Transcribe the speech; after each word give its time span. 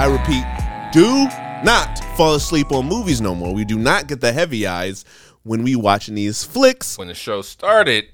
I 0.00 0.06
repeat, 0.06 0.46
do 0.94 1.28
not 1.62 1.98
fall 2.16 2.34
asleep 2.34 2.72
on 2.72 2.86
movies 2.86 3.20
no 3.20 3.34
more. 3.34 3.52
We 3.52 3.66
do 3.66 3.78
not 3.78 4.06
get 4.06 4.22
the 4.22 4.32
heavy 4.32 4.66
eyes 4.66 5.04
when 5.42 5.62
we 5.62 5.76
watching 5.76 6.14
these 6.14 6.42
flicks. 6.42 6.96
When 6.96 7.08
the 7.08 7.14
show 7.14 7.42
started, 7.42 8.06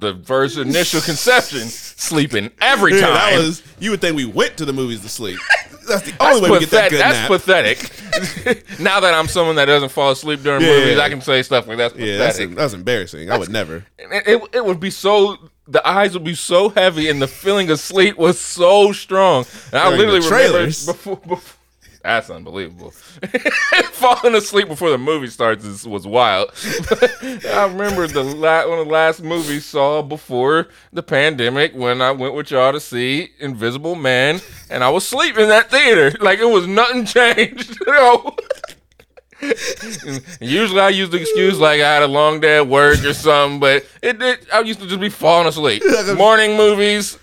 the 0.00 0.20
first 0.26 0.58
initial 0.58 1.00
conception, 1.00 1.60
sleeping 1.60 2.50
every 2.60 2.92
time. 2.92 3.14
that 3.14 3.38
was 3.38 3.62
you 3.78 3.90
would 3.90 4.02
think 4.02 4.16
we 4.16 4.26
went 4.26 4.58
to 4.58 4.66
the 4.66 4.74
movies 4.74 5.00
to 5.00 5.08
sleep. 5.08 5.38
That's 5.88 6.02
the 6.02 6.14
only 6.20 6.42
way 6.42 6.50
we 6.50 6.60
get 6.60 6.70
that 6.72 6.90
good 6.90 7.00
that's 7.00 7.18
nap. 7.20 7.28
pathetic. 7.28 8.78
now 8.78 9.00
that 9.00 9.14
I'm 9.14 9.28
someone 9.28 9.56
that 9.56 9.64
doesn't 9.64 9.88
fall 9.88 10.10
asleep 10.10 10.42
during 10.42 10.60
Yeah, 10.60 10.68
movies, 10.78 10.96
yeah. 10.98 11.02
I 11.02 11.08
can 11.08 11.22
say 11.22 11.42
stuff 11.42 11.66
like 11.66 11.78
that's 11.78 11.96
yeah, 11.96 12.18
that's, 12.18 12.36
pathetic. 12.36 12.56
that's 12.56 12.74
embarrassing. 12.74 13.30
I 13.30 13.38
would 13.38 13.48
never. 13.48 13.84
it, 13.98 14.28
it, 14.28 14.42
it 14.52 14.64
would 14.64 14.78
be 14.78 14.90
so 14.90 15.38
the 15.66 15.86
eyes 15.86 16.14
would 16.14 16.24
be 16.24 16.34
so 16.34 16.68
heavy 16.70 17.08
and 17.08 17.22
the 17.22 17.28
feeling 17.28 17.70
of 17.70 17.78
sleep 17.78 18.16
was 18.18 18.38
so 18.40 18.92
strong. 18.92 19.44
And 19.72 19.80
I 19.80 19.88
literally 19.90 20.20
remember 20.20 20.66
before, 20.66 21.16
before 21.16 21.58
that's 22.02 22.30
unbelievable. 22.30 22.90
Falling 23.92 24.34
asleep 24.34 24.66
before 24.66 24.90
the 24.90 24.98
movie 24.98 25.28
starts 25.28 25.64
is, 25.64 25.86
was 25.86 26.04
wild. 26.04 26.50
I 27.22 27.68
remember 27.70 28.08
the 28.08 28.24
la- 28.24 28.68
one 28.68 28.80
of 28.80 28.86
the 28.86 28.92
last 28.92 29.22
movies 29.22 29.64
saw 29.64 30.02
before 30.02 30.68
the 30.92 31.02
pandemic 31.02 31.74
when 31.74 32.02
I 32.02 32.10
went 32.10 32.34
with 32.34 32.50
y'all 32.50 32.72
to 32.72 32.80
see 32.80 33.30
Invisible 33.38 33.94
Man, 33.94 34.40
and 34.68 34.82
I 34.82 34.90
was 34.90 35.06
sleeping 35.06 35.44
in 35.44 35.48
that 35.50 35.70
theater. 35.70 36.16
Like 36.20 36.40
it 36.40 36.48
was 36.48 36.66
nothing 36.66 37.04
changed. 37.06 37.78
you 37.86 37.92
know? 37.92 38.34
Usually 40.40 40.80
I 40.80 40.90
use 40.90 41.10
the 41.10 41.20
excuse 41.20 41.58
like 41.58 41.80
I 41.80 41.94
had 41.94 42.02
a 42.02 42.06
long 42.08 42.40
day 42.40 42.58
at 42.58 42.68
work 42.68 43.02
or 43.04 43.12
something, 43.12 43.60
but 43.60 43.84
it 44.00 44.18
did. 44.18 44.46
I 44.52 44.60
used 44.60 44.80
to 44.80 44.86
just 44.86 45.00
be 45.00 45.08
falling 45.08 45.48
asleep. 45.48 45.82
Morning 46.16 46.56
movies, 46.56 47.18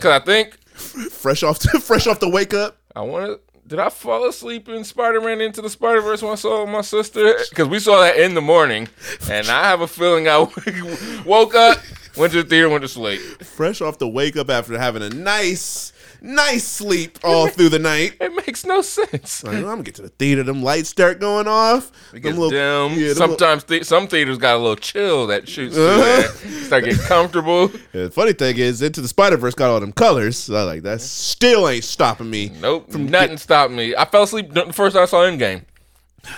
cause 0.00 0.20
I 0.20 0.24
think 0.24 0.56
Fresh 0.80 1.42
off, 1.42 1.58
the, 1.58 1.78
fresh 1.84 2.06
off 2.06 2.20
the 2.20 2.28
wake 2.28 2.54
up. 2.54 2.78
I 2.96 3.02
wanted. 3.02 3.38
Did 3.66 3.78
I 3.78 3.88
fall 3.88 4.28
asleep 4.28 4.68
in 4.68 4.82
Spider-Man 4.82 5.40
Into 5.40 5.62
the 5.62 5.70
Spider-Verse 5.70 6.22
when 6.22 6.32
I 6.32 6.36
saw 6.36 6.66
my 6.66 6.80
sister? 6.80 7.36
Because 7.50 7.68
we 7.68 7.78
saw 7.78 8.00
that 8.00 8.16
in 8.16 8.34
the 8.34 8.40
morning, 8.40 8.88
and 9.30 9.46
I 9.48 9.68
have 9.68 9.80
a 9.80 9.86
feeling 9.86 10.26
I 10.26 10.38
woke 11.24 11.54
up, 11.54 11.78
went 12.16 12.32
to 12.32 12.42
the 12.42 12.48
theater, 12.48 12.68
went 12.68 12.82
to 12.82 12.88
sleep. 12.88 13.20
Fresh 13.44 13.80
off 13.80 13.98
the 13.98 14.08
wake 14.08 14.36
up 14.36 14.50
after 14.50 14.76
having 14.76 15.02
a 15.02 15.10
nice, 15.10 15.92
nice 16.22 16.64
sleep 16.64 17.18
all 17.24 17.48
through 17.48 17.68
the 17.70 17.78
night. 17.78 18.14
It 18.20 18.32
makes 18.34 18.64
no 18.64 18.82
sense. 18.82 19.42
Like, 19.44 19.56
I'm 19.56 19.62
gonna 19.64 19.82
get 19.82 19.94
to 19.96 20.02
the 20.02 20.08
theater. 20.08 20.42
Them 20.42 20.62
lights 20.62 20.88
start 20.88 21.20
going 21.20 21.48
off. 21.48 21.90
It 22.14 22.20
gets 22.20 22.36
little- 22.36 22.50
dim. 22.50 22.98
yeah, 22.98 23.08
little- 23.08 23.14
Sometimes 23.28 23.64
the- 23.64 23.84
some 23.84 24.08
theaters 24.08 24.38
got 24.38 24.56
a 24.56 24.58
little 24.58 24.76
chill 24.76 25.26
that 25.28 25.48
shoots 25.48 25.74
through. 25.74 26.22
Start 26.64 26.84
getting 26.84 27.00
comfortable. 27.00 27.70
Yeah, 27.92 28.04
the 28.04 28.10
funny 28.10 28.32
thing 28.32 28.56
is, 28.58 28.80
Into 28.82 29.00
the 29.00 29.08
Spider 29.08 29.36
Verse 29.36 29.54
got 29.54 29.70
all 29.70 29.80
them 29.80 29.92
colors. 29.92 30.36
So 30.36 30.54
I 30.54 30.62
like 30.62 30.82
that. 30.82 31.00
Still 31.00 31.68
ain't 31.68 31.84
stopping 31.84 32.30
me. 32.30 32.50
Nope, 32.60 32.90
from 32.90 33.06
nothing 33.08 33.38
stopped 33.38 33.72
me. 33.72 33.94
I 33.96 34.04
fell 34.04 34.22
asleep 34.22 34.52
the 34.52 34.72
first 34.72 34.94
time 34.94 35.02
I 35.02 35.06
saw 35.06 35.22
Endgame. 35.22 35.64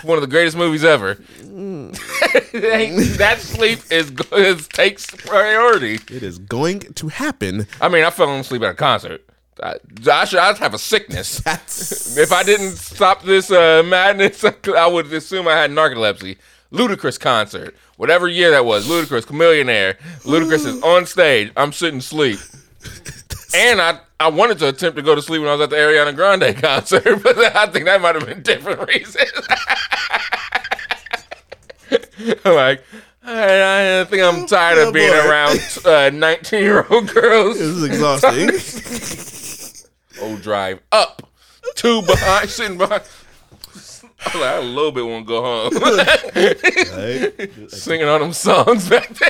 One 0.03 0.17
of 0.17 0.21
the 0.21 0.27
greatest 0.27 0.55
movies 0.57 0.83
ever. 0.83 1.15
that 2.53 3.35
sleep 3.39 3.79
is, 3.91 4.11
is 4.31 4.67
takes 4.69 5.05
priority. 5.07 5.95
It 5.95 6.23
is 6.23 6.39
going 6.39 6.79
to 6.79 7.07
happen. 7.09 7.67
I 7.81 7.89
mean, 7.89 8.03
I 8.03 8.09
fell 8.09 8.33
asleep 8.35 8.61
at 8.63 8.71
a 8.71 8.73
concert. 8.75 9.23
I, 9.61 9.75
I 10.11 10.25
should 10.25 10.39
I'd 10.39 10.57
have 10.57 10.73
a 10.73 10.79
sickness. 10.79 11.39
That's 11.45 12.17
If 12.17 12.31
I 12.31 12.43
didn't 12.43 12.71
stop 12.77 13.23
this 13.23 13.51
uh, 13.51 13.83
madness, 13.85 14.43
I 14.77 14.87
would 14.87 15.11
assume 15.13 15.47
I 15.47 15.55
had 15.55 15.71
narcolepsy. 15.71 16.37
Ludacris 16.71 17.19
concert, 17.19 17.75
whatever 17.97 18.27
year 18.27 18.49
that 18.51 18.65
was. 18.65 18.87
Ludacris, 18.87 19.25
Chamillionaire. 19.25 19.95
Ludacris 20.21 20.65
is 20.65 20.81
on 20.81 21.05
stage. 21.05 21.51
I'm 21.55 21.71
sitting 21.71 21.99
asleep. 21.99 22.39
And 23.55 23.79
I, 23.79 23.99
I 24.19 24.29
wanted 24.29 24.57
to 24.59 24.69
attempt 24.69 24.95
to 24.95 25.03
go 25.03 25.13
to 25.13 25.21
sleep 25.21 25.41
when 25.41 25.49
I 25.49 25.53
was 25.53 25.61
at 25.61 25.69
the 25.69 25.75
Ariana 25.75 26.15
Grande 26.15 26.55
concert, 26.57 27.21
but 27.21 27.37
I 27.55 27.67
think 27.67 27.85
that 27.85 28.01
might 28.01 28.15
have 28.15 28.25
been 28.25 28.41
different 28.41 28.87
reasons. 28.89 29.29
I'm 32.43 32.55
like, 32.55 32.83
I, 33.23 34.01
I 34.01 34.03
think 34.05 34.23
I'm 34.23 34.47
tired 34.47 34.79
Oh, 34.79 34.87
of 34.87 34.93
being 34.95 35.11
boy. 35.11 35.29
around 35.29 36.19
19 36.19 36.63
year 36.63 36.85
old 36.89 37.07
girls. 37.13 37.59
this 37.59 37.67
is 37.67 37.83
exhausting. 37.83 38.49
Oh, 40.21 40.37
drive 40.37 40.79
up, 40.91 41.27
two 41.75 42.01
behind, 42.03 42.49
sitting 42.49 42.77
behind. 42.77 43.03
I, 44.25 44.39
like, 44.39 44.49
I 44.49 44.57
a 44.57 44.61
little 44.61 44.91
bit 44.91 45.05
want 45.05 45.25
to 45.25 45.27
go 45.27 45.41
home. 45.41 45.73
Right? 46.93 47.69
Singing 47.71 48.07
all 48.07 48.19
them 48.19 48.33
songs 48.33 48.87
back 48.89 49.09
there. 49.09 49.29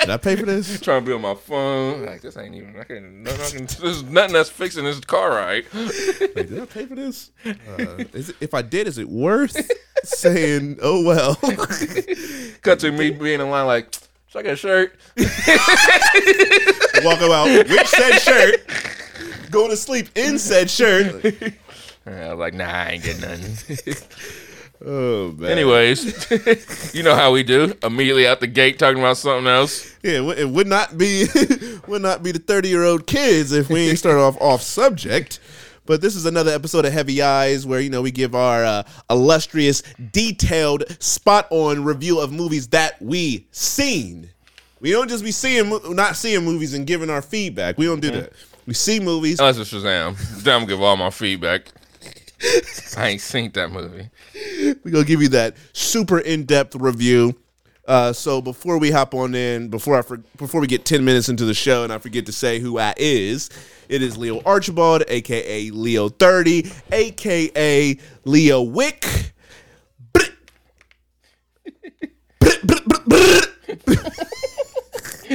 Did 0.00 0.10
I 0.10 0.16
pay 0.16 0.36
for 0.36 0.46
this? 0.46 0.80
Trying 0.82 1.02
to 1.02 1.06
be 1.06 1.12
on 1.12 1.22
my 1.22 1.34
phone. 1.34 2.04
Like, 2.04 2.22
this 2.22 2.36
ain't 2.36 2.54
even, 2.54 2.78
I 2.78 2.84
can't, 2.84 3.04
no, 3.04 3.30
I 3.30 3.50
can, 3.50 3.66
there's 3.80 4.02
nothing 4.02 4.32
that's 4.32 4.50
fixing 4.50 4.84
this 4.84 5.00
car 5.00 5.30
right. 5.30 5.64
Wait, 5.72 6.34
did 6.34 6.60
I 6.60 6.66
pay 6.66 6.86
for 6.86 6.96
this? 6.96 7.30
Uh, 7.46 8.04
is 8.12 8.30
it, 8.30 8.36
if 8.40 8.52
I 8.52 8.62
did, 8.62 8.88
is 8.88 8.98
it 8.98 9.08
worth 9.08 9.56
saying, 10.02 10.78
"Oh 10.82 11.04
well"? 11.04 11.36
Cut 12.62 12.80
to 12.80 12.90
me 12.90 13.10
being 13.10 13.40
in 13.40 13.48
line 13.50 13.66
like, 13.66 13.92
should 14.26 14.40
I 14.40 14.42
get 14.42 14.52
a 14.54 14.56
shirt? 14.56 14.94
Walk 17.04 17.20
out 17.22 17.46
with 17.46 17.88
said 17.88 18.18
shirt, 18.18 18.66
go 19.52 19.68
to 19.68 19.76
sleep 19.76 20.08
in 20.16 20.38
said 20.38 20.68
shirt. 20.70 21.24
I 22.06 22.30
was 22.30 22.38
like, 22.38 22.54
nah, 22.54 22.64
I 22.64 22.88
ain't 22.90 23.04
getting 23.04 23.20
nothing. 23.20 23.94
Oh 24.84 25.30
man. 25.38 25.52
Anyways, 25.52 26.92
you 26.92 27.04
know 27.04 27.14
how 27.14 27.30
we 27.30 27.44
do. 27.44 27.72
Immediately 27.84 28.26
out 28.26 28.40
the 28.40 28.48
gate 28.48 28.80
talking 28.80 28.98
about 28.98 29.16
something 29.16 29.46
else. 29.46 29.94
Yeah, 30.02 30.28
it 30.32 30.48
would- 30.48 30.66
not 30.66 30.98
be 30.98 31.26
would 31.86 32.02
not 32.02 32.24
be 32.24 32.32
the 32.32 32.40
thirty 32.40 32.68
year 32.68 32.82
old 32.82 33.06
kids 33.06 33.52
if 33.52 33.68
we 33.68 33.88
ain't 33.90 33.98
start 34.00 34.16
off 34.18 34.36
off 34.40 34.60
subject. 34.60 35.38
But 35.86 36.00
this 36.00 36.16
is 36.16 36.26
another 36.26 36.50
episode 36.50 36.84
of 36.84 36.92
Heavy 36.92 37.22
Eyes 37.22 37.64
where 37.64 37.78
you 37.80 37.90
know 37.90 38.02
we 38.02 38.10
give 38.10 38.34
our 38.34 38.64
uh, 38.64 38.82
illustrious, 39.08 39.82
detailed, 40.10 40.84
spot 41.00 41.46
on 41.50 41.84
review 41.84 42.18
of 42.18 42.32
movies 42.32 42.66
that 42.68 43.00
we 43.00 43.46
seen. 43.52 44.30
We 44.80 44.90
don't 44.90 45.08
just 45.08 45.22
be 45.22 45.30
seeing, 45.30 45.78
not 45.94 46.16
seeing 46.16 46.44
movies 46.44 46.74
and 46.74 46.88
giving 46.88 47.08
our 47.08 47.22
feedback. 47.22 47.78
We 47.78 47.86
don't 47.86 48.00
do 48.00 48.10
that. 48.10 48.32
We 48.66 48.74
see 48.74 49.00
movies. 49.00 49.40
Unless 49.40 49.58
it's 49.58 49.72
Shazam. 49.72 50.16
Then 50.42 50.54
I'm 50.54 50.60
gonna 50.60 50.66
give 50.66 50.82
all 50.82 50.96
my 50.96 51.10
feedback. 51.10 51.66
I 52.96 53.08
ain't 53.08 53.20
seen 53.20 53.50
that 53.52 53.70
movie. 53.70 54.08
we 54.84 54.90
gonna 54.90 55.04
give 55.04 55.22
you 55.22 55.28
that 55.28 55.56
super 55.72 56.18
in 56.18 56.44
depth 56.44 56.74
review. 56.76 57.36
Uh, 57.86 58.12
so 58.12 58.40
before 58.40 58.78
we 58.78 58.90
hop 58.90 59.12
on 59.14 59.34
in, 59.34 59.68
before 59.68 59.98
I 59.98 60.02
for, 60.02 60.18
before 60.36 60.60
we 60.60 60.66
get 60.66 60.84
ten 60.84 61.04
minutes 61.04 61.28
into 61.28 61.44
the 61.44 61.54
show, 61.54 61.82
and 61.82 61.92
I 61.92 61.98
forget 61.98 62.26
to 62.26 62.32
say 62.32 62.60
who 62.60 62.78
I 62.78 62.94
is, 62.96 63.50
it 63.88 64.02
is 64.02 64.16
Leo 64.16 64.40
Archibald, 64.44 65.02
aka 65.08 65.70
Leo 65.70 66.08
Thirty, 66.08 66.70
aka 66.92 67.98
Leo 68.24 68.62
Wick. 68.62 69.32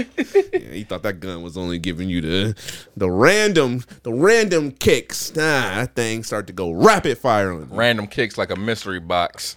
He 0.72 0.84
thought 0.84 1.04
that 1.04 1.20
gun 1.20 1.42
was 1.42 1.58
only 1.58 1.80
giving 1.80 2.10
you 2.10 2.22
the 2.22 2.56
the 2.96 3.10
random 3.10 3.84
the 4.04 4.14
random 4.14 4.72
kicks. 4.72 5.36
Nah, 5.36 5.76
that 5.76 5.96
thing 5.96 6.24
start 6.24 6.48
to 6.48 6.54
go 6.54 6.72
rapid 6.72 7.18
fire 7.18 7.52
on 7.52 7.62
you. 7.62 7.76
Random 7.76 8.08
kicks 8.08 8.38
like 8.38 8.52
a 8.52 8.56
mystery 8.56 9.00
box. 9.00 9.56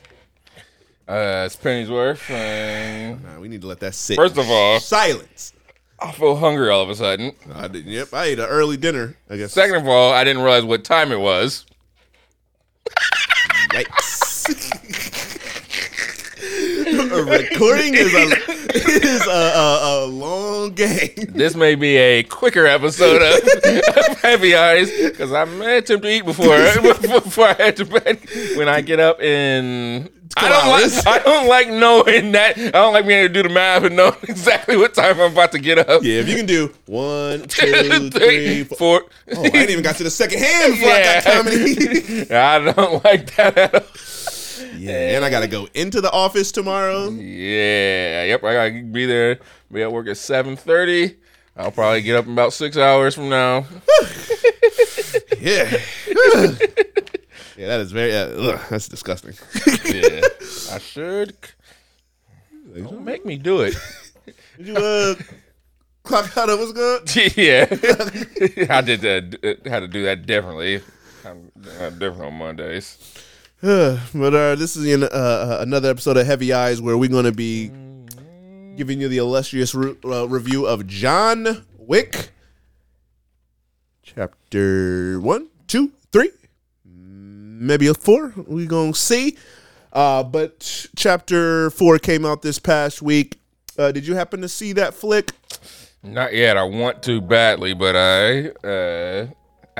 Uh, 1.08 1.42
it's 1.46 1.56
pennies 1.56 1.90
worth. 1.90 2.28
Nah, 2.30 3.40
we 3.40 3.48
need 3.48 3.60
to 3.62 3.66
let 3.66 3.80
that 3.80 3.94
sit. 3.94 4.16
first 4.16 4.38
of 4.38 4.48
all, 4.48 4.78
silence. 4.80 5.52
I 5.98 6.12
feel 6.12 6.36
hungry 6.36 6.70
all 6.70 6.82
of 6.82 6.88
a 6.88 6.94
sudden. 6.94 7.32
I 7.52 7.68
did, 7.68 7.84
yep, 7.84 8.14
I 8.14 8.26
ate 8.26 8.38
an 8.38 8.46
early 8.46 8.76
dinner. 8.76 9.16
I 9.28 9.36
guess. 9.36 9.52
Second 9.52 9.76
of 9.76 9.88
all, 9.88 10.12
I 10.12 10.24
didn't 10.24 10.42
realize 10.42 10.64
what 10.64 10.84
time 10.84 11.12
it 11.12 11.20
was. 11.20 11.66
Yikes. 13.72 14.29
A 17.12 17.22
recording 17.24 17.94
is 17.94 18.14
a 18.14 18.52
is 18.74 19.26
a, 19.26 19.30
a, 19.30 20.04
a 20.04 20.06
long 20.06 20.72
game. 20.74 21.10
This 21.30 21.54
may 21.54 21.74
be 21.74 21.96
a 21.96 22.22
quicker 22.24 22.66
episode 22.66 23.22
of, 23.22 23.96
of 23.96 24.20
Heavy 24.20 24.54
Eyes 24.54 24.90
because 24.90 25.32
I 25.32 25.44
may 25.44 25.78
attempt 25.78 26.04
to 26.04 26.10
eat 26.10 26.24
before 26.24 26.46
before 27.20 27.48
I 27.48 27.52
head 27.54 27.76
to 27.78 27.84
bed. 27.84 28.20
When 28.56 28.68
I 28.68 28.80
get 28.80 29.00
up 29.00 29.20
in, 29.20 30.08
I 30.36 30.48
don't 30.48 30.66
hours. 30.66 31.04
like 31.04 31.20
I 31.20 31.22
don't 31.24 31.48
like 31.48 31.68
knowing 31.68 32.32
that 32.32 32.56
I 32.58 32.70
don't 32.70 32.92
like 32.92 33.06
being 33.06 33.20
able 33.24 33.34
to 33.34 33.42
do 33.42 33.48
the 33.48 33.54
math 33.54 33.84
and 33.84 33.96
know 33.96 34.16
exactly 34.22 34.76
what 34.76 34.94
time 34.94 35.20
I'm 35.20 35.32
about 35.32 35.52
to 35.52 35.58
get 35.58 35.78
up. 35.78 36.02
Yeah, 36.02 36.20
if 36.20 36.28
you 36.28 36.36
can 36.36 36.46
do 36.46 36.72
one, 36.86 37.42
two, 37.48 38.10
three, 38.10 38.64
four. 38.64 38.76
four. 38.76 39.02
Oh, 39.34 39.42
I 39.44 39.46
ain't 39.58 39.70
even 39.70 39.82
got 39.82 39.96
to 39.96 40.04
the 40.04 40.10
second 40.10 40.38
hand 40.38 40.74
before 40.74 40.90
I 40.90 41.02
got 41.02 41.24
Yeah. 41.24 41.34
comedy. 41.36 42.30
I 42.32 42.72
don't 42.72 43.04
like 43.04 43.34
that 43.36 43.56
at 43.58 43.74
all. 43.74 43.82
Yeah, 44.76 45.16
and 45.16 45.24
I 45.24 45.30
gotta 45.30 45.48
go 45.48 45.68
into 45.74 46.00
the 46.00 46.10
office 46.10 46.52
tomorrow. 46.52 47.10
Yeah, 47.10 48.24
yep. 48.24 48.44
I 48.44 48.54
gotta 48.54 48.82
be 48.82 49.06
there. 49.06 49.40
Be 49.72 49.82
at 49.82 49.92
work 49.92 50.08
at 50.08 50.16
seven 50.16 50.56
thirty. 50.56 51.16
I'll 51.56 51.70
probably 51.70 52.02
get 52.02 52.16
up 52.16 52.26
in 52.26 52.32
about 52.32 52.52
six 52.52 52.76
hours 52.76 53.14
from 53.14 53.28
now. 53.28 53.66
Yeah. 55.40 55.70
yeah, 57.56 57.66
that 57.66 57.80
is 57.80 57.92
very. 57.92 58.14
Uh, 58.14 58.26
ugh, 58.26 58.60
that's 58.68 58.88
disgusting. 58.88 59.34
Yeah, 59.86 60.20
I 60.70 60.78
should. 60.78 61.34
Don't 62.76 63.04
make 63.04 63.24
me 63.24 63.36
do 63.36 63.62
it. 63.62 63.74
Did 64.58 64.66
you 64.66 64.76
uh, 64.76 65.14
Clock 66.02 66.36
out 66.36 66.58
was 66.58 66.72
good. 66.72 67.16
yeah, 67.36 67.66
I 68.70 68.80
did 68.82 69.00
that. 69.00 69.60
Had 69.66 69.80
to 69.80 69.88
do 69.88 70.04
that 70.04 70.26
differently. 70.26 70.82
I'm 71.24 71.50
uh, 71.80 71.90
different 71.90 72.22
on 72.22 72.34
Mondays. 72.34 72.98
but 73.62 74.34
uh, 74.34 74.54
this 74.54 74.74
is 74.74 74.86
in, 74.86 75.02
uh, 75.02 75.58
another 75.60 75.90
episode 75.90 76.16
of 76.16 76.26
Heavy 76.26 76.50
Eyes 76.50 76.80
where 76.80 76.96
we're 76.96 77.10
going 77.10 77.26
to 77.26 77.32
be 77.32 77.70
giving 78.74 79.02
you 79.02 79.08
the 79.08 79.18
illustrious 79.18 79.74
re- 79.74 79.96
uh, 80.02 80.26
review 80.26 80.66
of 80.66 80.86
John 80.86 81.66
Wick, 81.76 82.30
chapter 84.02 85.20
one, 85.20 85.48
two, 85.66 85.92
three, 86.10 86.30
maybe 86.86 87.86
a 87.88 87.92
four. 87.92 88.32
We're 88.34 88.66
gonna 88.66 88.94
see. 88.94 89.36
Uh, 89.92 90.22
but 90.22 90.86
chapter 90.96 91.68
four 91.68 91.98
came 91.98 92.24
out 92.24 92.40
this 92.40 92.58
past 92.58 93.02
week. 93.02 93.38
Uh, 93.78 93.92
did 93.92 94.06
you 94.06 94.14
happen 94.14 94.40
to 94.40 94.48
see 94.48 94.72
that 94.72 94.94
flick? 94.94 95.32
Not 96.02 96.32
yet. 96.32 96.56
I 96.56 96.62
want 96.62 97.02
to 97.02 97.20
badly, 97.20 97.74
but 97.74 97.94
I, 97.94 98.48
uh, 98.66 99.26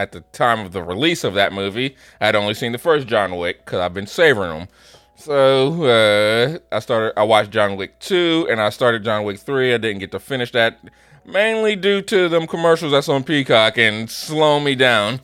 at 0.00 0.12
the 0.12 0.22
time 0.32 0.60
of 0.60 0.72
the 0.72 0.82
release 0.82 1.24
of 1.24 1.34
that 1.34 1.52
movie, 1.52 1.94
I'd 2.22 2.34
only 2.34 2.54
seen 2.54 2.72
the 2.72 2.78
first 2.78 3.06
John 3.06 3.36
Wick 3.36 3.64
because 3.64 3.80
I've 3.80 3.92
been 3.92 4.06
savoring 4.06 4.60
them. 4.60 4.68
So 5.14 5.84
uh, 5.84 6.58
I 6.74 6.78
started. 6.78 7.12
I 7.18 7.24
watched 7.24 7.50
John 7.50 7.76
Wick 7.76 8.00
two, 8.00 8.46
and 8.50 8.62
I 8.62 8.70
started 8.70 9.04
John 9.04 9.24
Wick 9.24 9.38
three. 9.38 9.74
I 9.74 9.76
didn't 9.76 9.98
get 9.98 10.10
to 10.12 10.18
finish 10.18 10.52
that, 10.52 10.80
mainly 11.26 11.76
due 11.76 12.00
to 12.00 12.30
them 12.30 12.46
commercials 12.46 12.92
that's 12.92 13.10
on 13.10 13.24
Peacock 13.24 13.76
and 13.76 14.10
slow 14.10 14.58
me 14.58 14.74
down. 14.74 15.20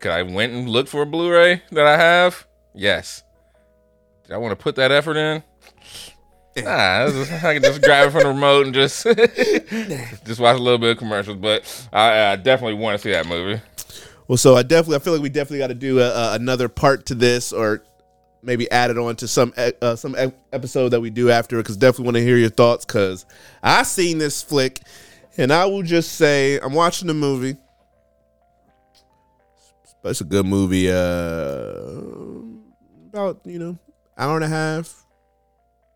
Could 0.00 0.12
I 0.12 0.22
went 0.22 0.54
and 0.54 0.68
looked 0.68 0.88
for 0.88 1.02
a 1.02 1.06
Blu-ray 1.06 1.62
that 1.72 1.86
I 1.86 1.98
have. 1.98 2.46
Yes. 2.74 3.22
Did 4.24 4.32
I 4.32 4.38
want 4.38 4.52
to 4.52 4.62
put 4.62 4.76
that 4.76 4.90
effort 4.90 5.18
in? 5.18 5.42
Nah, 6.56 7.06
I 7.06 7.54
can 7.54 7.62
just 7.62 7.82
grab 7.82 8.08
it 8.08 8.10
from 8.10 8.22
the 8.22 8.28
remote 8.28 8.66
and 8.66 8.74
just 8.74 9.04
just 10.24 10.40
watch 10.40 10.56
a 10.56 10.62
little 10.62 10.78
bit 10.78 10.92
of 10.92 10.98
commercials. 10.98 11.36
But 11.36 11.88
I, 11.92 12.32
I 12.32 12.36
definitely 12.36 12.74
want 12.74 12.98
to 12.98 13.02
see 13.02 13.12
that 13.12 13.26
movie. 13.26 13.62
Well, 14.26 14.36
so 14.36 14.56
I 14.56 14.62
definitely 14.62 14.96
I 14.96 14.98
feel 14.98 15.12
like 15.14 15.22
we 15.22 15.28
definitely 15.28 15.58
got 15.58 15.68
to 15.68 15.74
do 15.74 16.00
a, 16.00 16.08
a, 16.08 16.34
another 16.34 16.68
part 16.68 17.06
to 17.06 17.14
this, 17.14 17.52
or 17.52 17.84
maybe 18.42 18.70
add 18.70 18.90
it 18.90 18.98
on 18.98 19.16
to 19.16 19.28
some 19.28 19.52
uh, 19.56 19.96
some 19.96 20.16
episode 20.52 20.90
that 20.90 21.00
we 21.00 21.10
do 21.10 21.30
after 21.30 21.56
because 21.58 21.76
definitely 21.76 22.04
want 22.06 22.16
to 22.16 22.22
hear 22.22 22.36
your 22.36 22.50
thoughts 22.50 22.84
because 22.84 23.24
I 23.62 23.84
seen 23.84 24.18
this 24.18 24.42
flick 24.42 24.80
and 25.38 25.52
I 25.52 25.64
will 25.66 25.82
just 25.82 26.12
say 26.12 26.58
I'm 26.58 26.74
watching 26.74 27.08
the 27.08 27.14
movie. 27.14 27.56
But 30.02 30.10
it's 30.10 30.20
a 30.20 30.24
good 30.24 30.46
movie. 30.46 30.90
Uh, 30.90 32.02
about 33.08 33.40
you 33.44 33.58
know 33.58 33.78
hour 34.16 34.36
and 34.36 34.44
a 34.44 34.48
half, 34.48 35.04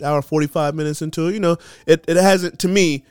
hour 0.03 0.23
forty 0.23 0.47
five 0.47 0.75
minutes 0.75 1.03
into 1.03 1.29
it. 1.29 1.35
You 1.35 1.41
know 1.41 1.57
it 1.87 2.05
it 2.09 2.17
hasn't 2.17 2.59
to 2.61 2.69
me 2.69 3.05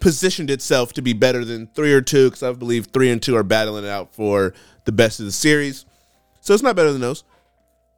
positioned 0.00 0.50
itself 0.50 0.92
to 0.94 1.02
be 1.02 1.12
better 1.12 1.44
than 1.44 1.66
three 1.68 1.92
or 1.92 2.00
two 2.00 2.28
because 2.28 2.42
I 2.42 2.52
believe 2.52 2.86
three 2.86 3.10
and 3.10 3.22
two 3.22 3.36
are 3.36 3.42
battling 3.42 3.84
it 3.84 3.90
out 3.90 4.14
for 4.14 4.54
the 4.84 4.92
best 4.92 5.20
of 5.20 5.26
the 5.26 5.32
series. 5.32 5.84
So 6.40 6.54
it's 6.54 6.62
not 6.62 6.74
better 6.74 6.92
than 6.92 7.02
those. 7.02 7.22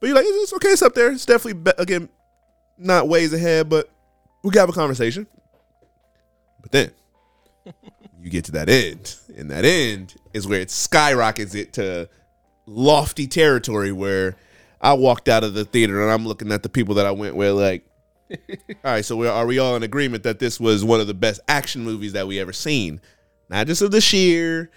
But 0.01 0.09
you're 0.09 0.17
like, 0.17 0.27
it's 0.27 0.53
okay, 0.55 0.71
it's 0.71 0.83
up 0.83 0.95
there. 0.95 1.13
It's 1.13 1.25
definitely, 1.25 1.63
be- 1.63 1.73
again, 1.79 2.09
not 2.77 3.07
ways 3.07 3.33
ahead, 3.33 3.69
but 3.69 3.89
we 4.43 4.51
can 4.51 4.59
have 4.59 4.69
a 4.69 4.73
conversation. 4.73 5.29
But 6.61 6.73
then 6.73 6.91
you 8.21 8.29
get 8.29 8.45
to 8.47 8.53
that 8.53 8.69
end, 8.69 9.15
and 9.37 9.49
that 9.53 9.65
end 9.65 10.17
is 10.33 10.47
where 10.47 10.61
it 10.61 10.73
skyrockets 10.73 11.55
it 11.55 11.73
to 11.75 12.09
lofty 12.67 13.29
territory 13.29 13.93
where 13.93 14.35
I 14.81 14.95
walked 14.95 15.29
out 15.29 15.45
of 15.45 15.55
the 15.55 15.65
theater 15.65 16.03
and 16.03 16.11
I'm 16.11 16.27
looking 16.27 16.51
at 16.51 16.65
the 16.65 16.69
people 16.69 16.97
that 16.97 17.07
I 17.07 17.13
went 17.13 17.37
with, 17.37 17.53
like, 17.53 17.87
all 18.51 18.77
right, 18.85 19.05
so 19.05 19.23
are 19.27 19.47
we 19.47 19.59
all 19.59 19.77
in 19.77 19.83
agreement 19.83 20.23
that 20.25 20.39
this 20.39 20.59
was 20.59 20.85
one 20.85 21.01
of 21.01 21.07
the 21.07 21.15
best 21.15 21.41
action 21.49 21.85
movies 21.85 22.13
that 22.13 22.27
we 22.27 22.39
ever 22.39 22.53
seen? 22.53 23.01
Not 23.49 23.67
just 23.67 23.83
of 23.83 23.91
this 23.91 24.13
year, 24.13 24.71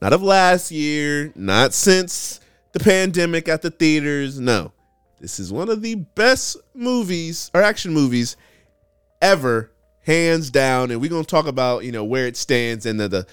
not 0.00 0.12
of 0.12 0.22
last 0.22 0.70
year, 0.70 1.32
not 1.34 1.74
since 1.74 2.40
the 2.72 2.80
pandemic 2.80 3.48
at 3.48 3.62
the 3.62 3.70
theaters. 3.70 4.38
No, 4.38 4.72
this 5.20 5.40
is 5.40 5.52
one 5.52 5.68
of 5.68 5.82
the 5.82 5.96
best 5.96 6.56
movies 6.74 7.50
or 7.54 7.62
action 7.62 7.92
movies 7.92 8.36
ever, 9.20 9.72
hands 10.02 10.50
down. 10.50 10.90
And 10.90 11.00
we're 11.00 11.10
gonna 11.10 11.24
talk 11.24 11.46
about 11.46 11.84
you 11.84 11.92
know 11.92 12.04
where 12.04 12.26
it 12.26 12.36
stands 12.36 12.86
and 12.86 13.00
the 13.00 13.08
the 13.08 13.26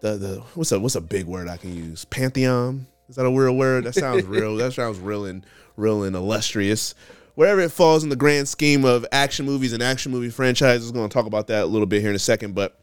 the, 0.00 0.16
the 0.16 0.40
what's 0.54 0.72
a 0.72 0.80
what's 0.80 0.94
a 0.94 1.00
big 1.00 1.26
word 1.26 1.48
I 1.48 1.56
can 1.56 1.74
use? 1.74 2.04
Pantheon. 2.04 2.86
Is 3.08 3.16
that 3.16 3.26
a 3.26 3.30
real 3.30 3.56
word? 3.56 3.84
That 3.84 3.94
sounds 3.94 4.24
real. 4.24 4.56
That 4.56 4.72
sounds 4.72 4.98
real 4.98 5.26
and 5.26 5.44
real 5.76 6.02
and 6.02 6.16
illustrious. 6.16 6.94
Wherever 7.34 7.60
it 7.60 7.72
falls 7.72 8.02
in 8.02 8.10
the 8.10 8.16
grand 8.16 8.48
scheme 8.48 8.84
of 8.84 9.06
action 9.10 9.46
movies 9.46 9.72
and 9.72 9.82
action 9.82 10.12
movie 10.12 10.28
franchises, 10.28 10.90
we're 10.90 10.98
going 10.98 11.08
to 11.08 11.14
talk 11.14 11.26
about 11.26 11.46
that 11.46 11.64
a 11.64 11.66
little 11.66 11.86
bit 11.86 12.00
here 12.00 12.10
in 12.10 12.16
a 12.16 12.18
second. 12.18 12.54
But 12.54 12.78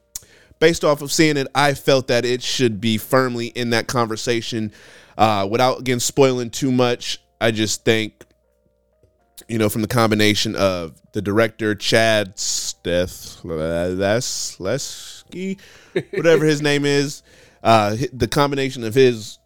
based 0.59 0.83
off 0.83 1.01
of 1.01 1.11
seeing 1.11 1.37
it, 1.37 1.47
I 1.53 1.73
felt 1.73 2.07
that 2.07 2.25
it 2.25 2.41
should 2.41 2.81
be 2.81 2.97
firmly 2.97 3.47
in 3.47 3.69
that 3.71 3.87
conversation 3.87 4.71
uh, 5.17 5.47
without 5.49 5.79
again 5.79 5.99
spoiling 5.99 6.49
too 6.49 6.71
much, 6.71 7.21
I 7.41 7.51
just 7.51 7.85
think, 7.85 8.25
you 9.47 9.57
know, 9.57 9.69
from 9.69 9.81
the 9.81 9.87
combination 9.87 10.55
of 10.55 10.99
the 11.11 11.21
director 11.21 11.75
Chad 11.75 12.37
Steth 12.37 13.43
Lesky, 14.59 15.57
whatever 16.11 16.45
his 16.45 16.61
name 16.61 16.85
is, 16.85 17.21
uh, 17.63 17.97
the 18.13 18.27
combination 18.27 18.83
of 18.83 18.95
his 18.95 19.37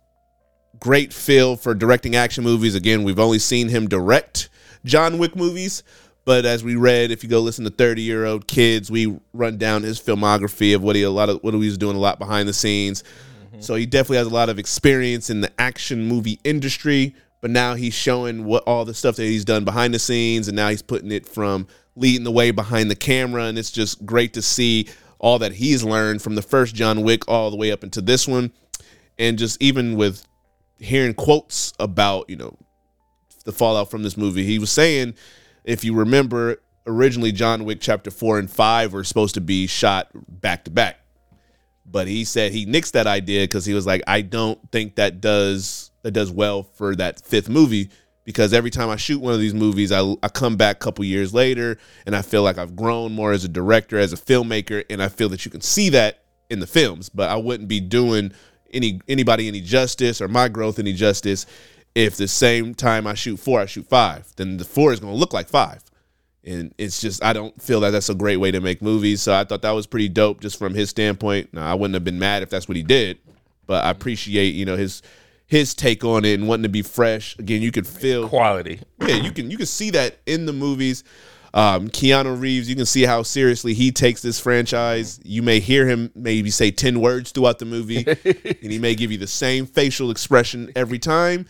great 0.79 1.11
feel 1.13 1.56
for 1.56 1.73
directing 1.73 2.15
action 2.15 2.44
movies. 2.44 2.75
Again, 2.75 3.03
we've 3.03 3.19
only 3.19 3.39
seen 3.39 3.69
him 3.69 3.88
direct 3.88 4.49
John 4.85 5.18
Wick 5.18 5.35
movies, 5.35 5.83
but 6.25 6.45
as 6.45 6.63
we 6.63 6.75
read, 6.75 7.12
if 7.12 7.24
you 7.24 7.30
go 7.30 7.39
listen 7.39 7.65
to 7.65 7.71
Thirty 7.71 8.01
Year 8.01 8.25
Old 8.25 8.47
Kids, 8.47 8.89
we 8.89 9.18
run 9.33 9.57
down 9.57 9.83
his 9.83 10.00
filmography 10.00 10.75
of 10.75 10.81
what 10.81 10.95
he 10.95 11.03
a 11.03 11.09
lot 11.09 11.30
of 11.30 11.39
what 11.44 11.53
he 11.53 11.59
was 11.59 11.77
doing 11.77 11.95
a 11.95 12.00
lot 12.00 12.19
behind 12.19 12.47
the 12.47 12.53
scenes. 12.53 13.03
So 13.59 13.75
he 13.75 13.85
definitely 13.85 14.18
has 14.18 14.27
a 14.27 14.31
lot 14.31 14.50
of 14.50 14.59
experience 14.59 15.30
in 15.30 15.41
the 15.41 15.51
action 15.59 16.06
movie 16.06 16.39
industry, 16.44 17.15
but 17.39 17.51
now 17.51 17.75
he's 17.75 17.94
showing 17.94 18.45
what 18.45 18.63
all 18.63 18.83
the 18.83 18.94
stuff 18.94 19.15
that 19.18 19.24
he's 19.24 19.45
done 19.45 19.63
behind 19.63 19.94
the 19.94 20.00
scenes 20.00 20.47
and 20.47 20.56
now 20.56 20.69
he's 20.69 20.81
putting 20.81 21.12
it 21.12 21.27
from 21.27 21.68
leading 21.95 22.24
the 22.24 22.31
way 22.31 22.51
behind 22.51 22.89
the 22.89 22.95
camera 22.95 23.44
and 23.44 23.57
it's 23.57 23.71
just 23.71 24.06
great 24.06 24.33
to 24.33 24.41
see 24.41 24.88
all 25.19 25.39
that 25.39 25.53
he's 25.53 25.83
learned 25.83 26.21
from 26.21 26.35
the 26.35 26.41
first 26.41 26.75
John 26.75 27.03
Wick 27.03 27.27
all 27.30 27.50
the 27.51 27.56
way 27.56 27.71
up 27.71 27.83
into 27.83 28.01
this 28.01 28.27
one. 28.27 28.51
And 29.18 29.38
just 29.38 29.62
even 29.62 29.95
with 29.95 30.27
hearing 30.80 31.13
quotes 31.13 31.71
about, 31.80 32.30
you 32.30 32.35
know, 32.35 32.57
the 33.44 33.52
fallout 33.52 33.92
from 33.92 34.04
this 34.04 34.18
movie, 34.18 34.45
he 34.45 34.59
was 34.59 34.71
saying 34.71 35.16
if 35.64 35.83
you 35.83 35.95
remember 35.95 36.62
originally 36.85 37.31
John 37.31 37.66
Wick 37.66 37.80
chapter 37.81 38.12
4 38.12 38.40
and 38.40 38.52
5 38.52 38.94
were 38.94 39.04
supposed 39.04 39.35
to 39.35 39.42
be 39.42 39.68
shot 39.68 40.09
back 40.14 40.66
to 40.66 40.71
back 40.71 41.04
but 41.85 42.07
he 42.07 42.23
said 42.23 42.52
he 42.52 42.66
nixed 42.66 42.92
that 42.92 43.07
idea 43.07 43.44
because 43.44 43.66
he 43.66 43.73
was 43.73 43.85
like, 43.85 44.02
I 44.07 44.21
don't 44.21 44.59
think 44.71 44.95
that 44.95 45.21
does 45.21 45.92
that 46.02 46.12
does 46.12 46.31
well 46.31 46.64
for 46.64 46.95
that 46.95 47.21
fifth 47.21 47.50
movie 47.50 47.90
because 48.26 48.54
every 48.54 48.71
time 48.71 48.90
I 48.90 48.95
shoot 48.95 49.21
one 49.21 49.33
of 49.33 49.40
these 49.40 49.54
movies, 49.54 49.92
I, 49.92 50.16
I 50.23 50.30
come 50.30 50.56
back 50.56 50.78
a 50.78 50.80
couple 50.80 51.06
years 51.06 51.33
later 51.33 51.78
and 52.06 52.16
I 52.16 52.21
feel 52.21 52.42
like 52.42 52.57
I've 52.57 52.76
grown 52.76 53.14
more 53.14 53.31
as 53.31 53.44
a 53.44 53.50
director, 53.50 53.97
as 53.97 54.14
a 54.14 54.18
filmmaker, 54.18 54.83
and 54.90 55.04
I 55.04 55.09
feel 55.09 55.30
that 55.30 55.45
you 55.45 55.52
can 55.52 55.62
see 55.62 55.90
that 55.90 56.23
in 56.50 56.59
the 56.59 56.68
films. 56.68 57.09
But 57.09 57.30
I 57.30 57.35
wouldn't 57.35 57.69
be 57.69 57.80
doing 57.80 58.33
any 58.73 59.00
anybody 59.07 59.47
any 59.47 59.62
justice 59.62 60.19
or 60.19 60.28
my 60.28 60.47
growth 60.47 60.80
any 60.80 60.94
justice 60.94 61.45
if 61.95 62.16
the 62.16 62.28
same 62.28 62.73
time 62.73 63.06
I 63.07 63.14
shoot 63.14 63.38
four, 63.38 63.59
I 63.59 63.66
shoot 63.66 63.88
five. 63.88 64.33
Then 64.35 64.57
the 64.57 64.66
four 64.66 64.94
is 64.94 65.00
going 65.00 65.14
to 65.14 65.19
look 65.19 65.33
like 65.33 65.47
five 65.47 65.83
and 66.44 66.73
it's 66.78 67.00
just 67.00 67.23
I 67.23 67.33
don't 67.33 67.59
feel 67.62 67.80
that 67.81 67.92
that's 67.92 68.09
a 68.09 68.16
great 68.16 68.38
way 68.38 68.52
to 68.52 68.59
make 68.59 68.81
movies. 68.81 69.21
So 69.21 69.33
I 69.33 69.44
thought 69.44 69.62
that 69.62 69.71
was 69.71 69.88
pretty 69.88 70.09
dope, 70.09 70.42
just 70.42 70.57
from 70.57 70.73
his 70.73 70.90
standpoint. 70.90 71.54
Now 71.54 71.69
I 71.69 71.73
wouldn't 71.73 71.94
have 71.94 72.04
been 72.04 72.19
mad 72.19 72.44
if 72.44 72.50
that's 72.50 72.68
what 72.68 72.78
he 72.78 72.83
did, 72.83 73.18
but 73.66 73.85
I 73.85 73.90
appreciate 73.90 74.54
you 74.54 74.66
know 74.66 74.76
his 74.76 75.02
his 75.45 75.73
take 75.73 76.04
on 76.04 76.26
it 76.26 76.33
and 76.33 76.47
wanting 76.47 76.64
to 76.64 76.69
be 76.69 76.81
fresh. 76.81 77.38
Again, 77.40 77.62
you 77.62 77.71
could 77.71 77.88
feel 77.88 78.28
quality. 78.28 78.80
Yeah, 79.02 79.16
you 79.16 79.31
can 79.31 79.50
you 79.50 79.57
can 79.57 79.66
see 79.66 79.92
that 79.92 80.18
in 80.26 80.45
the 80.45 80.54
movies. 80.54 81.04
Um, 81.56 81.88
Keanu 81.88 82.42
Reeves, 82.42 82.68
you 82.68 82.76
can 82.76 82.88
see 82.88 83.04
how 83.04 83.21
seriously 83.21 83.76
he 83.76 83.92
takes 83.92 84.23
this 84.23 84.40
franchise. 84.40 85.19
You 85.23 85.44
may 85.44 85.59
hear 85.59 85.88
him 85.88 86.09
maybe 86.16 86.50
say 86.50 86.71
10 86.71 87.00
words 87.00 87.30
throughout 87.30 87.59
the 87.59 87.66
movie, 87.66 88.04
and 88.26 88.71
he 88.71 88.80
may 88.80 88.95
give 88.95 89.12
you 89.12 89.19
the 89.19 89.28
same 89.28 89.68
facial 89.68 90.09
expression 90.09 90.71
every 90.76 90.97
time 90.97 91.45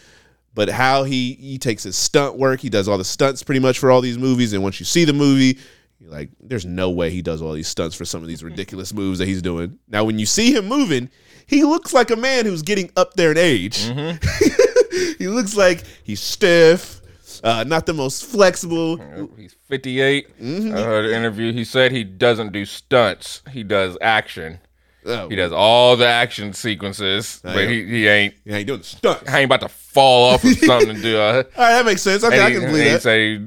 but 0.54 0.70
how 0.70 1.04
he 1.04 1.34
he 1.34 1.58
takes 1.58 1.84
his 1.84 1.96
stunt 1.96 2.38
work, 2.38 2.60
he 2.60 2.70
does 2.70 2.88
all 2.88 2.98
the 2.98 3.06
stunts 3.06 3.44
pretty 3.44 3.60
much 3.60 3.80
for 3.80 3.92
all 3.92 4.02
these 4.02 4.18
movies, 4.18 4.54
and 4.54 4.64
once 4.64 4.80
you 4.80 4.86
see 4.86 5.06
the 5.06 5.14
movie, 5.14 5.58
you're 6.00 6.12
like, 6.12 6.30
there's 6.42 6.66
no 6.66 6.90
way 6.90 7.10
he 7.10 7.22
does 7.22 7.42
all 7.42 7.54
these 7.54 7.68
stunts 7.68 7.96
for 7.96 8.06
some 8.06 8.22
of 8.22 8.28
these 8.28 8.44
ridiculous 8.44 8.94
moves 8.94 9.20
that 9.20 9.28
he's 9.28 9.42
doing. 9.42 9.80
Now, 9.88 10.04
when 10.04 10.20
you 10.20 10.26
see 10.26 10.54
him 10.54 10.68
moving, 10.68 11.10
he 11.48 11.64
looks 11.64 11.94
like 11.94 12.12
a 12.12 12.16
man 12.16 12.46
who's 12.46 12.62
getting 12.62 12.92
up 12.98 13.14
there 13.14 13.32
in 13.32 13.38
age. 13.38 13.86
Mm-hmm. 13.86 15.16
he 15.18 15.28
looks 15.28 15.56
like 15.56 15.84
he's 16.04 16.20
stiff. 16.20 17.02
Uh, 17.44 17.64
not 17.66 17.86
the 17.86 17.94
most 17.94 18.26
flexible. 18.26 18.98
He's 19.36 19.56
58. 19.68 20.40
Mm-hmm. 20.40 20.76
I 20.76 20.82
heard 20.82 21.06
an 21.06 21.12
interview. 21.12 21.52
He 21.52 21.64
said 21.64 21.92
he 21.92 22.04
doesn't 22.04 22.54
do 22.54 22.66
stunts. 22.66 23.42
He 23.52 23.64
does 23.64 23.98
action. 24.02 24.60
Oh. 25.06 25.30
He 25.30 25.36
does 25.36 25.52
all 25.52 25.96
the 25.96 26.08
action 26.08 26.54
sequences, 26.54 27.40
but 27.44 27.68
he, 27.68 27.86
he 27.86 28.08
ain't. 28.08 28.36
He 28.46 28.52
ain't 28.52 28.68
doing 28.68 28.80
the 28.80 28.86
stunts. 28.86 29.30
I 29.30 29.40
ain't 29.40 29.46
about 29.46 29.62
to 29.62 29.70
fall 29.70 30.34
off 30.34 30.44
of 30.44 30.58
something 30.58 30.90
and 30.90 31.02
do. 31.02 31.18
A, 31.18 31.38
all 31.38 31.44
right, 31.44 31.44
that 31.56 31.86
makes 31.86 32.02
sense. 32.02 32.24
Okay, 32.24 32.42
I 32.42 32.52
can 32.52 32.62
believe 32.62 32.84
he 32.84 32.90
that. 32.90 33.02
Say 33.02 33.40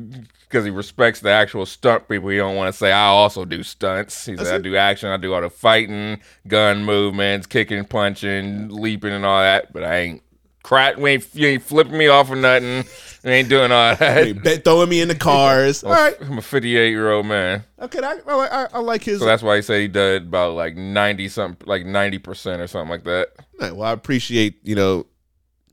because 0.48 0.64
he 0.64 0.70
respects 0.70 1.20
the 1.20 1.30
actual 1.30 1.66
stunt 1.66 2.08
people. 2.08 2.28
He 2.28 2.38
don't 2.38 2.56
want 2.56 2.72
to 2.72 2.78
say 2.78 2.92
I 2.92 3.06
also 3.06 3.44
do 3.44 3.62
stunts. 3.62 4.26
He 4.26 4.36
said 4.36 4.46
I 4.46 4.58
do 4.58 4.76
action. 4.76 5.10
I 5.10 5.16
do 5.16 5.34
all 5.34 5.40
the 5.40 5.50
fighting, 5.50 6.20
gun 6.46 6.84
movements, 6.84 7.46
kicking, 7.46 7.84
punching, 7.84 8.68
leaping, 8.68 9.12
and 9.12 9.26
all 9.26 9.40
that. 9.40 9.72
But 9.72 9.84
I 9.84 9.96
ain't 9.96 10.22
crack. 10.66 10.96
We 10.96 11.12
ain't, 11.12 11.34
you 11.34 11.46
ain't 11.46 11.62
flipping 11.62 11.96
me 11.96 12.08
off 12.08 12.28
or 12.28 12.34
nothing. 12.36 12.84
We 13.22 13.30
ain't 13.30 13.48
doing 13.48 13.70
all 13.70 13.94
that. 13.96 14.36
Hey, 14.44 14.56
throwing 14.58 14.88
me 14.88 15.00
in 15.00 15.06
the 15.08 15.14
cars. 15.30 15.84
All 15.84 15.92
right. 15.92 16.16
I'm 16.20 16.38
a 16.38 16.42
58 16.42 16.90
year 16.90 17.12
old 17.12 17.26
man. 17.26 17.62
Oh, 17.78 17.84
okay, 17.84 18.00
I, 18.00 18.18
oh, 18.26 18.30
I, 18.30 18.34
like- 18.34 18.52
I, 18.52 18.66
I 18.72 18.78
like 18.80 19.04
his. 19.04 19.20
So 19.20 19.26
that's 19.26 19.42
why 19.42 19.56
he 19.56 19.62
said 19.62 19.80
he 19.80 19.88
did 19.88 20.24
about 20.24 20.54
like 20.54 20.76
90 20.76 21.28
something, 21.28 21.66
like 21.66 21.84
90% 21.84 22.58
or 22.58 22.66
something 22.66 22.90
like 22.90 23.04
that. 23.04 23.28
Right, 23.60 23.74
well, 23.74 23.88
I 23.88 23.92
appreciate 23.92 24.58
you 24.64 24.74
know 24.74 25.06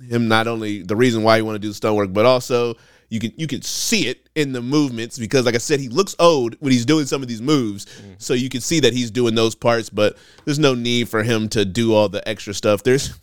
him 0.09 0.27
not 0.27 0.47
only 0.47 0.83
the 0.83 0.95
reason 0.95 1.23
why 1.23 1.37
he 1.37 1.41
want 1.41 1.55
to 1.55 1.59
do 1.59 1.69
the 1.69 1.73
stunt 1.73 1.95
work, 1.95 2.13
but 2.13 2.25
also 2.25 2.75
you 3.09 3.19
can 3.19 3.31
you 3.35 3.47
can 3.47 3.61
see 3.61 4.07
it 4.07 4.29
in 4.35 4.53
the 4.53 4.61
movements 4.61 5.19
because, 5.19 5.45
like 5.45 5.55
I 5.55 5.59
said, 5.59 5.79
he 5.79 5.89
looks 5.89 6.15
old 6.19 6.55
when 6.59 6.71
he's 6.71 6.85
doing 6.85 7.05
some 7.05 7.21
of 7.21 7.27
these 7.27 7.41
moves. 7.41 7.85
Mm. 7.85 8.21
So 8.21 8.33
you 8.33 8.49
can 8.49 8.61
see 8.61 8.79
that 8.79 8.93
he's 8.93 9.11
doing 9.11 9.35
those 9.35 9.53
parts, 9.55 9.89
but 9.89 10.17
there's 10.45 10.59
no 10.59 10.73
need 10.73 11.09
for 11.09 11.23
him 11.23 11.49
to 11.49 11.65
do 11.65 11.93
all 11.93 12.09
the 12.09 12.27
extra 12.27 12.53
stuff. 12.53 12.83
There's 12.83 13.13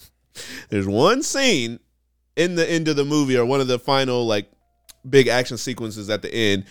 there's 0.69 0.87
one 0.87 1.23
scene 1.23 1.79
in 2.37 2.55
the 2.55 2.69
end 2.71 2.89
of 2.89 2.97
the 2.97 3.05
movie 3.05 3.37
or 3.37 3.45
one 3.45 3.61
of 3.61 3.69
the 3.69 3.79
final 3.79 4.27
like 4.27 4.51
big 5.09 5.29
action 5.29 5.57
sequences 5.57 6.09
at 6.11 6.23
the 6.23 6.33
end 6.35 6.65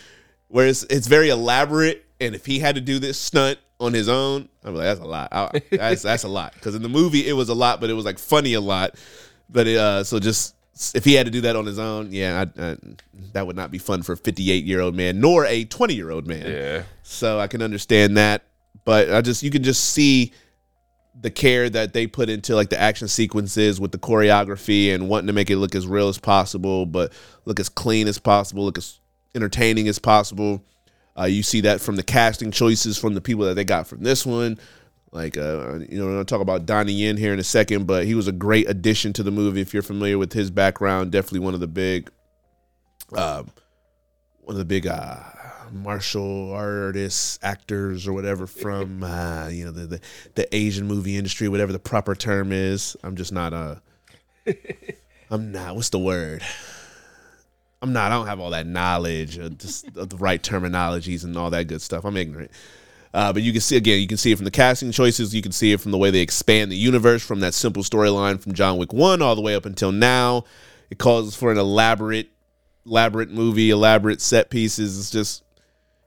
where 0.47 0.67
it's 0.67 0.83
it's 0.89 1.07
very 1.07 1.29
elaborate 1.29 2.05
and 2.21 2.35
if 2.35 2.45
he 2.45 2.59
had 2.59 2.75
to 2.75 2.81
do 2.81 2.99
this 2.99 3.17
stunt 3.19 3.57
on 3.79 3.93
his 3.93 4.07
own 4.09 4.47
i'm 4.63 4.75
like 4.75 4.83
that's 4.85 4.99
a 4.99 5.05
lot 5.05 5.29
I- 5.31 5.61
that's 5.71 6.01
that's 6.03 6.23
a 6.23 6.27
lot 6.27 6.53
because 6.53 6.75
in 6.75 6.81
the 6.81 6.89
movie 6.89 7.27
it 7.27 7.33
was 7.33 7.49
a 7.49 7.53
lot 7.53 7.79
but 7.81 7.89
it 7.89 7.93
was 7.93 8.05
like 8.05 8.19
funny 8.19 8.53
a 8.53 8.61
lot 8.61 8.95
but 9.49 9.67
it, 9.67 9.77
uh 9.77 10.03
so 10.03 10.19
just 10.19 10.55
if 10.95 11.03
he 11.03 11.13
had 11.13 11.25
to 11.25 11.31
do 11.31 11.41
that 11.41 11.55
on 11.55 11.65
his 11.65 11.77
own 11.79 12.11
yeah 12.11 12.45
I, 12.57 12.61
I, 12.71 12.77
that 13.33 13.45
would 13.47 13.55
not 13.55 13.69
be 13.71 13.77
fun 13.79 14.01
for 14.03 14.13
a 14.13 14.17
58 14.17 14.63
year 14.65 14.79
old 14.81 14.95
man 14.95 15.19
nor 15.19 15.45
a 15.45 15.65
20 15.65 15.93
year 15.93 16.09
old 16.11 16.25
man 16.27 16.45
Yeah. 16.49 16.83
so 17.03 17.39
I 17.39 17.47
can 17.47 17.61
understand 17.61 18.15
that. 18.17 18.43
But 18.85 19.11
I 19.13 19.21
just 19.21 19.43
you 19.43 19.51
can 19.51 19.61
just 19.61 19.83
see 19.91 20.31
the 21.21 21.29
care 21.29 21.69
that 21.69 21.93
they 21.93 22.07
put 22.07 22.29
into 22.29 22.55
like 22.55 22.69
the 22.69 22.79
action 22.79 23.07
sequences 23.07 23.79
with 23.79 23.91
the 23.91 23.97
choreography 23.97 24.93
and 24.93 25.09
wanting 25.09 25.27
to 25.27 25.33
make 25.33 25.49
it 25.49 25.57
look 25.57 25.75
as 25.75 25.85
real 25.85 26.07
as 26.07 26.17
possible, 26.17 26.85
but 26.85 27.11
look 27.45 27.59
as 27.59 27.67
clean 27.67 28.07
as 28.07 28.19
possible, 28.19 28.63
look 28.63 28.77
as 28.77 28.99
entertaining 29.35 29.88
as 29.88 29.99
possible. 29.99 30.63
Uh, 31.19 31.25
you 31.25 31.43
see 31.43 31.61
that 31.61 31.81
from 31.81 31.97
the 31.97 32.03
casting 32.03 32.51
choices 32.51 32.97
from 32.97 33.13
the 33.13 33.21
people 33.21 33.45
that 33.45 33.55
they 33.55 33.65
got 33.65 33.88
from 33.88 34.01
this 34.01 34.25
one. 34.25 34.57
Like, 35.11 35.38
uh, 35.38 35.79
you 35.89 35.97
know, 35.97 36.05
we're 36.05 36.13
going 36.13 36.25
to 36.25 36.25
talk 36.25 36.41
about 36.41 36.65
Donnie 36.65 36.93
Yen 36.93 37.17
here 37.17 37.33
in 37.33 37.39
a 37.39 37.43
second, 37.43 37.88
but 37.88 38.05
he 38.05 38.13
was 38.13 38.27
a 38.27 38.31
great 38.31 38.69
addition 38.69 39.11
to 39.13 39.23
the 39.23 39.31
movie. 39.31 39.59
If 39.59 39.73
you're 39.73 39.83
familiar 39.83 40.17
with 40.17 40.33
his 40.33 40.51
background, 40.51 41.11
definitely 41.11 41.39
one 41.39 41.55
of 41.55 41.59
the 41.59 41.67
big, 41.67 42.11
um, 43.13 43.49
one 44.41 44.53
of 44.53 44.57
the 44.57 44.65
big 44.65 44.85
uh, 44.85 45.17
martial 45.73 46.51
artists, 46.53 47.39
actors, 47.41 48.07
or 48.07 48.13
whatever 48.13 48.47
from 48.47 49.03
uh, 49.03 49.47
you 49.49 49.65
know 49.65 49.71
the, 49.71 49.88
the 49.88 50.01
the 50.35 50.55
Asian 50.55 50.88
movie 50.88 51.17
industry, 51.17 51.47
whatever 51.47 51.71
the 51.71 51.79
proper 51.79 52.15
term 52.15 52.51
is. 52.51 52.95
I'm 53.03 53.15
just 53.15 53.31
not 53.31 53.53
a. 53.53 53.81
I'm 55.31 55.51
not. 55.51 55.75
What's 55.75 55.89
the 55.89 55.99
word? 55.99 56.43
I'm 57.81 57.93
not. 57.93 58.11
I 58.11 58.15
don't 58.15 58.27
have 58.27 58.39
all 58.39 58.49
that 58.49 58.65
knowledge 58.65 59.38
of, 59.38 59.57
just, 59.57 59.95
of 59.95 60.09
the 60.09 60.17
right 60.17 60.41
terminologies 60.41 61.23
and 61.23 61.38
all 61.38 61.49
that 61.51 61.67
good 61.67 61.81
stuff. 61.81 62.03
I'm 62.03 62.17
ignorant. 62.17 62.51
Uh, 63.13 63.33
but 63.33 63.41
you 63.41 63.51
can 63.51 63.61
see 63.61 63.77
again, 63.77 63.99
you 63.99 64.07
can 64.07 64.17
see 64.17 64.31
it 64.31 64.35
from 64.35 64.45
the 64.45 64.51
casting 64.51 64.91
choices. 64.91 65.33
You 65.33 65.41
can 65.41 65.51
see 65.51 65.71
it 65.71 65.79
from 65.81 65.91
the 65.91 65.97
way 65.97 66.11
they 66.11 66.19
expand 66.19 66.71
the 66.71 66.75
universe 66.75 67.25
from 67.25 67.39
that 67.39 67.53
simple 67.53 67.83
storyline 67.83 68.39
from 68.39 68.53
John 68.53 68.77
Wick 68.77 68.93
One 68.93 69.21
all 69.21 69.35
the 69.35 69.41
way 69.41 69.55
up 69.55 69.65
until 69.65 69.91
now. 69.91 70.43
It 70.89 70.99
calls 70.99 71.35
for 71.35 71.51
an 71.51 71.57
elaborate, 71.57 72.29
elaborate 72.85 73.31
movie, 73.31 73.69
elaborate 73.69 74.21
set 74.21 74.49
pieces. 74.49 74.99
It's 74.99 75.09
just 75.09 75.43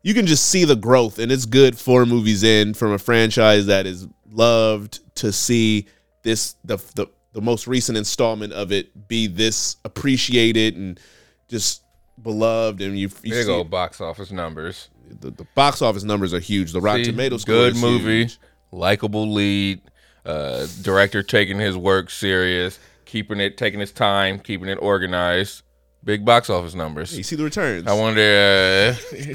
you 0.03 0.15
can 0.15 0.27
just 0.27 0.47
see 0.47 0.65
the 0.65 0.77
growth, 0.77 1.19
and 1.19 1.31
it's 1.31 1.47
good 1.47 1.79
four 1.79 2.05
movies 2.07 2.43
in 2.43 2.75
from 2.75 2.93
a 2.93 2.99
franchise 2.99 3.67
that 3.67 3.87
is 3.87 4.07
loved 4.31 5.01
to 5.17 5.33
see 5.33 5.87
this 6.23 6.57
the 6.65 6.77
the, 6.95 7.07
the 7.33 7.41
most 7.41 7.67
recent 7.67 7.97
installment 7.97 8.53
of 8.53 8.73
it 8.73 9.09
be 9.09 9.27
this 9.27 9.77
appreciated 9.85 10.77
and 10.77 11.01
just 11.49 11.83
beloved, 12.21 12.81
and 12.81 12.99
you, 12.99 13.09
you 13.23 13.31
Big 13.33 13.47
see 13.47 13.51
old 13.51 13.71
box 13.71 14.01
office 14.01 14.31
numbers. 14.31 14.89
the, 15.21 15.31
the 15.31 15.45
box 15.55 15.83
office 15.83 16.03
numbers 16.03 16.35
are 16.35 16.41
huge. 16.41 16.73
The 16.73 16.81
Rotten 16.81 17.05
Tomatoes 17.05 17.45
good 17.45 17.77
movie, 17.77 18.29
likable 18.71 19.33
lead, 19.33 19.81
uh, 20.25 20.67
director 20.83 21.23
taking 21.23 21.59
his 21.59 21.77
work 21.77 22.11
serious, 22.11 22.79
keeping 23.05 23.41
it, 23.41 23.57
taking 23.57 23.81
his 23.81 23.93
time, 23.93 24.39
keeping 24.39 24.69
it 24.69 24.79
organized. 24.81 25.63
Big 26.05 26.25
box 26.25 26.51
office 26.51 26.75
numbers. 26.75 27.17
You 27.17 27.23
see 27.23 27.37
the 27.37 27.45
returns. 27.45 27.87
I 27.87 27.93
wonder. 27.95 28.21
Uh, 28.21 29.35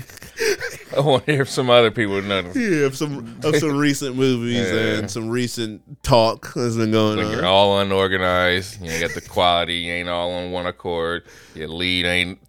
I 0.98 1.00
wonder 1.00 1.42
if 1.42 1.50
some 1.50 1.70
other 1.70 1.92
people 1.92 2.22
know. 2.22 2.42
them. 2.42 2.52
yeah, 2.56 2.86
of 2.86 2.96
some 2.98 3.40
of 3.44 3.56
some 3.56 3.78
recent 3.78 4.16
movies 4.18 4.68
Yeah. 4.70 4.98
and 5.00 5.10
some 5.12 5.30
recent 5.30 6.04
talk 6.04 6.54
has 6.56 6.76
been 6.78 6.92
going 6.92 7.20
you're 7.20 7.38
on. 7.40 7.44
all 7.46 7.80
unorganized, 7.80 8.82
you 8.82 8.90
ain't 8.92 9.02
got 9.02 9.12
the 9.12 9.22
quality, 9.22 9.76
you 9.76 9.94
ain't 9.94 10.10
all 10.10 10.32
on 10.32 10.52
one 10.52 10.66
accord. 10.66 11.24
Your 11.56 11.70
lead 11.70 12.06
ain't 12.06 12.40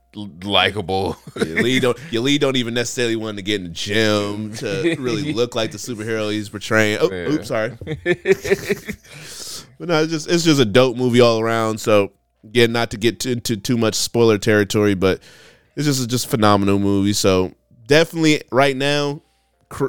likable. 0.42 1.16
your 1.36 1.62
lead 1.62 1.82
don't 1.82 1.98
your 2.10 2.22
lead 2.22 2.40
don't 2.40 2.56
even 2.56 2.74
necessarily 2.74 3.14
want 3.16 3.36
to 3.36 3.42
get 3.42 3.60
in 3.60 3.68
the 3.68 3.72
gym 3.72 4.52
to 4.54 4.96
really 4.98 5.32
look 5.34 5.54
like 5.54 5.70
the 5.70 5.78
superhero 5.78 6.32
he's 6.32 6.48
portraying. 6.48 6.98
Oh, 7.00 7.08
Yeah. 7.12 7.28
oops, 7.28 7.48
sorry. 7.48 7.76
but 9.78 9.88
no, 9.88 10.02
it's 10.02 10.10
just 10.12 10.28
it's 10.28 10.42
just 10.44 10.60
a 10.60 10.64
dope 10.64 10.96
movie 10.96 11.20
all 11.20 11.38
around. 11.40 11.78
So 11.78 12.12
again, 12.48 12.72
not 12.72 12.90
to 12.90 12.96
get 12.96 13.20
to, 13.20 13.32
into 13.32 13.56
too 13.56 13.76
much 13.76 13.94
spoiler 13.94 14.38
territory, 14.38 14.94
but 14.94 15.22
this 15.74 15.86
is 15.86 16.06
just 16.06 16.26
a 16.26 16.28
phenomenal 16.28 16.78
movie. 16.78 17.12
So 17.12 17.54
definitely 17.86 18.42
right 18.50 18.76
now, 18.76 19.22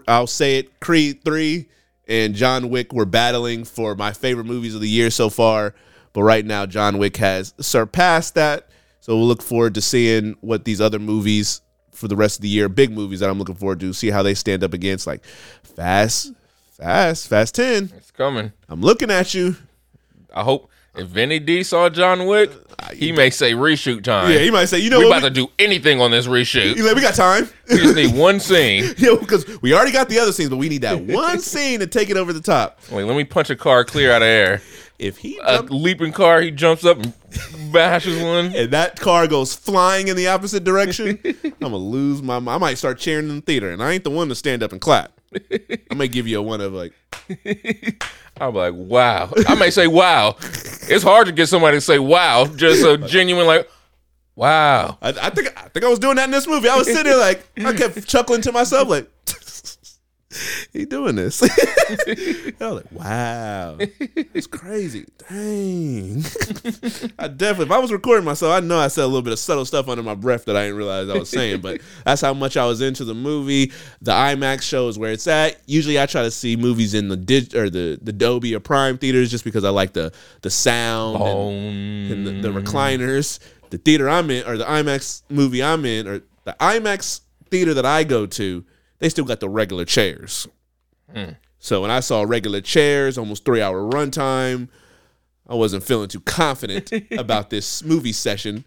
I'll 0.08 0.28
say 0.28 0.60
it: 0.60 0.80
Creed 0.80 1.24
three 1.24 1.68
and 2.10 2.34
John 2.34 2.70
Wick 2.70 2.92
were 2.92 3.06
battling 3.06 3.63
for 3.63 3.96
my 3.96 4.12
favorite 4.12 4.46
movies 4.46 4.74
of 4.75 4.82
the 4.82 4.89
year 4.89 5.12
so 5.12 5.30
far. 5.30 5.75
But 6.12 6.24
right 6.24 6.44
now, 6.44 6.66
John 6.66 6.98
Wick 6.98 7.18
has 7.18 7.54
surpassed 7.60 8.34
that. 8.34 8.68
So 9.00 9.16
we'll 9.16 9.28
look 9.28 9.44
forward 9.44 9.75
to 9.75 9.82
seeing 9.82 10.36
what 10.42 10.66
these 10.66 10.82
other 10.82 11.00
movies 11.00 11.62
for 11.92 12.08
the 12.08 12.16
rest 12.16 12.39
of 12.39 12.42
the 12.42 12.50
year, 12.50 12.68
big 12.68 12.92
movies 12.92 13.20
that 13.20 13.30
I'm 13.30 13.38
looking 13.38 13.56
forward 13.56 13.80
to, 13.82 13.94
see 13.94 14.10
how 14.10 14.24
they 14.24 14.34
stand 14.34 14.63
up 14.63 14.74
against 14.74 15.06
like 15.06 15.24
Fast, 15.63 16.34
Fast, 16.72 17.28
Fast 17.28 17.56
Ten. 17.56 17.92
it's 17.96 18.12
coming. 18.12 18.51
I'm 18.68 18.82
looking 18.82 19.12
at 19.12 19.34
you. 19.34 19.56
I 20.34 20.44
hope 20.44 20.68
if 20.96 21.08
Vinny 21.08 21.39
D 21.39 21.63
saw 21.63 21.89
John 21.89 22.25
Wick, 22.25 22.51
uh, 22.79 22.91
he 22.93 23.12
may 23.12 23.29
say 23.29 23.53
reshoot 23.53 24.03
time. 24.03 24.31
Yeah, 24.31 24.39
he 24.39 24.51
might 24.51 24.65
say, 24.65 24.79
you 24.79 24.89
know 24.89 25.00
we 25.00 25.05
what? 25.05 25.17
about 25.19 25.27
to 25.27 25.34
do 25.34 25.48
anything 25.60 26.01
on 26.01 26.12
this 26.12 26.27
we, 26.27 26.41
reshoot. 26.41 26.75
you 26.75 26.84
know, 26.84 26.93
we 26.93 27.01
got 27.01 27.13
time. 27.15 27.48
We 27.69 27.77
just 27.77 27.96
need 27.96 28.15
one 28.15 28.39
scene. 28.39 28.86
Yo, 28.98 29.17
because 29.17 29.46
we 29.62 29.74
already 29.74 29.91
got 29.91 30.10
the 30.10 30.19
other 30.19 30.31
scenes, 30.31 30.50
but 30.50 30.58
we 30.58 30.69
need 30.69 30.81
that 30.81 31.01
one 31.01 31.39
scene 31.39 31.79
to 31.81 31.88
take 31.88 32.10
it 32.10 32.17
over 32.17 32.34
the 32.34 32.41
top. 32.41 32.79
Wait, 32.91 33.03
let 33.03 33.15
me 33.15 33.24
punch 33.24 33.50
a 33.50 33.55
car 33.55 33.84
clear 33.86 34.12
out 34.12 34.22
of 34.22 34.27
air. 34.27 34.62
If 34.98 35.17
he 35.17 35.38
A 35.43 35.58
jump- 35.58 35.72
leaping 35.72 36.12
car, 36.12 36.41
he 36.41 36.51
jumps 36.51 36.84
up 36.84 36.98
and 36.98 37.13
bashes 37.72 38.22
one. 38.22 38.48
and 38.55 38.72
that 38.72 39.00
car 39.00 39.27
goes 39.27 39.53
flying 39.55 40.10
in 40.10 40.17
the 40.17 40.27
opposite 40.27 40.63
direction, 40.65 41.17
I'm 41.25 41.53
gonna 41.62 41.77
lose 41.77 42.22
my. 42.22 42.36
I 42.38 42.58
might 42.58 42.77
start 42.77 43.00
cheering 43.00 43.29
in 43.29 43.36
the 43.38 43.41
theater, 43.41 43.69
and 43.72 43.81
I 43.81 43.93
ain't 43.93 44.03
the 44.03 44.10
one 44.10 44.27
to 44.27 44.36
stand 44.36 44.62
up 44.63 44.72
and 44.74 44.81
clap. 44.81 45.13
I 45.91 45.93
might 45.95 46.12
give 46.12 46.27
you 46.27 46.39
a 46.39 46.41
one 46.41 46.62
of 46.62 46.74
like, 46.74 46.93
I'm 48.39 48.53
like, 48.53 48.74
wow. 48.74 49.31
I 49.48 49.55
may 49.55 49.69
say 49.69 49.88
wow. 49.88 50.36
It's 50.41 51.03
hard 51.03 51.27
to 51.27 51.33
get 51.33 51.48
somebody 51.48 51.77
to 51.77 51.81
say 51.81 52.00
wow, 52.00 52.45
just 52.48 52.81
so 52.81 52.98
genuine, 52.98 53.45
like, 53.48 53.69
wow. 54.36 54.98
I, 55.01 55.09
I 55.09 55.29
think 55.29 55.50
I 55.57 55.67
think 55.69 55.86
I 55.86 55.89
was 55.89 56.00
doing 56.00 56.15
that 56.15 56.25
in 56.25 56.31
this 56.31 56.48
movie. 56.48 56.69
I 56.69 56.77
was 56.77 56.88
sitting 56.88 57.03
there 57.03 57.17
like 57.17 57.45
I 57.59 57.74
kept 57.74 58.07
chuckling 58.07 58.41
to 58.41 58.51
myself 58.51 58.88
like 58.88 59.09
he 60.74 60.86
doing 60.86 61.15
this. 61.15 61.41
I 61.43 62.53
was 62.59 62.83
like, 62.83 62.91
wow. 62.91 63.77
It's 63.79 64.45
crazy. 64.48 65.05
Dang. 65.27 66.19
I 67.19 67.27
definitely 67.27 67.65
if 67.65 67.71
I 67.71 67.79
was 67.79 67.91
recording 67.91 68.25
myself, 68.25 68.53
I 68.53 68.59
know 68.65 68.77
I 68.77 68.89
said 68.89 69.03
a 69.03 69.07
little 69.07 69.21
bit 69.24 69.33
of 69.33 69.39
subtle 69.39 69.65
stuff 69.65 69.88
under 69.88 70.03
my 70.03 70.13
breath 70.15 70.45
that 70.45 70.55
I 70.55 70.63
didn't 70.65 70.77
realize 70.77 71.09
I 71.09 71.17
was 71.17 71.29
saying, 71.29 71.62
but 71.62 71.81
that's 72.05 72.21
how 72.21 72.33
much 72.33 72.57
I 72.57 72.65
was 72.65 72.81
into 72.81 73.03
the 73.05 73.15
movie. 73.15 73.71
The 74.01 74.12
IMAX 74.12 74.62
show 74.62 74.88
is 74.88 75.00
where 75.00 75.12
it's 75.12 75.27
at. 75.27 75.59
Usually 75.65 76.00
I 76.00 76.05
try 76.05 76.21
to 76.21 76.31
see 76.31 76.55
movies 76.55 76.93
in 76.93 77.07
the 77.09 77.17
dig 77.17 77.55
or 77.55 77.69
the, 77.69 77.98
the 78.01 78.13
Dolby 78.13 78.53
or 78.55 78.59
Prime 78.59 78.98
theaters 78.98 79.31
just 79.31 79.43
because 79.43 79.63
I 79.63 79.69
like 79.69 79.93
the 79.93 80.12
the 80.41 80.50
sound 80.50 81.17
and- 81.21 82.12
and 82.12 82.27
the, 82.43 82.50
the 82.51 82.59
recliners. 82.62 83.39
The 83.71 83.77
theater 83.77 84.09
I'm 84.09 84.29
in, 84.31 84.45
or 84.48 84.57
the 84.57 84.63
IMAX 84.65 85.21
movie 85.29 85.62
I'm 85.63 85.86
in, 85.86 86.07
or 86.07 86.21
the 86.43 86.55
IMAX 86.59 87.21
theater 87.51 87.74
that 87.75 87.86
I 87.86 88.03
go 88.03 88.25
to, 88.25 88.65
they 89.00 89.10
still 89.10 89.25
got 89.25 89.39
the 89.39 89.50
regular 89.50 89.86
chairs. 89.86 90.48
Mm. 91.13 91.38
So 91.60 91.82
when 91.82 91.91
I 91.91 92.00
saw 92.00 92.24
regular 92.24 92.62
chairs, 92.62 93.18
almost 93.18 93.44
three 93.44 93.62
hour 93.62 93.82
runtime, 93.82 94.70
I 95.48 95.56
wasn't 95.56 95.84
feeling 95.84 96.08
too 96.08 96.22
confident 96.22 96.91
about 97.12 97.50
this 97.50 97.84
movie 97.84 98.13
session. 98.13 98.63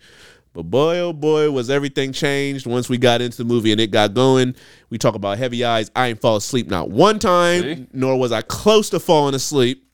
But 0.55 0.65
boy, 0.65 0.99
oh 0.99 1.15
boy, 1.15 1.51
was 1.51 1.71
everything 1.71 2.13
changed 2.13 2.67
once 2.67 2.89
we 2.89 2.99
got 2.99 3.23
into 3.23 3.39
the 3.39 3.45
movie 3.45 3.73
and 3.73 3.81
it 3.81 3.91
got 3.91 4.13
going. 4.13 4.55
We 4.91 4.99
talk 4.99 5.15
about 5.15 5.39
heavy 5.39 5.65
eyes. 5.65 5.91
I 5.97 6.09
ain't 6.09 6.21
fall 6.21 6.37
asleep 6.37 6.69
not 6.69 6.91
one 6.91 7.19
time, 7.19 7.63
See? 7.63 7.87
nor 7.95 8.19
was 8.19 8.33
I 8.33 8.43
close 8.43 8.91
to 8.91 9.01
falling 9.01 9.35
asleep. 9.35 9.89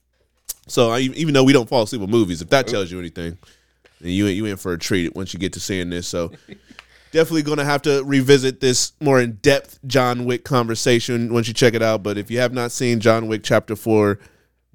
So 0.66 0.90
I, 0.90 1.00
even 1.00 1.32
though 1.32 1.44
we 1.44 1.52
don't 1.52 1.68
fall 1.68 1.84
asleep 1.84 2.00
with 2.00 2.10
movies, 2.10 2.42
if 2.42 2.50
that 2.50 2.66
tells 2.66 2.90
you 2.90 2.98
anything, 2.98 3.38
then 4.00 4.10
you 4.10 4.26
you 4.26 4.46
in 4.46 4.56
for 4.56 4.72
a 4.72 4.78
treat 4.78 5.14
once 5.14 5.32
you 5.32 5.38
get 5.38 5.52
to 5.52 5.60
seeing 5.60 5.90
this. 5.90 6.08
So 6.08 6.32
definitely 7.12 7.42
going 7.42 7.58
to 7.58 7.64
have 7.64 7.82
to 7.82 8.02
revisit 8.04 8.60
this 8.60 8.92
more 9.00 9.20
in 9.20 9.32
depth 9.42 9.78
John 9.86 10.24
Wick 10.24 10.44
conversation 10.44 11.32
once 11.32 11.48
you 11.48 11.54
check 11.54 11.74
it 11.74 11.82
out. 11.82 12.02
But 12.02 12.18
if 12.18 12.30
you 12.30 12.38
have 12.38 12.52
not 12.52 12.72
seen 12.72 13.00
John 13.00 13.28
Wick 13.28 13.42
Chapter 13.42 13.76
Four, 13.76 14.18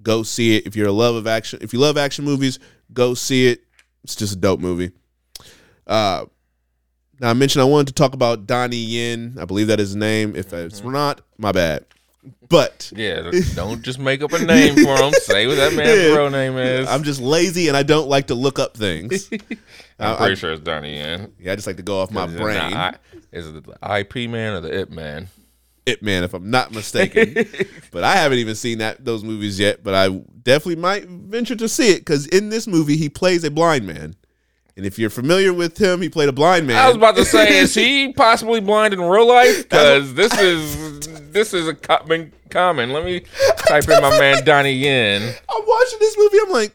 go 0.01 0.23
see 0.23 0.57
it. 0.57 0.65
If 0.67 0.75
you're 0.75 0.87
a 0.87 0.91
love 0.93 1.15
of 1.15 1.27
action, 1.27 1.59
if 1.61 1.73
you 1.73 1.79
love 1.79 1.97
action 1.97 2.25
movies, 2.25 2.59
go 2.93 3.13
see 3.13 3.47
it. 3.47 3.63
It's 4.03 4.15
just 4.15 4.33
a 4.33 4.37
dope 4.37 4.59
movie. 4.59 4.91
Uh, 5.87 6.25
now 7.19 7.29
I 7.29 7.33
mentioned 7.33 7.61
I 7.61 7.65
wanted 7.65 7.87
to 7.87 7.93
talk 7.93 8.13
about 8.13 8.47
Donnie 8.47 8.75
Yen. 8.77 9.37
I 9.39 9.45
believe 9.45 9.67
that 9.67 9.79
is 9.79 9.89
his 9.89 9.95
name. 9.95 10.35
If 10.35 10.51
it's 10.53 10.81
Mm-hmm. 10.81 10.91
not, 10.91 11.21
my 11.37 11.51
bad. 11.51 11.85
But 12.49 12.91
Yeah, 12.95 13.31
don't 13.55 13.81
just 13.81 13.99
make 13.99 14.21
up 14.21 14.31
a 14.33 14.39
name 14.45 14.75
for 14.75 14.95
him. 14.95 15.11
Say 15.13 15.47
what 15.47 15.55
that 15.57 15.73
man's 15.73 15.99
Yeah. 16.01 16.15
real 16.15 16.29
name 16.29 16.57
is. 16.57 16.87
I'm, 16.87 17.03
just 17.03 17.19
lazy 17.19 17.67
and 17.67 17.75
I 17.75 17.83
don't 17.83 18.07
like 18.07 18.27
to 18.27 18.35
look 18.35 18.59
up 18.59 18.77
things. 18.77 19.29
I'm 19.99 20.17
pretty 20.17 20.31
I- 20.31 20.35
sure 20.35 20.51
it's 20.53 20.61
Donnie 20.63 20.95
Yen. 20.95 21.33
Yeah, 21.39 21.51
I 21.53 21.55
just 21.55 21.67
like 21.67 21.77
to 21.77 21.83
go 21.83 21.99
off 22.01 22.11
my 22.11 22.25
Is 22.25 22.35
brain. 22.35 22.71
the 22.71 22.77
I- 22.77 22.95
Is 23.31 23.47
it 23.47 23.63
the 23.65 23.97
IP 23.99 24.29
man 24.29 24.53
or 24.53 24.61
the 24.61 24.73
It 24.79 24.91
man? 24.91 25.27
It 25.85 26.01
Man, 26.01 26.23
if 26.23 26.33
I'm 26.33 26.49
not 26.49 26.71
mistaken. 26.71 27.33
but 27.91 28.05
I 28.05 28.15
haven't 28.15 28.37
even 28.37 28.55
seen 28.55 28.77
that 28.77 29.03
those 29.03 29.21
movies 29.21 29.59
yet. 29.59 29.83
But 29.83 29.93
I 29.95 30.07
definitely 30.43 30.77
might 30.77 31.05
venture 31.09 31.57
to 31.57 31.67
see 31.67 31.89
it 31.91 31.99
because 31.99 32.25
in 32.27 32.47
this 32.49 32.67
movie 32.67 32.95
he 32.95 33.09
plays 33.09 33.43
a 33.43 33.51
blind 33.51 33.85
man, 33.85 34.15
and 34.75 34.85
if 34.85 34.97
you're 34.97 35.09
familiar 35.09 35.53
with 35.53 35.77
him, 35.77 36.01
he 36.01 36.09
played 36.09 36.29
a 36.29 36.33
blind 36.33 36.65
man. 36.67 36.77
I 36.77 36.87
was 36.87 36.95
about 36.97 37.15
to 37.17 37.25
say, 37.25 37.59
is 37.59 37.73
he 37.75 38.11
possibly 38.17 38.59
blind 38.59 38.93
in 38.93 39.01
real 39.01 39.27
life? 39.27 39.63
Because 39.69 40.13
this 40.15 40.33
is 40.39 41.07
this 41.31 41.53
is 41.53 41.67
a 41.67 41.75
co- 41.75 42.03
been 42.05 42.31
common. 42.49 42.91
Let 42.91 43.05
me 43.05 43.21
type 43.57 43.83
in 43.87 44.01
my 44.01 44.19
man 44.19 44.43
Donnie 44.45 44.73
Yen. 44.73 45.21
I'm 45.21 45.63
watching 45.67 45.99
this 45.99 46.17
movie. 46.17 46.37
I'm 46.43 46.51
like, 46.51 46.73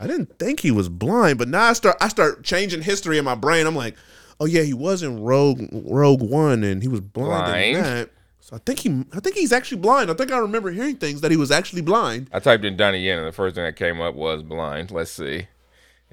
I 0.00 0.06
didn't 0.06 0.38
think 0.38 0.60
he 0.60 0.70
was 0.70 0.88
blind, 0.88 1.38
but 1.38 1.48
now 1.48 1.64
I 1.64 1.72
start 1.74 1.96
I 2.00 2.08
start 2.08 2.42
changing 2.42 2.82
history 2.82 3.18
in 3.18 3.24
my 3.24 3.34
brain. 3.34 3.66
I'm 3.66 3.76
like, 3.76 3.96
oh 4.40 4.46
yeah, 4.46 4.62
he 4.62 4.74
was 4.74 5.02
in 5.02 5.22
Rogue 5.22 5.60
Rogue 5.72 6.22
One, 6.22 6.64
and 6.64 6.82
he 6.82 6.88
was 6.88 7.00
blind, 7.00 7.44
Blind. 7.52 7.76
in 7.76 7.82
that. 7.82 8.10
So 8.40 8.56
I 8.56 8.58
think 8.60 8.80
he 8.80 9.04
I 9.14 9.20
think 9.20 9.36
he's 9.36 9.52
actually 9.52 9.80
blind. 9.80 10.10
I 10.10 10.14
think 10.14 10.32
I 10.32 10.38
remember 10.38 10.70
hearing 10.70 10.96
things 10.96 11.20
that 11.20 11.30
he 11.30 11.36
was 11.36 11.50
actually 11.50 11.82
blind. 11.82 12.28
I 12.32 12.40
typed 12.40 12.64
in 12.64 12.76
Donnie 12.76 12.98
Yen, 13.06 13.18
and 13.18 13.28
the 13.28 13.32
first 13.32 13.54
thing 13.54 13.64
that 13.64 13.76
came 13.76 14.00
up 14.00 14.14
was 14.14 14.42
blind. 14.42 14.90
Let's 14.90 15.10
see. 15.10 15.46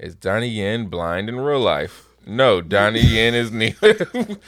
Is 0.00 0.14
Donnie 0.14 0.48
Yen 0.48 0.86
blind 0.86 1.28
in 1.28 1.36
real 1.38 1.60
life? 1.60 2.06
No, 2.26 2.60
Donnie 2.60 3.00
Yen 3.02 3.34
is 3.34 3.50
neither. 3.52 3.94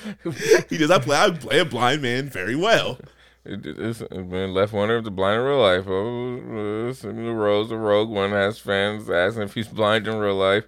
He 0.71 0.79
does. 0.79 0.91
I 0.91 0.99
play. 0.99 1.17
I 1.17 1.31
play 1.31 1.59
a 1.61 1.65
blind 1.65 2.03
man 2.03 2.29
very 2.31 2.57
well. 2.57 2.99
It- 3.45 3.67
It's 3.67 3.99
been 4.03 4.55
left 4.55 4.73
wonder 4.73 4.97
if 4.99 5.05
the 5.05 5.11
blind 5.11 5.41
in 5.41 5.47
real 5.47 5.61
life. 5.61 5.85
Oh, 5.87 6.89
uh, 6.89 6.93
similar 6.95 7.35
roles. 7.35 7.69
The 7.69 7.77
Rogue 7.77 8.09
One 8.09 8.31
has 8.31 8.59
fans 8.59 9.11
asking 9.11 9.43
if 9.43 9.55
he's 9.55 9.69
blind 9.69 10.07
in 10.09 10.17
real 10.17 10.37
life. 10.37 10.65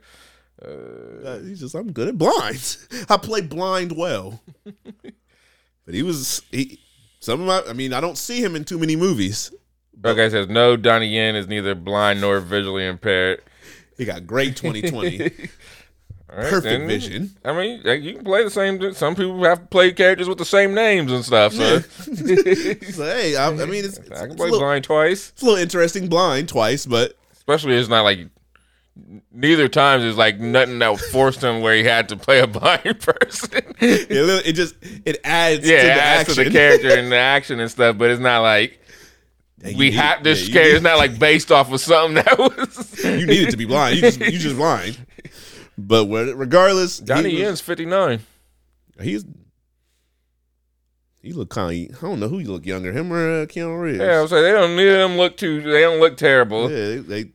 Uh, 0.63 1.39
he's 1.41 1.61
just. 1.61 1.75
I'm 1.75 1.93
good 1.93 2.09
at 2.09 2.19
blind. 2.19 2.77
I 3.09 3.17
play 3.17 3.41
blind 3.41 3.93
well. 3.97 4.41
but 4.65 5.95
he 5.95 6.03
was. 6.03 6.43
He. 6.51 6.79
Some 7.21 7.41
of 7.43 7.47
my. 7.47 7.71
I 7.71 7.73
mean, 7.75 7.93
I 7.95 8.01
don't 8.01 8.19
see 8.19 8.43
him 8.43 8.55
in 8.57 8.65
too 8.65 8.79
many 8.79 8.97
movies. 8.97 9.51
Okay, 10.05 10.29
says 10.29 10.49
no. 10.49 10.77
Donnie 10.77 11.09
Yen 11.09 11.37
is 11.37 11.47
neither 11.49 11.75
blind 11.75 12.21
nor 12.21 12.41
visually 12.41 12.87
impaired. 12.87 13.41
He 13.97 14.05
got 14.05 14.27
great 14.27 14.57
2020, 14.57 15.21
All 16.31 16.37
right, 16.41 16.51
perfect 16.51 16.65
then. 16.65 16.89
vision. 16.89 17.37
I 17.45 17.53
mean, 17.53 17.83
you 18.03 18.15
can 18.15 18.25
play 18.25 18.43
the 18.43 18.51
same. 18.51 18.93
Some 18.95 19.15
people 19.15 19.43
have 19.45 19.71
played 19.71 19.97
characters 19.97 20.29
with 20.29 20.39
the 20.39 20.45
same 20.45 20.75
names 20.75 21.13
and 21.13 21.25
stuff. 21.25 21.53
So 21.53 21.79
So 21.81 23.05
hey, 23.05 23.37
I, 23.37 23.49
I 23.49 23.67
mean, 23.67 23.85
it's, 23.85 23.99
I 24.11 24.27
can 24.27 24.35
play 24.37 24.47
little, 24.51 24.59
blind 24.61 24.85
twice. 24.85 25.31
it's 25.31 25.43
a 25.43 25.45
little 25.45 25.61
interesting. 25.61 26.09
Blind 26.09 26.49
twice, 26.49 26.87
but 26.87 27.17
Especially 27.33 27.75
it's 27.77 27.89
not 27.91 28.03
like 28.05 28.21
neither 29.33 29.69
times 29.69 30.05
is 30.05 30.17
like 30.17 30.39
nothing 30.39 30.79
that 30.79 30.99
forced 30.99 31.43
him 31.43 31.61
where 31.61 31.75
he 31.75 31.85
had 31.85 32.09
to 32.09 32.17
play 32.17 32.41
a 32.41 32.47
blind 32.49 33.01
person. 33.01 33.51
it, 33.81 34.11
it 34.47 34.53
just 34.55 34.75
it 35.05 35.19
adds 35.25 35.69
yeah, 35.69 35.77
to 35.77 35.83
it 35.83 35.95
the 35.95 36.01
adds 36.03 36.29
action. 36.31 36.35
to 36.37 36.45
the 36.45 36.51
character 36.51 36.89
and 36.99 37.13
the 37.13 37.17
action 37.17 37.61
and 37.61 37.71
stuff, 37.71 37.99
but 37.99 38.11
it's 38.11 38.21
not 38.21 38.41
like 38.41 38.81
We 39.65 39.93
have 39.93 40.23
this 40.23 40.49
yeah, 40.49 40.63
It's 40.63 40.83
not 40.83 40.99
like 40.99 41.19
based 41.19 41.51
off 41.51 41.73
of 41.73 41.81
something 41.81 42.15
that 42.17 42.39
was. 42.39 43.03
You 43.05 43.27
needed 43.27 43.51
to 43.51 43.57
be 43.57 43.65
blind. 43.65 43.97
You 43.97 44.03
just 44.03 44.21
you 44.21 44.39
just 44.39 44.57
blind. 44.57 44.99
But 45.79 46.07
regardless, 46.07 46.99
Johnny 47.01 47.31
was- 47.33 47.41
Yen's 47.41 47.61
fifty 47.61 47.87
nine. 47.87 48.21
He's 49.01 49.25
he 51.23 51.33
look 51.33 51.49
kind 51.51 51.91
of. 51.91 51.97
I 52.05 52.07
don't 52.07 52.21
know 52.21 52.29
who 52.29 52.39
you 52.39 52.51
look 52.53 52.67
younger, 52.67 52.93
him 52.93 53.13
or 53.13 53.43
uh, 53.43 53.47
Keanu 53.47 53.81
Reeves. 53.81 53.99
Yeah, 53.99 54.19
I 54.19 54.21
was 54.23 54.31
like, 54.31 54.43
they 54.43 54.53
don't 54.53 54.77
need 54.77 54.91
them 54.91 55.17
look 55.17 55.37
too. 55.39 55.63
They 55.63 55.81
don't 55.81 55.99
look 56.01 56.17
terrible. 56.17 56.71
Yeah, 56.71 56.77
they, 56.87 56.99
they- 57.23 57.31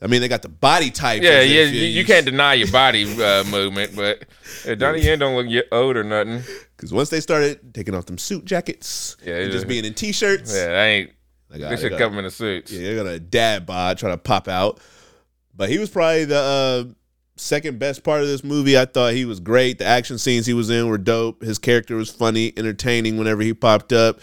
I 0.00 0.06
mean, 0.06 0.20
they 0.20 0.28
got 0.28 0.42
the 0.42 0.48
body 0.48 0.92
type. 0.92 1.24
Yeah, 1.24 1.40
yeah, 1.40 1.64
you, 1.64 1.80
you 1.80 2.04
can't 2.04 2.24
deny 2.24 2.54
your 2.54 2.70
body 2.70 3.02
uh, 3.20 3.42
movement, 3.50 3.96
but 3.96 4.24
yeah, 4.64 4.76
Donnie 4.76 5.00
Yen 5.00 5.18
don't 5.18 5.34
look 5.34 5.64
old 5.72 5.96
or 5.96 6.04
nothing. 6.04 6.40
Because 6.76 6.92
once 6.92 7.08
they 7.08 7.18
started 7.18 7.74
taking 7.74 7.96
off 7.96 8.06
them 8.06 8.16
suit 8.16 8.44
jackets 8.44 9.16
Yeah, 9.24 9.38
and 9.38 9.50
just 9.50 9.66
being 9.66 9.84
in 9.84 9.94
t-shirts, 9.94 10.54
Yeah, 10.54 10.68
they 10.68 10.94
ain't. 10.94 11.10
They 11.50 11.58
got, 11.58 11.70
They 11.70 11.76
they 11.76 11.82
should 11.82 11.90
got- 11.90 11.98
come 11.98 12.18
in 12.18 12.24
the 12.24 12.30
suits. 12.30 12.72
yeah, 12.72 12.82
they're 12.82 12.96
gonna 12.96 13.18
dad 13.18 13.66
bod 13.66 13.98
trying 13.98 14.12
to 14.14 14.18
pop 14.18 14.48
out. 14.48 14.80
But 15.56 15.70
he 15.70 15.78
was 15.78 15.90
probably 15.90 16.24
the 16.24 16.38
uh, 16.38 16.92
second 17.36 17.78
best 17.78 18.04
part 18.04 18.20
of 18.20 18.28
this 18.28 18.44
movie. 18.44 18.78
I 18.78 18.84
thought 18.84 19.14
he 19.14 19.24
was 19.24 19.40
great. 19.40 19.78
The 19.78 19.86
action 19.86 20.18
scenes 20.18 20.46
he 20.46 20.54
was 20.54 20.70
in 20.70 20.88
were 20.88 20.98
dope. 20.98 21.42
His 21.42 21.58
character 21.58 21.96
was 21.96 22.10
funny, 22.10 22.52
entertaining 22.56 23.16
whenever 23.18 23.42
he 23.42 23.54
popped 23.54 23.92
up. 23.92 24.20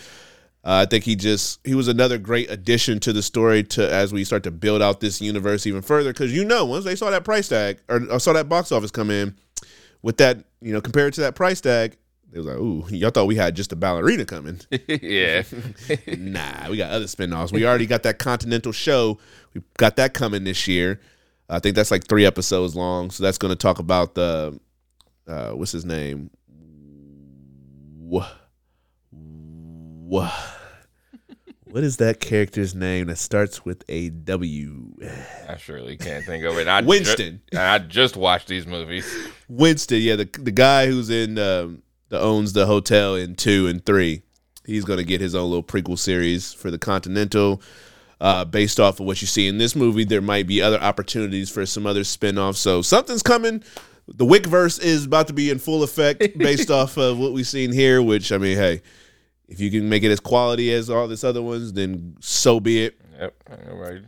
Uh, 0.64 0.82
I 0.82 0.86
think 0.86 1.04
he 1.04 1.16
just 1.16 1.60
he 1.64 1.76
was 1.76 1.88
another 1.88 2.18
great 2.18 2.50
addition 2.50 3.00
to 3.02 3.14
the 3.14 3.22
story 3.22 3.64
to 3.64 3.92
as 3.94 4.12
we 4.14 4.24
start 4.24 4.44
to 4.44 4.52
build 4.52 4.82
out 4.82 5.00
this 5.00 5.22
universe 5.22 5.68
even 5.68 5.82
further. 5.82 6.12
Because 6.12 6.34
you 6.34 6.44
know, 6.46 6.66
once 6.66 6.86
they 6.86 6.96
saw 6.96 7.10
that 7.12 7.24
price 7.24 7.48
tag 7.50 7.80
or, 7.88 8.02
or 8.12 8.20
saw 8.20 8.34
that 8.34 8.50
box 8.50 8.72
office 8.72 8.90
come 8.92 9.12
in 9.12 9.36
with 10.02 10.18
that, 10.18 10.44
you 10.62 10.74
know, 10.74 10.82
compared 10.82 11.14
to 11.16 11.22
that 11.22 11.36
price 11.36 11.62
tag, 11.62 11.98
it 12.36 12.40
was 12.40 12.48
like, 12.48 12.58
ooh, 12.58 12.86
y'all 12.90 13.12
thought 13.12 13.28
we 13.28 13.36
had 13.38 13.56
just 13.56 13.72
a 13.72 13.78
ballerina 13.78 14.26
coming. 14.26 14.60
yeah. 14.90 15.44
nah, 16.18 16.70
we 16.70 16.76
got 16.76 16.92
other 16.92 17.06
spinoffs. 17.06 17.54
We 17.54 17.66
already 17.66 17.86
got 17.86 18.04
that 18.04 18.20
Continental 18.20 18.74
show. 18.74 19.20
We 19.54 19.62
got 19.78 19.96
that 19.96 20.14
coming 20.14 20.44
this 20.44 20.68
year. 20.68 21.00
I 21.50 21.60
think 21.60 21.78
that's 21.78 21.92
like 21.92 22.08
three 22.08 22.26
episodes 22.26 22.76
long. 22.76 23.10
So 23.10 23.24
that's 23.24 23.38
going 23.38 23.52
to 23.54 23.56
talk 23.56 23.80
about 23.80 24.16
the 24.16 24.60
uh, 25.26 25.52
what's 25.52 25.72
his 25.72 25.86
name? 25.86 26.30
Wha- 28.00 28.28
wha- 29.12 30.32
What 31.64 31.84
is 31.86 31.96
that 31.98 32.20
character's 32.20 32.76
name 32.76 33.08
that 33.08 33.18
starts 33.18 33.64
with 33.64 33.86
a 33.88 34.10
W? 34.10 34.94
I 35.48 35.56
surely 35.56 35.96
can't 35.96 36.26
think 36.26 36.44
of 36.44 36.58
it. 36.58 36.68
I 36.68 36.82
ju- 36.82 36.88
Winston. 36.88 37.42
I 37.58 37.80
just 37.80 38.18
watched 38.18 38.50
these 38.50 38.68
movies. 38.68 39.06
Winston, 39.48 40.02
yeah, 40.02 40.18
the 40.18 40.26
the 40.40 40.52
guy 40.52 40.88
who's 40.88 41.10
in 41.10 41.38
um, 41.40 41.82
the 42.16 42.22
owns 42.22 42.54
the 42.54 42.66
hotel 42.66 43.16
in 43.16 43.36
two 43.36 43.68
and 43.68 43.86
three. 43.86 44.22
He's 44.66 44.86
gonna 44.86 45.04
get 45.04 45.20
his 45.20 45.36
own 45.36 45.50
little 45.50 45.64
prequel 45.64 46.00
series 46.00 46.54
for 46.54 46.72
the 46.72 46.78
Continental. 46.78 47.62
Uh, 48.22 48.46
based 48.46 48.80
off 48.80 49.02
of 49.02 49.06
what 49.06 49.22
you 49.22 49.28
see 49.28 49.48
in 49.48 49.58
this 49.58 49.76
movie, 49.76 50.06
there 50.06 50.22
might 50.22 50.48
be 50.48 50.62
other 50.62 50.80
opportunities 50.80 51.50
for 51.50 51.66
some 51.66 51.86
other 51.86 52.06
spin-offs. 52.06 52.60
So 52.60 52.82
something's 52.82 53.22
coming. 53.22 53.62
The 54.08 54.26
Wickverse 54.26 54.82
is 54.82 55.06
about 55.06 55.28
to 55.28 55.34
be 55.34 55.50
in 55.50 55.60
full 55.60 55.84
effect 55.84 56.38
based 56.38 56.72
off 56.80 56.98
of 56.98 57.20
what 57.20 57.34
we've 57.34 57.46
seen 57.46 57.74
here, 57.74 58.02
which 58.02 58.32
I 58.32 58.38
mean, 58.38 58.56
hey, 58.56 58.82
if 59.50 59.60
you 59.60 59.70
can 59.70 59.90
make 59.90 60.04
it 60.04 60.12
as 60.12 60.22
quality 60.22 60.72
as 60.72 60.90
all 60.90 61.10
this 61.10 61.26
other 61.26 61.42
ones, 61.42 61.74
then 61.74 62.16
so 62.22 62.62
be 62.62 62.86
it. 62.86 62.98
Yep. 63.20 63.36
All 63.70 63.76
right. 63.76 64.02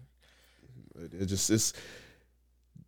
It 1.20 1.26
just 1.26 1.50
it's 1.50 1.74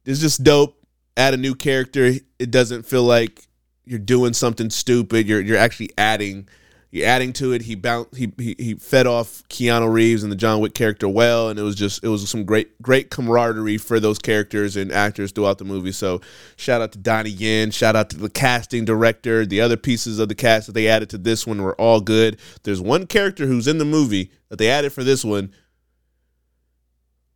it's 0.06 0.22
just 0.22 0.44
dope. 0.44 0.78
Add 1.18 1.34
a 1.34 1.38
new 1.38 1.56
character. 1.56 2.14
It 2.40 2.52
doesn't 2.52 2.84
feel 2.84 3.04
like 3.04 3.49
you're 3.90 4.00
doing 4.00 4.34
something 4.34 4.70
stupid. 4.70 5.28
You're 5.28 5.42
you're 5.42 5.58
actually 5.58 5.90
adding 5.98 6.48
you're 6.92 7.08
adding 7.08 7.34
to 7.34 7.54
it. 7.54 7.64
He 7.64 7.74
bounced 7.74 8.16
he, 8.16 8.32
he 8.38 8.56
he 8.60 8.74
fed 8.76 9.08
off 9.08 9.44
Keanu 9.50 9.92
Reeves 9.92 10.22
and 10.22 10.32
the 10.32 10.36
John 10.36 10.60
Wick 10.60 10.76
character 10.76 11.08
well, 11.08 11.50
and 11.50 11.60
it 11.60 11.64
was 11.64 11.76
just 11.76 12.04
it 12.04 12.08
was 12.08 12.28
some 12.30 12.46
great 12.46 12.80
great 12.84 13.10
camaraderie 13.10 13.80
for 13.80 14.00
those 14.00 14.20
characters 14.20 14.76
and 14.76 14.92
actors 14.92 15.32
throughout 15.32 15.58
the 15.58 15.66
movie. 15.66 15.92
So 15.92 16.22
shout 16.56 16.82
out 16.82 16.92
to 16.92 17.00
Donnie 17.00 17.32
Yen, 17.32 17.72
shout 17.72 17.96
out 17.96 18.12
to 18.12 18.18
the 18.18 18.30
casting 18.30 18.86
director. 18.86 19.44
The 19.44 19.62
other 19.62 19.78
pieces 19.78 20.20
of 20.20 20.30
the 20.30 20.36
cast 20.36 20.68
that 20.68 20.74
they 20.74 20.88
added 20.88 21.10
to 21.10 21.18
this 21.18 21.48
one 21.48 21.62
were 21.62 21.76
all 21.76 22.00
good. 22.00 22.40
There's 22.64 22.82
one 22.82 23.08
character 23.08 23.48
who's 23.48 23.68
in 23.68 23.80
the 23.80 23.86
movie 23.86 24.32
that 24.50 24.60
they 24.60 24.70
added 24.70 24.94
for 24.94 25.04
this 25.04 25.26
one 25.26 25.52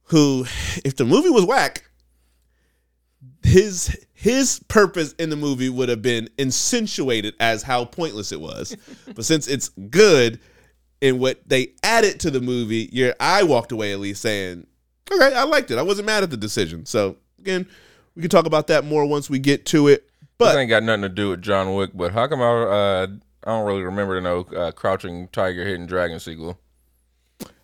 who, 0.07 0.45
if 0.85 0.95
the 0.95 1.05
movie 1.05 1.29
was 1.29 1.45
whack, 1.45 1.89
his 3.43 4.05
his 4.13 4.59
purpose 4.67 5.13
in 5.13 5.29
the 5.29 5.35
movie 5.35 5.69
would 5.69 5.89
have 5.89 6.01
been 6.01 6.29
insinuated 6.37 7.35
as 7.39 7.61
how 7.61 7.85
pointless 7.85 8.31
it 8.31 8.39
was. 8.39 8.75
but 9.15 9.25
since 9.25 9.47
it's 9.47 9.69
good 9.89 10.39
in 11.01 11.19
what 11.19 11.41
they 11.47 11.73
added 11.83 12.19
to 12.21 12.31
the 12.31 12.39
movie, 12.39 12.89
your 12.91 13.13
I 13.19 13.43
walked 13.43 13.71
away 13.71 13.91
at 13.91 13.99
least 13.99 14.21
saying, 14.21 14.65
"Okay, 15.11 15.35
I 15.35 15.43
liked 15.43 15.71
it. 15.71 15.77
I 15.77 15.81
wasn't 15.81 16.05
mad 16.05 16.23
at 16.23 16.29
the 16.29 16.37
decision." 16.37 16.85
So 16.85 17.17
again, 17.39 17.67
we 18.15 18.21
can 18.21 18.29
talk 18.29 18.45
about 18.45 18.67
that 18.67 18.85
more 18.85 19.05
once 19.05 19.29
we 19.29 19.39
get 19.39 19.65
to 19.67 19.87
it. 19.89 20.07
this 20.07 20.27
But 20.37 20.57
ain't 20.57 20.69
got 20.69 20.83
nothing 20.83 21.01
to 21.01 21.09
do 21.09 21.31
with 21.31 21.41
John 21.41 21.73
Wick, 21.75 21.91
but 21.93 22.13
how 22.13 22.27
come 22.27 22.41
I 22.41 22.45
uh, 22.45 23.07
I 23.43 23.51
don't 23.51 23.65
really 23.65 23.83
remember 23.83 24.19
no 24.21 24.41
uh, 24.55 24.71
Crouching 24.71 25.27
Tiger, 25.33 25.65
Hidden 25.65 25.85
Dragon 25.85 26.19
sequel? 26.19 26.59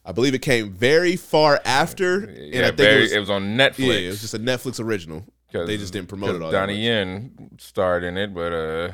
I 0.06 0.12
believe 0.12 0.34
it 0.34 0.42
came 0.42 0.72
very 0.72 1.16
far 1.16 1.62
after, 1.66 2.24
and 2.24 2.66
I 2.66 2.70
think 2.70 2.78
very, 2.78 3.14
it 3.14 3.20
was, 3.20 3.30
on 3.30 3.58
Netflix. 3.58 3.78
yeah, 3.78 3.94
it 3.94 4.08
was 4.10 4.22
just 4.22 4.34
a 4.34 4.40
Netflix 4.40 4.84
original. 4.84 5.24
'Cause- 5.52 5.68
They 5.68 5.78
just 5.78 5.94
didn't 5.94 6.10
promote 6.10 6.36
it. 6.36 6.42
all 6.42 6.52
Donnie. 6.52 6.84
Yen 6.86 7.50
starred 7.58 8.04
in 8.04 8.18
it, 8.18 8.34
but 8.34 8.54
uh, 8.54 8.92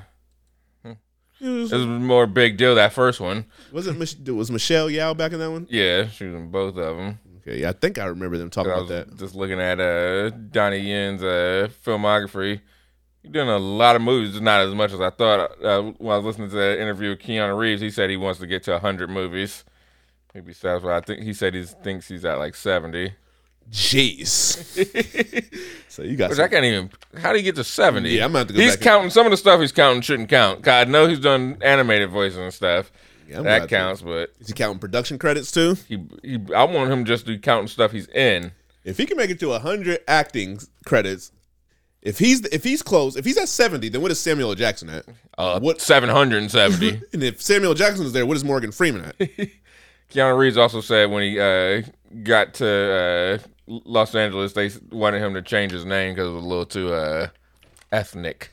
It 1.41 1.49
was, 1.49 1.73
it 1.73 1.77
was 1.77 1.85
more 1.85 2.27
big 2.27 2.55
deal 2.57 2.75
that 2.75 2.93
first 2.93 3.19
one. 3.19 3.45
wasn't 3.73 3.99
Mich- 3.99 4.17
was 4.25 4.49
Michelle 4.49 4.87
Yeoh 4.87 5.17
back 5.17 5.33
in 5.33 5.39
that 5.39 5.51
one? 5.51 5.67
Yeah, 5.69 6.07
she 6.07 6.25
was 6.25 6.33
in 6.35 6.49
both 6.49 6.77
of 6.77 6.95
them. 6.97 7.19
Okay, 7.41 7.59
yeah, 7.61 7.69
I 7.69 7.73
think 7.73 7.99
I 7.99 8.05
remember 8.05 8.37
them 8.37 8.49
talking 8.49 8.71
about 8.71 8.87
that. 8.87 9.17
just 9.17 9.35
looking 9.35 9.59
at 9.59 9.79
uh, 9.79 10.29
Donnie 10.29 10.79
Yen's 10.79 11.21
uh, 11.21 11.67
filmography. 11.85 12.61
He's 13.21 13.31
done 13.33 13.49
a 13.49 13.57
lot 13.57 13.95
of 13.97 14.01
movies, 14.01 14.31
just 14.31 14.43
not 14.43 14.61
as 14.61 14.73
much 14.73 14.93
as 14.93 15.01
I 15.01 15.09
thought. 15.09 15.61
Uh, 15.61 15.81
when 15.97 16.13
I 16.13 16.17
was 16.17 16.25
listening 16.25 16.49
to 16.51 16.55
that 16.55 16.79
interview 16.79 17.09
with 17.09 17.19
Keanu 17.19 17.57
Reeves, 17.57 17.81
he 17.81 17.89
said 17.91 18.09
he 18.09 18.17
wants 18.17 18.39
to 18.39 18.47
get 18.47 18.63
to 18.63 18.71
100 18.71 19.09
movies. 19.09 19.65
He'd 20.33 20.45
be 20.45 20.53
satisfied. 20.53 21.03
I 21.03 21.05
think 21.05 21.21
he 21.23 21.33
said 21.33 21.53
he 21.53 21.63
thinks 21.65 22.07
he's 22.07 22.23
at 22.25 22.37
like 22.39 22.55
70. 22.55 23.13
Jeez. 23.71 24.63
so 25.89 26.03
you 26.03 26.15
got 26.15 26.29
Which 26.29 26.37
some, 26.37 26.45
I 26.45 26.47
can't 26.47 26.65
even. 26.65 26.89
How 27.17 27.31
do 27.31 27.37
you 27.37 27.43
get 27.43 27.55
to 27.55 27.63
70? 27.63 28.09
Yeah, 28.09 28.25
I'm 28.25 28.29
gonna 28.29 28.39
have 28.39 28.47
to 28.47 28.53
go 28.53 28.59
He's 28.59 28.71
back 28.71 28.77
and- 28.77 28.83
counting 28.83 29.09
some 29.09 29.25
of 29.25 29.31
the 29.31 29.37
stuff 29.37 29.59
he's 29.59 29.71
counting 29.71 30.01
shouldn't 30.01 30.29
count. 30.29 30.63
'Cause 30.63 30.71
I 30.87 30.89
know 30.89 31.07
he's 31.07 31.19
done 31.19 31.57
animated 31.61 32.09
voices 32.11 32.37
and 32.37 32.53
stuff. 32.53 32.91
Yeah, 33.27 33.37
I'm 33.37 33.43
gonna 33.43 33.53
have 33.53 33.61
that 33.63 33.69
to- 33.69 33.75
counts, 33.75 34.01
but 34.01 34.33
Is 34.39 34.47
he 34.47 34.53
counting 34.53 34.79
production 34.79 35.17
credits 35.17 35.51
too? 35.51 35.75
he, 35.87 36.03
he 36.23 36.39
I 36.55 36.63
want 36.65 36.91
him 36.91 37.05
just 37.05 37.25
to 37.25 37.31
be 37.33 37.39
counting 37.39 37.67
stuff 37.67 37.91
he's 37.91 38.07
in. 38.09 38.51
If 38.83 38.97
he 38.97 39.05
can 39.07 39.17
make 39.17 39.31
it 39.31 39.39
to 39.39 39.47
100 39.49 39.99
acting 40.07 40.59
credits, 40.85 41.31
if 42.03 42.19
he's 42.19 42.41
if 42.45 42.63
he's 42.63 42.83
close, 42.83 43.15
if 43.15 43.25
he's 43.25 43.37
at 43.37 43.49
70, 43.49 43.89
then 43.89 44.01
what 44.01 44.11
is 44.11 44.19
Samuel 44.19 44.49
L. 44.49 44.55
Jackson 44.55 44.89
at? 44.89 45.05
Uh, 45.39 45.59
What- 45.59 45.81
770. 45.81 47.01
And 47.13 47.23
if 47.23 47.41
Samuel 47.41 47.71
L. 47.71 47.75
Jackson 47.75 48.05
is 48.05 48.13
there, 48.13 48.25
what 48.27 48.37
is 48.37 48.43
Morgan 48.43 48.71
Freeman 48.71 49.05
at? 49.05 49.17
Keanu 50.13 50.37
Reeves 50.37 50.55
also 50.57 50.81
said 50.81 51.09
when 51.09 51.23
he 51.23 51.39
uh, 51.39 51.81
got 52.23 52.53
to 52.55 53.39
uh, 53.41 53.47
Los 53.67 54.13
Angeles, 54.13 54.53
they 54.53 54.69
wanted 54.91 55.21
him 55.21 55.33
to 55.33 55.41
change 55.41 55.71
his 55.71 55.85
name 55.85 56.13
because 56.13 56.29
it 56.29 56.33
was 56.33 56.43
a 56.43 56.47
little 56.47 56.65
too 56.65 56.93
uh, 56.93 57.27
ethnic. 57.91 58.51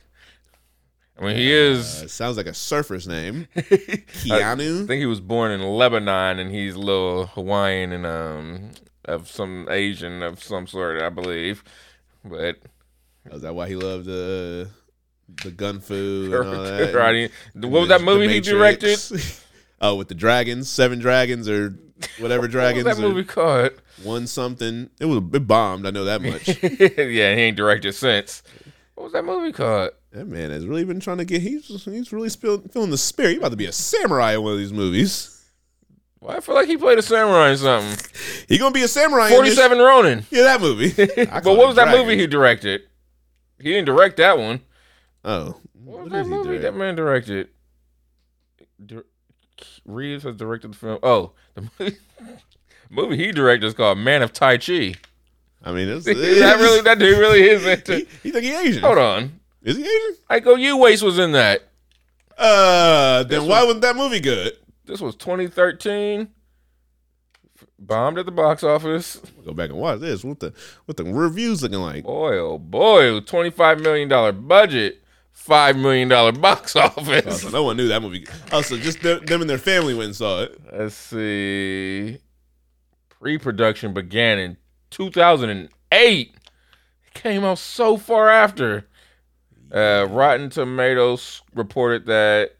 I 1.19 1.25
mean, 1.25 1.35
he 1.37 1.51
is. 1.51 2.03
Uh, 2.03 2.07
sounds 2.07 2.37
like 2.37 2.47
a 2.47 2.53
surfer's 2.55 3.07
name. 3.07 3.47
Keanu. 3.55 4.83
I 4.83 4.87
think 4.87 4.99
he 4.99 5.05
was 5.05 5.19
born 5.19 5.51
in 5.51 5.61
Lebanon, 5.61 6.39
and 6.39 6.51
he's 6.51 6.73
a 6.73 6.79
little 6.79 7.27
Hawaiian 7.27 7.91
and 7.91 8.05
um 8.05 8.71
of 9.05 9.29
some 9.29 9.67
Asian 9.69 10.23
of 10.23 10.41
some 10.43 10.65
sort, 10.65 11.01
I 11.01 11.09
believe. 11.09 11.63
But 12.25 12.57
Is 13.31 13.41
that 13.41 13.53
why 13.53 13.67
he 13.67 13.75
loved 13.75 14.05
the 14.05 14.69
the 15.43 15.51
gun 15.51 15.79
food 15.79 16.33
and 16.33 16.47
all 16.47 16.63
that? 16.63 16.95
right, 16.95 17.31
what 17.53 17.69
was 17.81 17.89
that 17.89 18.01
movie 18.01 18.27
he 18.27 18.39
directed? 18.39 18.99
Oh, 19.85 19.95
with 19.95 20.07
the 20.07 20.15
dragons, 20.15 20.69
seven 20.69 20.97
dragons 20.99 21.49
or 21.49 21.75
whatever 22.19 22.41
What 22.43 22.51
dragons. 22.51 22.85
was 22.85 22.95
that 22.97 23.01
movie 23.03 23.23
called? 23.25 23.71
One 24.01 24.27
something. 24.27 24.89
It 24.99 25.05
was 25.05 25.17
it 25.33 25.45
bombed. 25.47 25.85
I 25.85 25.91
know 25.91 26.05
that 26.05 26.21
much. 26.21 26.47
yeah, 26.97 27.35
he 27.35 27.41
ain't 27.41 27.57
directed 27.57 27.93
since. 27.93 28.43
What 28.95 29.03
was 29.03 29.13
that 29.13 29.25
movie 29.25 29.51
called? 29.51 29.91
that 30.13 30.27
man 30.27 30.51
has 30.51 30.65
really 30.67 30.85
been 30.85 30.99
trying 30.99 31.17
to 31.17 31.25
get. 31.25 31.41
He's 31.41 31.67
he's 31.83 32.13
really 32.13 32.29
spill, 32.29 32.59
feeling 32.71 32.91
the 32.91 32.97
spirit. 32.97 33.29
He's 33.31 33.37
about 33.39 33.49
to 33.51 33.57
be 33.57 33.65
a 33.65 33.71
samurai 33.71 34.33
in 34.35 34.43
one 34.43 34.53
of 34.53 34.59
these 34.59 34.71
movies. 34.73 35.29
Well, 36.21 36.37
I 36.37 36.39
feel 36.39 36.55
like 36.55 36.67
he 36.67 36.77
played 36.77 36.97
a 36.99 37.01
samurai 37.01 37.49
or 37.49 37.57
something. 37.57 38.05
He 38.47 38.57
gonna 38.57 38.73
be 38.73 38.83
a 38.83 38.87
samurai. 38.87 39.29
Forty-seven 39.29 39.79
Ronin. 39.79 40.25
Yeah, 40.29 40.43
that 40.43 40.61
movie. 40.61 40.91
But 40.95 41.43
what 41.45 41.67
was 41.67 41.75
that 41.77 41.89
movie 41.95 42.17
he 42.17 42.27
directed? 42.27 42.81
He 43.59 43.69
didn't 43.71 43.85
direct 43.85 44.17
that 44.17 44.37
one. 44.37 44.59
Oh, 45.25 45.55
What 45.73 46.03
was 46.03 46.11
what 46.11 46.11
that 46.11 46.27
movie 46.27 46.47
direct? 46.49 46.61
that 46.63 46.75
man 46.75 46.95
directed? 46.95 47.47
Dir- 48.85 49.05
Reeves 49.85 50.23
has 50.23 50.35
directed 50.35 50.73
the 50.73 50.77
film. 50.77 50.99
Oh, 51.03 51.31
the 51.55 51.69
movie, 51.79 51.97
movie 52.89 53.17
he 53.17 53.31
directed 53.31 53.67
is 53.67 53.73
called 53.73 53.97
Man 53.97 54.21
of 54.21 54.33
Tai 54.33 54.57
Chi. 54.57 54.93
I 55.65 55.71
mean, 55.71 55.87
it's, 55.87 56.07
Is 56.07 56.39
that 56.39 56.57
really 56.57 56.81
that 56.81 56.99
dude 56.99 57.17
really 57.17 57.43
is 57.43 57.65
into? 57.65 57.95
He, 57.97 58.07
he 58.23 58.31
think 58.31 58.43
he 58.45 58.55
Asian? 58.55 58.83
Hold 58.83 58.97
on, 58.97 59.39
Is 59.63 59.77
he 59.77 59.83
Asian? 59.83 60.17
Iko 60.29 60.57
Uwais 60.57 61.01
was 61.01 61.17
in 61.19 61.31
that. 61.33 61.63
Uh, 62.37 63.23
then 63.23 63.41
This 63.41 63.49
why 63.49 63.63
wasn't 63.63 63.81
that 63.81 63.95
movie 63.95 64.19
good? 64.19 64.53
This 64.85 64.99
was 64.99 65.15
2013. 65.15 66.27
Bombed 67.79 68.17
at 68.17 68.25
the 68.25 68.31
box 68.31 68.63
office. 68.63 69.21
Go 69.45 69.53
back 69.53 69.69
and 69.69 69.77
watch 69.77 69.99
this. 69.99 70.23
What 70.23 70.39
the 70.39 70.53
what 70.85 70.95
the 70.95 71.03
reviews 71.03 71.61
looking 71.61 71.79
like? 71.79 72.05
Boy, 72.05 72.37
oh 72.37 72.57
boy, 72.57 73.19
$25 73.19 73.81
million 73.81 74.47
budget, 74.47 75.02
$5 75.37 75.79
million 75.79 76.07
box 76.39 76.75
Oh, 76.75 76.79
office. 76.97 77.51
no 77.51 77.63
one 77.63 77.77
knew 77.77 77.87
that 77.89 78.01
movie. 78.01 78.25
Oh, 78.51 78.61
so 78.61 78.77
just 78.77 79.01
them, 79.01 79.25
them 79.25 79.41
and 79.41 79.49
their 79.49 79.57
family 79.57 79.93
went 79.93 80.05
and 80.07 80.15
saw 80.15 80.43
it. 80.43 80.59
Let's 80.71 80.95
see. 80.95 82.19
Pre 83.09 83.37
production 83.37 83.93
began 83.93 84.39
in 84.39 84.57
2008. 84.91 86.35
It 87.07 87.13
came 87.13 87.43
out 87.43 87.57
so 87.59 87.97
far 87.97 88.29
after. 88.29 88.87
Uh, 89.71 90.07
Rotten 90.09 90.49
Tomatoes 90.49 91.41
reported 91.55 92.05
that 92.05 92.51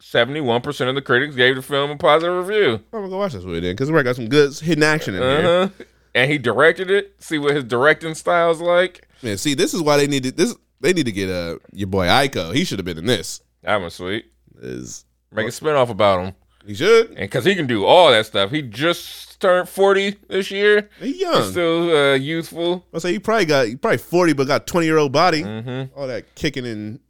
71% 0.00 0.88
of 0.88 0.94
the 0.94 1.02
critics 1.02 1.36
gave 1.36 1.56
the 1.56 1.62
film 1.62 1.90
a 1.90 1.96
positive 1.96 2.48
review. 2.48 2.74
I'm 2.92 3.00
gonna 3.00 3.08
go 3.08 3.18
watch 3.18 3.34
this 3.34 3.44
movie 3.44 3.60
then, 3.60 3.74
because 3.74 3.90
we 3.92 4.02
got 4.02 4.16
some 4.16 4.28
good 4.28 4.52
hidden 4.58 4.82
action 4.82 5.14
in 5.14 5.20
here. 5.22 5.46
Uh 5.46 5.66
huh. 5.68 5.84
And 6.14 6.30
he 6.30 6.38
directed 6.38 6.90
it. 6.90 7.14
See 7.20 7.38
what 7.38 7.54
his 7.54 7.64
directing 7.64 8.14
style's 8.14 8.60
like. 8.60 9.06
Man, 9.22 9.36
see, 9.38 9.54
this 9.54 9.72
is 9.72 9.80
why 9.82 9.96
they 9.98 10.06
needed 10.06 10.36
this. 10.36 10.54
They 10.82 10.92
need 10.92 11.06
to 11.06 11.12
get 11.12 11.30
uh 11.30 11.56
your 11.72 11.86
boy 11.88 12.06
Iko. 12.06 12.54
He 12.54 12.64
should 12.64 12.78
have 12.78 12.84
been 12.84 12.98
in 12.98 13.06
this. 13.06 13.40
That 13.62 13.76
was 13.76 13.94
sweet. 13.94 14.26
Is 14.60 15.04
Make 15.32 15.46
a 15.48 15.50
spinoff 15.50 15.88
about 15.88 16.24
him. 16.26 16.34
he 16.66 16.74
should? 16.74 17.08
And 17.10 17.16
because 17.20 17.44
he 17.46 17.54
can 17.54 17.66
do 17.66 17.84
all 17.86 18.10
that 18.10 18.26
stuff. 18.26 18.50
He 18.50 18.60
just 18.62 19.40
turned 19.40 19.68
40 19.68 20.16
this 20.28 20.50
year. 20.50 20.90
He 21.00 21.12
He's 21.12 21.20
young. 21.22 21.50
still 21.50 21.96
uh, 21.96 22.14
youthful. 22.14 22.84
I 22.92 22.98
say 22.98 23.12
he 23.12 23.18
probably 23.18 23.46
got 23.46 23.66
he 23.68 23.76
probably 23.76 23.96
forty, 23.98 24.32
but 24.34 24.46
got 24.46 24.66
twenty 24.66 24.86
year 24.86 24.98
old 24.98 25.12
body. 25.12 25.42
Mm-hmm. 25.42 25.98
All 25.98 26.06
that 26.08 26.34
kicking 26.34 26.66
and 26.66 27.00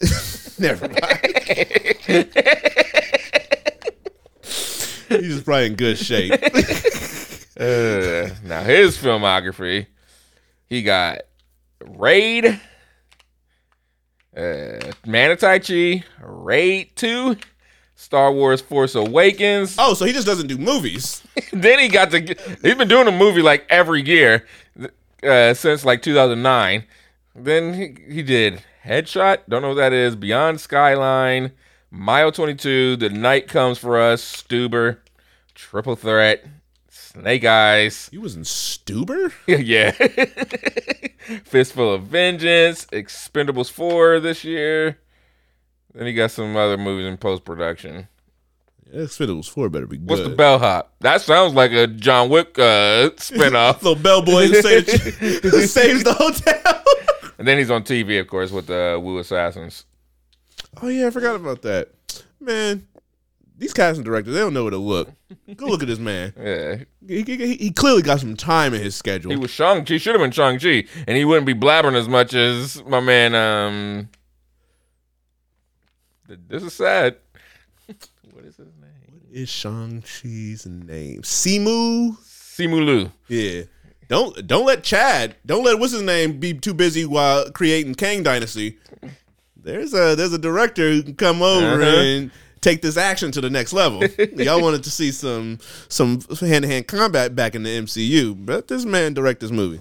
never 0.58 0.88
mind. 0.88 1.20
He's 5.08 5.34
just 5.34 5.44
probably 5.44 5.66
in 5.66 5.74
good 5.76 5.98
shape. 5.98 6.32
Uh, 7.54 8.30
now 8.44 8.62
his 8.64 8.96
filmography, 8.96 9.86
he 10.68 10.82
got 10.82 11.18
Raid, 11.86 12.58
uh, 14.36 14.92
Man 15.06 15.30
of 15.30 15.38
Tai 15.38 15.58
Chi, 15.58 16.04
Raid 16.22 16.90
Two, 16.96 17.36
Star 17.94 18.32
Wars 18.32 18.60
Force 18.60 18.94
Awakens. 18.94 19.76
oh, 19.78 19.94
so 19.94 20.04
he 20.04 20.12
just 20.12 20.26
doesn't 20.26 20.46
do 20.46 20.58
movies. 20.58 21.22
then 21.52 21.78
he 21.78 21.88
got 21.88 22.10
to. 22.10 22.20
He's 22.62 22.74
been 22.74 22.88
doing 22.88 23.08
a 23.08 23.12
movie 23.12 23.42
like 23.42 23.66
every 23.68 24.02
year 24.02 24.46
uh, 25.22 25.54
since 25.54 25.84
like 25.84 26.02
2009. 26.02 26.84
Then 27.34 27.74
he, 27.74 28.14
he 28.14 28.22
did 28.22 28.62
Headshot. 28.84 29.40
Don't 29.48 29.62
know 29.62 29.68
what 29.68 29.74
that 29.76 29.92
is. 29.92 30.16
Beyond 30.16 30.60
Skyline, 30.60 31.52
Mile 31.90 32.32
22, 32.32 32.96
The 32.96 33.08
Night 33.08 33.48
Comes 33.48 33.78
for 33.78 33.98
Us, 33.98 34.22
Stuber, 34.22 34.98
Triple 35.54 35.96
Threat, 35.96 36.44
Snake 36.94 37.44
Eyes. 37.46 38.08
He 38.10 38.18
was 38.18 38.36
in 38.36 38.42
Stuber. 38.42 39.32
yeah. 39.46 39.92
Fistful 41.44 41.94
of 41.94 42.02
Vengeance, 42.02 42.84
Expendables 42.86 43.70
4 43.70 44.20
this 44.20 44.44
year. 44.44 44.98
Then 45.94 46.06
he 46.06 46.12
got 46.12 46.30
some 46.30 46.54
other 46.54 46.76
movies 46.76 47.06
in 47.06 47.16
post 47.16 47.44
production. 47.44 48.08
Expendables 48.94 49.48
four 49.48 49.70
better 49.70 49.86
be 49.86 49.96
good. 49.96 50.08
What's 50.08 50.22
the 50.22 50.28
bellhop? 50.36 50.92
That 51.00 51.22
sounds 51.22 51.54
like 51.54 51.72
a 51.72 51.86
John 51.86 52.28
Wick 52.28 52.58
uh, 52.58 53.08
spinoff. 53.16 53.76
Little 53.82 53.94
bellboy 53.94 54.48
who 54.48 54.60
saves, 54.60 54.92
who 55.16 55.66
saves 55.66 56.04
the 56.04 56.12
hotel. 56.12 56.84
and 57.38 57.48
then 57.48 57.56
he's 57.56 57.70
on 57.70 57.84
TV, 57.84 58.20
of 58.20 58.26
course, 58.26 58.50
with 58.50 58.66
the 58.66 58.96
uh, 58.96 58.98
Wu 58.98 59.18
Assassins. 59.18 59.86
oh 60.82 60.88
yeah, 60.88 61.06
I 61.06 61.10
forgot 61.10 61.36
about 61.36 61.62
that. 61.62 61.88
Man, 62.38 62.86
these 63.56 63.72
casting 63.72 64.04
directors 64.04 64.34
they 64.34 64.40
don't 64.40 64.52
know 64.52 64.64
where 64.64 64.70
to 64.72 64.76
look. 64.76 65.10
Go 65.56 65.66
look 65.66 65.82
at 65.82 65.88
this 65.88 65.98
man. 65.98 66.32
Yeah, 66.38 66.76
He, 67.06 67.22
he, 67.22 67.56
he 67.56 67.70
clearly 67.70 68.02
got 68.02 68.20
some 68.20 68.36
time 68.36 68.74
in 68.74 68.80
his 68.82 68.94
schedule. 68.94 69.30
he 69.30 69.36
was 69.36 69.50
Shang 69.50 69.84
Chi. 69.84 69.98
Should 69.98 70.14
have 70.14 70.20
been 70.22 70.30
Shang 70.30 70.58
Chi, 70.58 70.84
and 71.06 71.16
he 71.16 71.24
wouldn't 71.24 71.46
be 71.46 71.54
blabbering 71.54 71.94
as 71.96 72.08
much 72.08 72.34
as 72.34 72.82
my 72.84 73.00
man. 73.00 73.34
Um, 73.34 74.08
this 76.48 76.62
is 76.62 76.72
sad. 76.72 77.16
what 78.32 78.44
is 78.44 78.56
his 78.56 78.66
name? 78.80 79.20
is 79.30 79.48
Shang 79.48 80.02
Chi's 80.02 80.66
name? 80.66 81.22
Simu. 81.22 82.16
Simu 82.22 82.84
Liu. 82.84 83.10
Yeah. 83.28 83.62
Don't 84.08 84.46
don't 84.46 84.66
let 84.66 84.82
Chad. 84.84 85.36
Don't 85.46 85.64
let 85.64 85.78
what's 85.78 85.92
his 85.92 86.02
name 86.02 86.38
be 86.38 86.52
too 86.54 86.74
busy 86.74 87.06
while 87.06 87.50
creating 87.50 87.94
Kang 87.94 88.22
Dynasty. 88.22 88.78
There's 89.56 89.94
a 89.94 90.14
there's 90.16 90.32
a 90.34 90.38
director 90.38 90.90
who 90.90 91.02
can 91.02 91.14
come 91.14 91.40
over 91.40 91.80
Uh-huh. 91.82 92.00
and 92.02 92.30
take 92.62 92.80
this 92.80 92.96
action 92.96 93.30
to 93.32 93.42
the 93.42 93.50
next 93.50 93.74
level. 93.74 94.02
Y'all 94.36 94.62
wanted 94.62 94.82
to 94.84 94.90
see 94.90 95.10
some 95.12 95.58
some 95.88 96.20
hand 96.40 96.62
to 96.62 96.68
hand 96.68 96.88
combat 96.88 97.36
back 97.36 97.54
in 97.54 97.62
the 97.62 97.70
MCU, 97.70 98.34
but 98.46 98.68
this 98.68 98.86
man 98.86 99.12
direct 99.12 99.40
this 99.40 99.50
movie. 99.50 99.80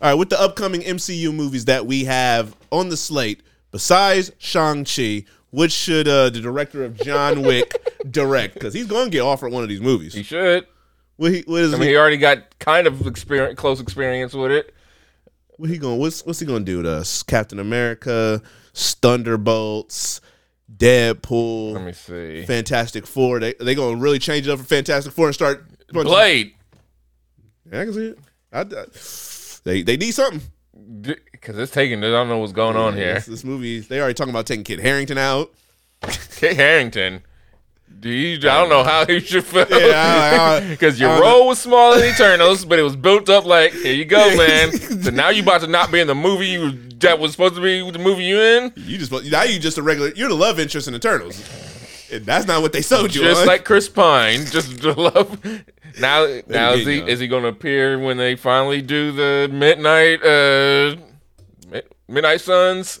All 0.00 0.10
right, 0.10 0.14
with 0.14 0.30
the 0.30 0.40
upcoming 0.40 0.82
MCU 0.82 1.34
movies 1.34 1.64
that 1.64 1.86
we 1.86 2.04
have 2.04 2.54
on 2.70 2.88
the 2.88 2.96
slate, 2.96 3.42
besides 3.72 4.30
Shang 4.38 4.84
Chi, 4.84 5.24
which 5.50 5.72
should 5.72 6.06
uh, 6.06 6.30
the 6.30 6.40
director 6.40 6.84
of 6.84 6.96
John 6.96 7.42
Wick 7.42 7.74
direct? 8.08 8.54
Because 8.54 8.72
he's 8.72 8.86
going 8.86 9.06
to 9.06 9.10
get 9.10 9.22
offered 9.22 9.50
one 9.50 9.64
of 9.64 9.68
these 9.68 9.80
movies. 9.80 10.14
He 10.14 10.22
should. 10.22 10.68
What, 11.16 11.32
he, 11.32 11.40
what 11.46 11.62
is 11.62 11.72
I 11.74 11.76
he? 11.76 11.80
mean, 11.80 11.88
he 11.90 11.96
already 11.96 12.16
got 12.16 12.56
kind 12.60 12.86
of 12.86 13.08
experience, 13.08 13.58
close 13.58 13.80
experience 13.80 14.34
with 14.34 14.52
it. 14.52 14.72
What 15.56 15.68
he 15.68 15.78
going? 15.78 15.98
What's 15.98 16.24
what's 16.24 16.38
he 16.38 16.46
gonna 16.46 16.64
do 16.64 16.82
to 16.84 16.90
us? 16.90 17.24
Captain 17.24 17.58
America, 17.58 18.40
Thunderbolts, 18.74 20.20
Deadpool, 20.74 21.72
Let 21.74 21.84
me 21.84 21.92
see. 21.92 22.44
Fantastic 22.44 23.06
Four. 23.06 23.40
They 23.40 23.54
they 23.54 23.74
gonna 23.74 23.96
really 23.96 24.18
change 24.18 24.46
it 24.46 24.50
up 24.50 24.58
for 24.58 24.64
Fantastic 24.64 25.12
Four 25.12 25.26
and 25.26 25.34
start. 25.34 25.64
Blade. 25.92 26.54
Yeah, 27.72 27.80
I 27.80 27.84
can 27.84 27.94
see 27.94 28.06
it. 28.08 28.18
I, 28.52 28.60
I- 28.60 28.86
they 29.64 29.82
they 29.82 29.96
need 29.96 30.12
something. 30.12 30.42
Because 31.32 31.58
it's 31.58 31.72
taking. 31.72 31.98
I 32.04 32.08
don't 32.10 32.28
know 32.28 32.38
what's 32.38 32.52
going 32.52 32.76
on 32.76 32.96
here. 32.96 33.14
This, 33.14 33.26
this 33.26 33.44
movie. 33.44 33.80
They 33.80 33.98
already 34.00 34.14
talking 34.14 34.30
about 34.32 34.46
taking 34.46 34.64
Kit 34.64 34.80
Harington 34.80 35.18
out. 35.18 35.52
Kit 36.36 36.56
Harington. 36.56 37.22
You, 38.00 38.36
I 38.36 38.38
don't 38.38 38.68
know 38.68 38.84
how 38.84 39.04
you 39.08 39.18
should 39.18 39.44
feel. 39.44 39.66
Yeah, 39.68 40.60
Because 40.70 41.00
your 41.00 41.10
I 41.10 41.14
don't 41.14 41.22
role 41.22 41.48
was 41.48 41.58
small 41.58 41.94
in 41.94 42.04
Eternals, 42.04 42.64
but 42.64 42.78
it 42.78 42.82
was 42.82 42.94
built 42.94 43.28
up 43.28 43.44
like, 43.44 43.72
here 43.72 43.92
you 43.94 44.04
go, 44.04 44.36
man. 44.36 44.72
so 44.72 45.10
now 45.10 45.30
you 45.30 45.42
about 45.42 45.62
to 45.62 45.66
not 45.66 45.90
be 45.90 45.98
in 45.98 46.06
the 46.06 46.14
movie 46.14 46.46
you 46.46 46.70
that 47.00 47.18
was 47.18 47.32
supposed 47.32 47.56
to 47.56 47.60
be 47.60 47.88
the 47.90 47.98
movie 47.98 48.22
you 48.24 48.40
in. 48.40 48.72
You 48.76 48.98
just 48.98 49.10
now 49.12 49.42
you 49.42 49.58
just 49.58 49.78
a 49.78 49.82
regular. 49.82 50.12
You're 50.14 50.28
the 50.28 50.34
love 50.36 50.60
interest 50.60 50.86
in 50.88 50.94
Eternals. 50.94 51.42
And 52.10 52.24
that's 52.24 52.46
not 52.46 52.62
what 52.62 52.72
they 52.72 52.80
sold 52.82 53.14
you 53.14 53.20
Just 53.22 53.42
on. 53.42 53.46
like 53.46 53.64
Chris 53.64 53.88
Pine, 53.88 54.46
just 54.46 54.80
the 54.80 54.94
love. 54.94 55.44
Now, 56.00 56.40
now 56.46 56.72
is 56.72 56.86
he 56.86 56.98
is 57.00 57.18
he 57.20 57.26
going 57.28 57.42
to 57.42 57.48
appear 57.50 57.98
when 57.98 58.16
they 58.16 58.34
finally 58.36 58.80
do 58.80 59.10
the 59.12 59.48
midnight 59.52 60.22
uh 60.24 60.96
Mi- 61.70 61.82
midnight 62.08 62.40
suns? 62.40 63.00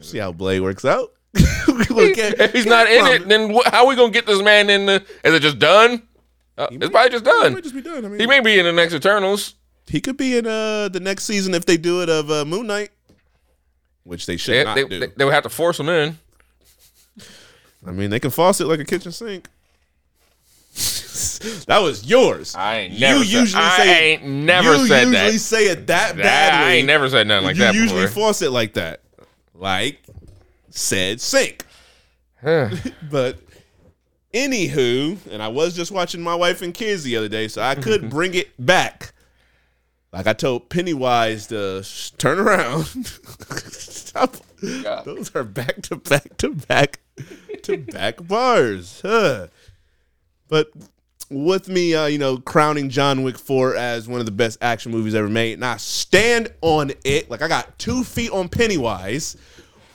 see 0.00 0.18
how 0.18 0.32
Blade 0.32 0.60
works 0.60 0.84
out. 0.84 1.12
If 1.36 2.52
he's 2.52 2.66
not 2.66 2.86
in 2.86 3.06
it, 3.06 3.28
then 3.28 3.54
wh- 3.54 3.66
how 3.66 3.84
are 3.84 3.88
we 3.88 3.96
gonna 3.96 4.12
get 4.12 4.26
this 4.26 4.40
man 4.42 4.70
in? 4.70 4.86
The, 4.86 5.04
is 5.24 5.34
it 5.34 5.40
just 5.40 5.58
done? 5.58 6.02
Uh, 6.56 6.68
it's 6.70 6.88
probably 6.90 7.10
just 7.10 7.24
It 7.26 7.30
done. 7.30 7.52
might 7.54 7.62
just 7.64 7.74
be 7.74 7.82
done. 7.82 8.04
I 8.04 8.08
mean, 8.08 8.20
He 8.20 8.26
may 8.26 8.40
be 8.40 8.58
in 8.58 8.64
the 8.64 8.72
next 8.72 8.94
Eternals. 8.94 9.54
he 9.88 10.00
could 10.00 10.16
be 10.16 10.36
in 10.38 10.46
uh 10.46 10.88
the 10.88 11.00
next 11.00 11.24
season 11.24 11.54
if 11.54 11.66
they 11.66 11.76
do 11.76 12.02
it 12.02 12.08
of 12.08 12.30
uh, 12.30 12.44
Moon 12.44 12.66
Knight, 12.68 12.90
which 14.04 14.26
they 14.26 14.36
should 14.36 14.54
They, 14.54 14.64
not 14.64 14.76
they, 14.76 14.84
do. 14.84 15.00
they, 15.00 15.06
they 15.16 15.24
would 15.24 15.34
have 15.34 15.42
to 15.42 15.48
force 15.48 15.80
him 15.80 15.88
in. 15.88 16.18
I 17.86 17.90
mean, 17.90 18.10
they 18.10 18.20
can 18.20 18.30
faucet 18.30 18.66
like 18.68 18.80
a 18.80 18.84
kitchen 18.84 19.12
sink. 19.12 19.48
that 21.66 21.78
was 21.82 22.04
yours. 22.04 22.54
I 22.54 22.76
ain't 22.78 22.94
You 22.94 23.00
never. 23.00 23.24
said, 23.24 23.32
usually 23.40 23.62
I 23.62 23.76
say- 23.76 24.12
ain't 24.14 24.24
never 24.24 24.76
you 24.76 24.86
said 24.86 25.00
usually 25.08 25.12
that. 25.32 25.38
say 25.38 25.64
it 25.68 25.86
that 25.88 26.16
That- 26.16 26.22
badly. 26.22 26.66
I 26.66 26.72
ain't 26.76 26.86
never 26.86 27.08
said 27.10 27.26
nothing 27.26 27.44
like 27.46 27.56
you 27.56 27.62
that 27.62 27.74
You 27.74 27.82
usually 27.82 28.02
before. 28.02 28.28
faucet 28.28 28.52
like 28.52 28.74
that, 28.74 29.00
like 29.54 29.98
said 30.74 31.20
sink. 31.20 31.64
But 32.42 33.38
anywho, 34.34 35.16
and 35.30 35.42
I 35.42 35.48
was 35.48 35.74
just 35.74 35.90
watching 35.90 36.20
my 36.20 36.34
wife 36.34 36.60
and 36.60 36.74
kids 36.74 37.02
the 37.02 37.16
other 37.16 37.28
day, 37.28 37.48
so 37.48 37.62
I 37.62 37.74
could 37.74 38.10
bring 38.10 38.34
it 38.34 38.50
back. 38.64 39.14
Like 40.12 40.26
I 40.26 40.34
told 40.34 40.68
Pennywise 40.68 41.46
to 41.46 41.82
sh- 41.82 42.10
turn 42.18 42.38
around. 42.38 42.84
Stop. 43.70 44.36
Those 44.60 45.34
are 45.34 45.42
back 45.44 45.82
to 45.82 45.96
back 45.96 46.36
to 46.38 46.50
back 46.50 47.00
to 47.62 47.78
back 47.78 48.26
bars. 48.26 49.00
Huh. 49.02 49.46
But 50.48 50.70
with 51.30 51.68
me, 51.68 51.94
uh, 51.94 52.06
you 52.06 52.18
know, 52.18 52.36
crowning 52.36 52.90
John 52.90 53.22
Wick 53.22 53.38
4 53.38 53.74
as 53.74 54.06
one 54.06 54.20
of 54.20 54.26
the 54.26 54.32
best 54.32 54.58
action 54.60 54.92
movies 54.92 55.14
ever 55.14 55.28
made, 55.28 55.54
and 55.54 55.64
I 55.64 55.78
stand 55.78 56.52
on 56.60 56.92
it. 57.04 57.30
Like 57.30 57.42
I 57.42 57.48
got 57.48 57.78
two 57.78 58.04
feet 58.04 58.30
on 58.30 58.48
Pennywise. 58.48 59.36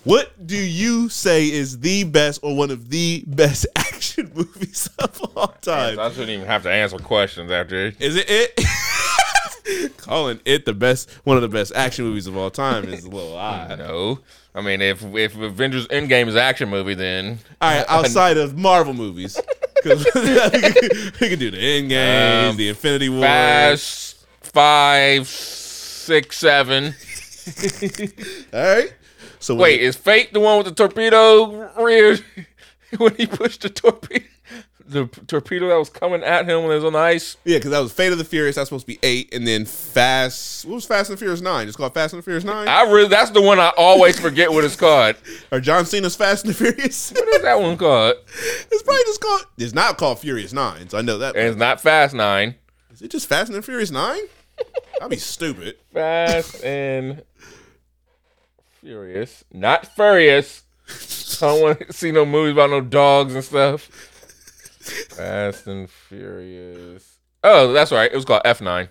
What 0.09 0.47
do 0.47 0.57
you 0.57 1.07
say 1.09 1.51
is 1.51 1.81
the 1.81 2.03
best 2.03 2.39
or 2.41 2.55
one 2.57 2.71
of 2.71 2.89
the 2.89 3.23
best 3.27 3.67
action 3.75 4.31
movies 4.33 4.89
of 4.97 5.21
all 5.37 5.49
time? 5.61 5.99
I 5.99 6.09
shouldn't 6.09 6.31
even 6.31 6.47
have 6.47 6.63
to 6.63 6.71
answer 6.71 6.97
questions 6.97 7.51
after. 7.51 7.93
Is 7.99 8.15
it 8.15 8.25
it? 8.27 9.93
Calling 9.97 10.39
it 10.45 10.65
the 10.65 10.73
best, 10.73 11.11
one 11.25 11.37
of 11.37 11.43
the 11.43 11.47
best 11.47 11.73
action 11.75 12.05
movies 12.05 12.25
of 12.25 12.35
all 12.35 12.49
time 12.49 12.85
is 12.85 13.05
a 13.05 13.09
little 13.09 13.37
odd. 13.37 13.77
No, 13.77 14.19
I 14.55 14.61
mean 14.61 14.81
if 14.81 15.03
if 15.13 15.37
Avengers 15.37 15.87
Endgame 15.89 16.27
is 16.27 16.33
an 16.33 16.41
action 16.41 16.69
movie, 16.69 16.95
then 16.95 17.37
All 17.61 17.69
right, 17.71 17.85
outside 17.87 18.37
of 18.37 18.57
Marvel 18.57 18.95
movies, 18.95 19.39
because 19.75 20.05
we 20.05 21.29
can 21.29 21.37
do 21.37 21.51
the 21.51 21.59
Endgame, 21.59 22.49
Um, 22.49 22.57
the 22.57 22.69
Infinity 22.69 23.09
War. 23.09 23.21
Fast 23.21 24.25
Five, 24.41 25.27
Six, 25.27 26.39
Seven. 26.39 26.95
All 28.51 28.59
right. 28.59 28.93
So 29.39 29.55
Wait, 29.55 29.81
is 29.81 29.95
Fate 29.95 30.33
the 30.33 30.39
one 30.39 30.57
with 30.57 30.67
the 30.67 30.73
torpedo 30.73 31.71
rear 31.81 32.17
when 32.97 33.15
he 33.15 33.25
pushed 33.25 33.61
the 33.61 33.69
torpedo? 33.69 34.25
The 34.85 35.05
torpedo 35.27 35.67
that 35.67 35.77
was 35.77 35.89
coming 35.91 36.23
at 36.23 36.49
him 36.49 36.61
when 36.61 36.71
he 36.71 36.75
was 36.75 36.83
on 36.83 36.93
the 36.93 36.99
ice. 36.99 37.37
yeah, 37.45 37.57
because 37.57 37.69
that 37.69 37.79
was 37.79 37.93
Fate 37.93 38.11
of 38.11 38.17
the 38.17 38.23
Furious. 38.25 38.55
That's 38.55 38.69
supposed 38.69 38.87
to 38.87 38.93
be 38.93 38.97
eight, 39.03 39.31
and 39.31 39.45
then 39.47 39.65
Fast. 39.65 40.65
What 40.65 40.73
was 40.75 40.85
Fast 40.85 41.11
and 41.11 41.17
the 41.17 41.19
Furious 41.19 41.41
nine? 41.41 41.67
It's 41.67 41.77
called 41.77 41.93
Fast 41.93 42.13
and 42.13 42.23
the 42.23 42.23
Furious 42.23 42.43
nine. 42.43 42.67
I 42.67 42.81
really, 42.89 43.07
that's 43.07 43.29
the 43.29 43.41
one 43.41 43.59
I 43.59 43.71
always 43.77 44.19
forget 44.19 44.51
what 44.51 44.63
it's 44.63 44.75
called. 44.75 45.15
or 45.51 45.59
John 45.59 45.85
Cena's 45.85 46.15
Fast 46.15 46.43
and 46.45 46.55
the 46.55 46.57
Furious. 46.57 47.11
What 47.11 47.27
is 47.27 47.41
that 47.43 47.61
one 47.61 47.77
called? 47.77 48.15
it's 48.71 48.81
probably 48.81 49.03
just 49.03 49.21
called. 49.21 49.45
It's 49.59 49.73
not 49.73 49.97
called 49.99 50.19
Furious 50.19 50.53
Nine, 50.53 50.89
so 50.89 50.97
I 50.97 51.01
know 51.01 51.19
that. 51.19 51.35
And 51.35 51.47
it's 51.47 51.57
not 51.57 51.79
Fast 51.79 52.15
Nine. 52.15 52.55
Is 52.91 53.03
it 53.03 53.11
just 53.11 53.27
Fast 53.29 53.49
and 53.49 53.57
the 53.59 53.61
Furious 53.61 53.91
Nine? 53.91 54.21
That'd 54.97 55.11
be 55.11 55.17
stupid. 55.17 55.75
Fast 55.93 56.63
and 56.63 57.21
Furious, 58.81 59.43
not 59.51 59.85
Furious. 59.95 60.63
I 61.41 61.45
don't 61.47 61.61
want 61.61 61.79
to 61.87 61.93
see 61.93 62.11
no 62.11 62.25
movies 62.25 62.53
about 62.53 62.69
no 62.69 62.81
dogs 62.81 63.35
and 63.35 63.43
stuff. 63.43 63.83
Fast 65.15 65.67
and 65.67 65.89
Furious. 65.89 67.17
Oh, 67.43 67.71
that's 67.73 67.91
right. 67.91 68.11
It 68.11 68.15
was 68.15 68.25
called 68.25 68.41
F 68.45 68.61
nine. 68.61 68.89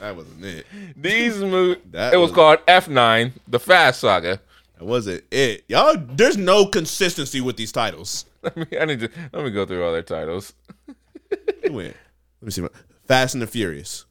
That 0.00 0.16
wasn't 0.16 0.44
it. 0.44 0.66
These 0.96 1.38
movies. 1.38 1.82
That 1.92 2.14
It 2.14 2.16
was 2.16 2.30
was- 2.30 2.34
called 2.36 2.58
F 2.66 2.88
nine, 2.88 3.32
the 3.46 3.60
Fast 3.60 4.00
Saga. 4.00 4.40
That 4.78 4.84
wasn't 4.84 5.22
it. 5.30 5.64
Y'all, 5.68 5.94
there's 5.96 6.36
no 6.36 6.66
consistency 6.66 7.40
with 7.40 7.56
these 7.56 7.70
titles. 7.70 8.24
Let 8.42 8.56
me, 8.56 8.66
I 8.80 8.84
need 8.86 8.98
to 9.00 9.08
let 9.32 9.44
me 9.44 9.50
go 9.52 9.64
through 9.64 9.84
all 9.84 9.92
their 9.92 10.02
titles. 10.02 10.52
Wait, 11.62 11.70
let 11.70 11.94
me 12.42 12.50
see. 12.50 12.66
Fast 13.06 13.34
and 13.34 13.42
the 13.42 13.46
Furious. 13.46 14.04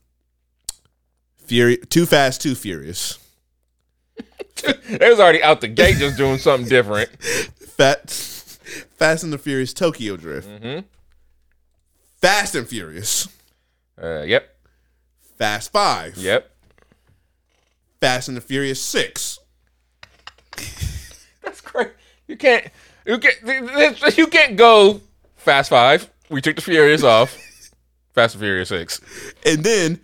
Fury, 1.45 1.75
Too 1.75 2.06
Fast, 2.06 2.41
Too 2.41 2.56
Furious. 2.56 3.17
They 4.89 5.09
was 5.09 5.19
already 5.19 5.41
out 5.41 5.61
the 5.61 5.67
gate 5.67 5.97
just 5.97 6.17
doing 6.17 6.37
something 6.37 6.67
different. 6.69 7.09
Fat, 7.21 8.09
Fast 8.09 9.23
and 9.23 9.31
the 9.31 9.37
Furious 9.37 9.73
Tokyo 9.73 10.17
Drift. 10.17 10.47
Mm-hmm. 10.49 10.85
Fast 12.17 12.55
and 12.55 12.67
Furious. 12.67 13.27
Uh, 14.01 14.21
yep, 14.21 14.55
Fast 15.37 15.71
Five. 15.71 16.17
yep. 16.17 16.51
Fast 17.99 18.27
and 18.27 18.35
the 18.37 18.41
Furious 18.41 18.81
Six. 18.81 19.39
That's 21.41 21.61
crazy. 21.61 21.91
You 22.27 22.37
can't. 22.37 22.67
You 23.05 23.17
can't. 23.19 24.17
You 24.17 24.27
can't 24.27 24.55
go 24.57 25.01
Fast 25.37 25.69
Five. 25.69 26.09
We 26.29 26.41
took 26.41 26.55
the 26.55 26.61
Furious 26.61 27.03
off. 27.03 27.37
Fast 28.13 28.35
and 28.35 28.41
Furious 28.41 28.69
Six. 28.69 29.01
And 29.45 29.63
then 29.63 29.99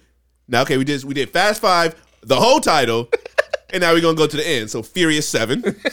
now, 0.48 0.62
okay, 0.62 0.78
we 0.78 0.84
did 0.84 1.04
we 1.04 1.14
did 1.14 1.30
Fast 1.30 1.62
Five, 1.62 1.96
the 2.22 2.38
whole 2.38 2.60
title, 2.60 3.10
and 3.72 3.82
now 3.82 3.94
we're 3.94 4.02
gonna 4.02 4.16
go 4.16 4.28
to 4.28 4.38
the 4.38 4.48
end. 4.48 4.70
So 4.70 4.84
Furious 4.84 5.28
Seven. 5.28 5.64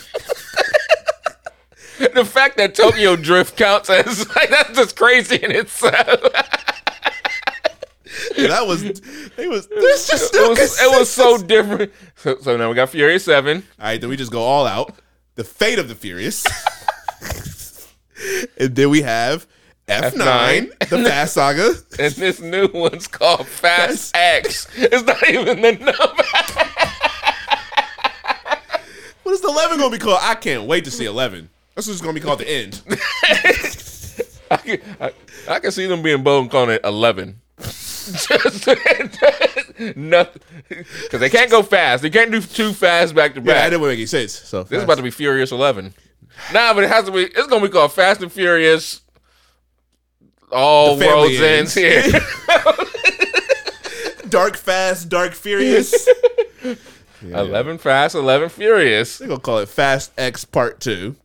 The 2.14 2.24
fact 2.24 2.56
that 2.56 2.74
Tokyo 2.74 3.14
Drift 3.16 3.56
counts 3.56 3.88
as 3.88 4.28
like 4.36 4.50
that's 4.50 4.76
just 4.76 4.96
crazy 4.96 5.36
in 5.36 5.52
itself. 5.52 5.94
that 8.36 8.66
was 8.66 8.82
it 8.82 9.48
was 9.48 9.68
there's 9.68 10.06
just 10.08 10.34
It 10.34 10.48
was 10.48 10.80
it 10.80 10.98
was 10.98 11.08
so 11.08 11.38
different. 11.38 11.92
So, 12.16 12.36
so 12.40 12.56
now 12.56 12.68
we 12.68 12.74
got 12.74 12.90
Furious 12.90 13.24
Seven. 13.24 13.62
All 13.78 13.86
right, 13.86 14.00
then 14.00 14.10
we 14.10 14.16
just 14.16 14.32
go 14.32 14.42
all 14.42 14.66
out. 14.66 14.94
The 15.36 15.44
Fate 15.44 15.78
of 15.78 15.88
the 15.88 15.94
Furious. 15.94 16.44
and 18.58 18.74
then 18.74 18.90
we 18.90 19.02
have 19.02 19.46
F9, 19.88 20.72
F9. 20.78 20.88
the 20.88 21.04
Fast 21.08 21.34
Saga. 21.34 21.74
And 21.98 22.12
this 22.14 22.40
new 22.40 22.68
one's 22.72 23.06
called 23.06 23.46
Fast 23.46 24.16
X. 24.16 24.66
It's 24.76 25.04
not 25.04 25.28
even 25.28 25.62
the 25.62 25.72
number. 25.72 26.63
Is 29.34 29.40
the 29.40 29.48
11 29.48 29.78
going 29.78 29.90
to 29.90 29.98
be 29.98 30.02
called? 30.02 30.20
I 30.22 30.34
can't 30.36 30.64
wait 30.68 30.84
to 30.84 30.90
see 30.90 31.04
11. 31.06 31.50
That's 31.74 31.86
going 32.00 32.14
to 32.14 32.20
be 32.20 32.24
called 32.24 32.38
the 32.38 32.48
end. 32.48 32.82
I 34.50 34.56
can, 34.58 34.80
I, 35.00 35.12
I 35.48 35.58
can 35.58 35.72
see 35.72 35.86
them 35.86 36.02
being 36.02 36.22
bold 36.22 36.42
and 36.42 36.50
calling 36.50 36.70
it 36.70 36.82
11. 36.84 37.40
Just 37.58 38.66
nothing. 39.96 40.42
Because 40.68 41.20
they 41.20 41.30
can't 41.30 41.50
go 41.50 41.62
fast. 41.64 42.02
They 42.02 42.10
can't 42.10 42.30
do 42.30 42.40
too 42.40 42.72
fast 42.72 43.14
back 43.14 43.34
to 43.34 43.40
Yeah, 43.40 43.54
that 43.54 43.70
didn't 43.70 43.82
make 43.86 43.94
any 43.98 44.06
sense. 44.06 44.32
So 44.32 44.62
this 44.62 44.78
is 44.78 44.84
about 44.84 44.98
to 44.98 45.02
be 45.02 45.10
Furious 45.10 45.50
11. 45.50 45.92
Nah, 46.52 46.74
but 46.74 46.84
it 46.84 46.90
has 46.90 47.06
to 47.06 47.10
be, 47.12 47.22
it's 47.22 47.46
going 47.48 47.62
to 47.62 47.68
be 47.68 47.72
called 47.72 47.92
Fast 47.92 48.22
and 48.22 48.30
Furious. 48.30 49.00
All 50.52 50.94
The 50.96 51.06
worlds 51.06 51.40
ends 51.40 51.76
ends. 51.76 52.12
here. 52.12 52.20
Dark 54.28 54.56
Fast, 54.56 55.08
Dark 55.08 55.32
Furious. 55.34 56.08
11 57.32 57.78
Fast, 57.78 58.14
11 58.14 58.48
Furious. 58.50 59.18
They're 59.18 59.28
going 59.28 59.40
to 59.40 59.44
call 59.44 59.58
it 59.58 59.68
Fast 59.68 60.12
X 60.18 60.44
Part 60.44 60.80
2. 60.80 61.16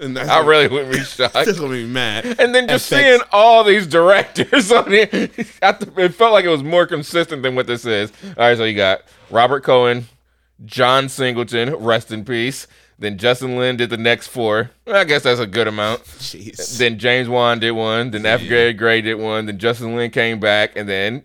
And 0.00 0.18
I 0.18 0.26
gonna- 0.26 0.48
really 0.48 0.66
wouldn't 0.68 0.92
be 0.92 0.98
shocked. 1.04 1.34
That's 1.34 1.58
gonna 1.60 1.72
be 1.72 1.86
mad. 1.86 2.24
And 2.40 2.52
then 2.52 2.66
just 2.66 2.90
FX. 2.90 2.96
seeing 2.98 3.20
all 3.30 3.62
these 3.62 3.86
directors 3.86 4.72
on 4.72 4.86
th- 4.86 5.12
it 5.12 6.14
felt 6.14 6.32
like 6.32 6.44
it 6.44 6.48
was 6.48 6.64
more 6.64 6.84
consistent 6.86 7.42
than 7.44 7.54
what 7.54 7.68
this 7.68 7.84
is. 7.86 8.12
All 8.24 8.32
right, 8.38 8.56
so 8.56 8.64
you 8.64 8.74
got 8.74 9.02
Robert 9.30 9.62
Cohen, 9.62 10.08
John 10.64 11.08
Singleton, 11.08 11.76
rest 11.76 12.10
in 12.10 12.24
peace. 12.24 12.66
Then 12.98 13.18
Justin 13.18 13.56
Lin 13.56 13.76
did 13.76 13.90
the 13.90 13.96
next 13.96 14.28
four. 14.28 14.70
I 14.86 15.04
guess 15.04 15.22
that's 15.24 15.38
a 15.40 15.46
good 15.46 15.68
amount. 15.68 16.02
Jeez. 16.04 16.76
Then 16.78 16.98
James 16.98 17.28
Wan 17.28 17.60
did 17.60 17.72
one. 17.72 18.10
Then 18.10 18.26
F. 18.26 18.40
Gary 18.40 18.72
Gray 18.72 19.00
did 19.00 19.14
one. 19.16 19.46
Then 19.46 19.58
Justin 19.58 19.94
Lin 19.94 20.10
came 20.10 20.40
back, 20.40 20.72
and 20.76 20.88
then 20.88 21.22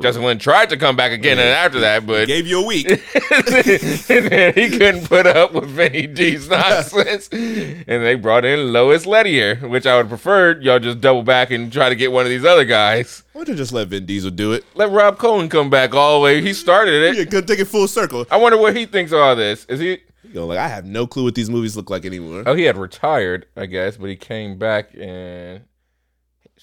Justin 0.00 0.24
Lin 0.24 0.38
tried 0.38 0.70
to 0.70 0.76
come 0.76 0.96
back 0.96 1.12
again, 1.12 1.38
and 1.38 1.48
after 1.48 1.80
that, 1.80 2.06
but 2.06 2.26
gave 2.26 2.46
you 2.46 2.62
a 2.62 2.66
week. 2.66 2.86
he 2.88 4.68
couldn't 4.78 5.06
put 5.06 5.26
up 5.26 5.52
with 5.52 5.68
Vinny 5.68 6.06
D's 6.06 6.48
nonsense, 6.50 7.28
and 7.32 7.84
they 7.86 8.14
brought 8.14 8.44
in 8.44 8.72
Louis 8.72 9.04
Leterrier, 9.04 9.68
which 9.68 9.86
I 9.86 9.96
would 9.96 10.08
prefer 10.08 10.58
y'all 10.60 10.78
just 10.78 11.00
double 11.00 11.22
back 11.22 11.50
and 11.50 11.72
try 11.72 11.88
to 11.88 11.96
get 11.96 12.12
one 12.12 12.24
of 12.24 12.30
these 12.30 12.44
other 12.44 12.64
guys. 12.64 13.24
Why 13.32 13.44
don't 13.44 13.54
you 13.54 13.58
just 13.58 13.72
let 13.72 13.88
Vin 13.88 14.06
Diesel 14.06 14.30
do 14.30 14.52
it? 14.52 14.64
Let 14.74 14.90
Rob 14.90 15.18
Cohen 15.18 15.48
come 15.48 15.70
back 15.70 15.94
all 15.94 16.18
the 16.18 16.24
way. 16.24 16.40
He 16.40 16.52
started 16.52 17.02
it. 17.02 17.16
Yeah, 17.16 17.24
could 17.24 17.48
take 17.48 17.58
it 17.58 17.66
full 17.66 17.88
circle. 17.88 18.26
I 18.30 18.36
wonder 18.36 18.58
what 18.58 18.76
he 18.76 18.86
thinks 18.86 19.12
of 19.12 19.18
all 19.18 19.34
this. 19.34 19.64
Is 19.66 19.80
he? 19.80 19.98
You 20.22 20.34
know, 20.34 20.46
like 20.46 20.58
I 20.58 20.68
have 20.68 20.84
no 20.84 21.06
clue 21.06 21.24
what 21.24 21.34
these 21.34 21.50
movies 21.50 21.76
look 21.76 21.90
like 21.90 22.04
anymore. 22.04 22.44
Oh, 22.46 22.54
he 22.54 22.64
had 22.64 22.76
retired, 22.76 23.46
I 23.56 23.66
guess, 23.66 23.96
but 23.96 24.08
he 24.08 24.16
came 24.16 24.58
back 24.58 24.90
and 24.94 25.62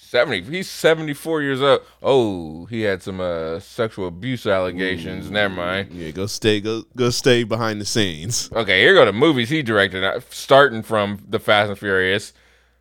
70 0.08 0.40
he's 0.44 0.70
74 0.70 1.42
years 1.42 1.60
old. 1.60 1.82
Oh 2.02 2.64
he 2.66 2.80
had 2.80 3.02
some 3.02 3.20
uh, 3.20 3.60
sexual 3.60 4.08
abuse 4.08 4.46
allegations. 4.46 5.28
Ooh, 5.28 5.32
never 5.32 5.52
mind. 5.52 5.92
Yeah 5.92 6.12
go 6.12 6.24
stay 6.24 6.62
go 6.62 6.84
go 6.96 7.10
stay 7.10 7.44
behind 7.44 7.78
the 7.78 7.84
scenes. 7.84 8.48
Okay 8.54 8.80
here 8.80 8.94
go 8.94 9.04
the 9.04 9.12
movies 9.12 9.50
he 9.50 9.62
directed 9.62 10.02
uh, 10.02 10.20
starting 10.30 10.82
from 10.82 11.22
the 11.28 11.38
fast 11.38 11.68
and 11.68 11.78
furious. 11.78 12.32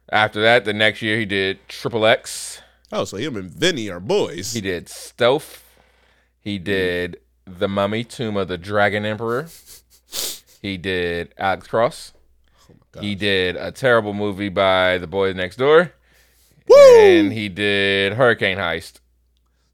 After 0.10 0.42
that 0.42 0.64
the 0.64 0.72
next 0.72 1.02
year 1.02 1.18
he 1.18 1.26
did 1.26 1.60
triple 1.68 2.06
x. 2.06 2.62
Oh 2.94 3.04
so 3.04 3.18
him 3.18 3.36
and 3.36 3.52
vinny 3.52 3.90
are 3.90 4.00
boys. 4.00 4.54
He 4.54 4.62
did 4.62 4.88
stealth. 4.88 5.66
He 6.40 6.58
mm. 6.58 6.64
did 6.64 7.20
the 7.46 7.68
mummy 7.68 8.06
tomb 8.06 8.38
of 8.38 8.48
the 8.48 8.58
dragon 8.58 9.06
emperor. 9.06 9.50
He 10.62 10.78
did 10.78 11.34
alex 11.38 11.68
cross. 11.68 12.14
Oh 12.96 13.02
he 13.02 13.16
did 13.16 13.58
a 13.58 13.74
terrible 13.74 14.14
movie 14.14 14.48
by 14.48 14.98
the 14.98 15.08
Boys 15.08 15.36
next 15.36 15.58
door. 15.58 15.92
Woo! 16.68 17.00
And 17.00 17.32
he 17.34 17.50
did 17.50 18.14
Hurricane 18.14 18.58
Heist. 18.58 19.00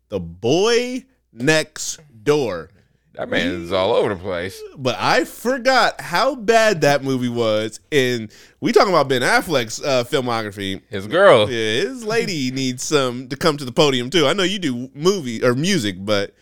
the 0.09 0.19
boy 0.19 1.05
next 1.31 1.99
door. 2.23 2.69
That 3.13 3.29
man 3.29 3.61
is 3.61 3.71
all 3.71 3.93
over 3.93 4.09
the 4.09 4.19
place. 4.19 4.59
But 4.75 4.95
I 4.97 5.23
forgot 5.25 6.01
how 6.01 6.33
bad 6.33 6.81
that 6.81 7.03
movie 7.03 7.29
was. 7.29 7.79
And 7.91 8.31
we 8.59 8.71
talking 8.71 8.91
about 8.91 9.07
Ben 9.07 9.21
Affleck's 9.21 9.79
uh, 9.83 10.03
filmography. 10.03 10.81
His 10.89 11.05
girl. 11.05 11.47
Yeah, 11.49 11.81
his 11.81 12.03
lady 12.03 12.49
needs 12.49 12.81
some 12.81 13.27
to 13.29 13.35
come 13.35 13.57
to 13.57 13.65
the 13.65 13.71
podium 13.71 14.09
too. 14.09 14.25
I 14.25 14.33
know 14.33 14.41
you 14.41 14.57
do 14.57 14.89
movie 14.95 15.43
or 15.43 15.53
music, 15.53 15.97
but 16.03 16.33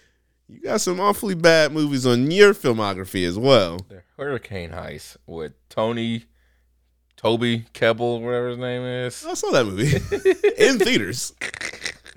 you 0.48 0.62
got 0.62 0.80
some 0.80 1.02
awfully 1.02 1.36
bad 1.36 1.74
movies 1.74 2.06
on 2.06 2.32
your 2.32 2.54
filmography 2.54 3.28
as 3.28 3.38
well. 3.38 3.80
The 3.90 4.04
Hurricane 4.18 4.70
Heist 4.72 5.18
with 5.26 5.52
Tony, 5.68 6.24
Toby 7.22 7.66
Kebbell, 7.74 8.22
whatever 8.22 8.50
his 8.50 8.58
name 8.58 8.82
is. 8.82 9.24
I 9.26 9.36
saw 9.36 9.52
that 9.52 9.66
movie 9.66 9.94
in 10.58 10.80
theaters. 10.80 11.34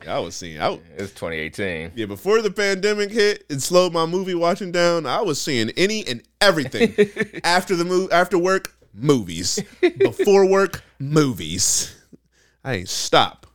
Yeah, 0.03 0.17
I 0.17 0.19
was 0.19 0.35
seeing. 0.35 0.61
I, 0.61 0.79
It's 0.97 1.12
2018. 1.12 1.93
yeah, 1.95 2.07
before 2.07 2.40
the 2.40 2.51
pandemic 2.51 3.11
hit 3.11 3.45
it 3.51 3.61
slowed 3.61 3.93
my 3.93 4.07
movie 4.07 4.35
watching 4.35 4.73
down, 4.73 5.05
I 5.05 5.21
was 5.21 5.40
seeing 5.40 5.71
any 5.77 6.07
and 6.07 6.23
everything. 6.40 6.95
after 7.45 7.77
the 7.77 7.85
move, 7.85 8.12
after 8.12 8.38
work, 8.38 8.75
movies. 8.95 9.62
Before 9.99 10.47
work, 10.47 10.83
movies. 10.99 11.95
I 12.64 12.75
ain't 12.77 12.88
stop. 12.88 13.47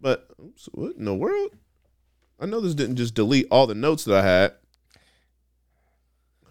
But 0.00 0.28
oops, 0.42 0.68
what 0.72 0.96
in 0.96 1.06
the 1.06 1.14
world? 1.14 1.52
I 2.38 2.44
know 2.44 2.60
this 2.60 2.74
didn't 2.74 2.96
just 2.96 3.14
delete 3.14 3.48
all 3.50 3.66
the 3.66 3.74
notes 3.74 4.04
that 4.04 4.16
I 4.16 4.22
had. 4.26 4.52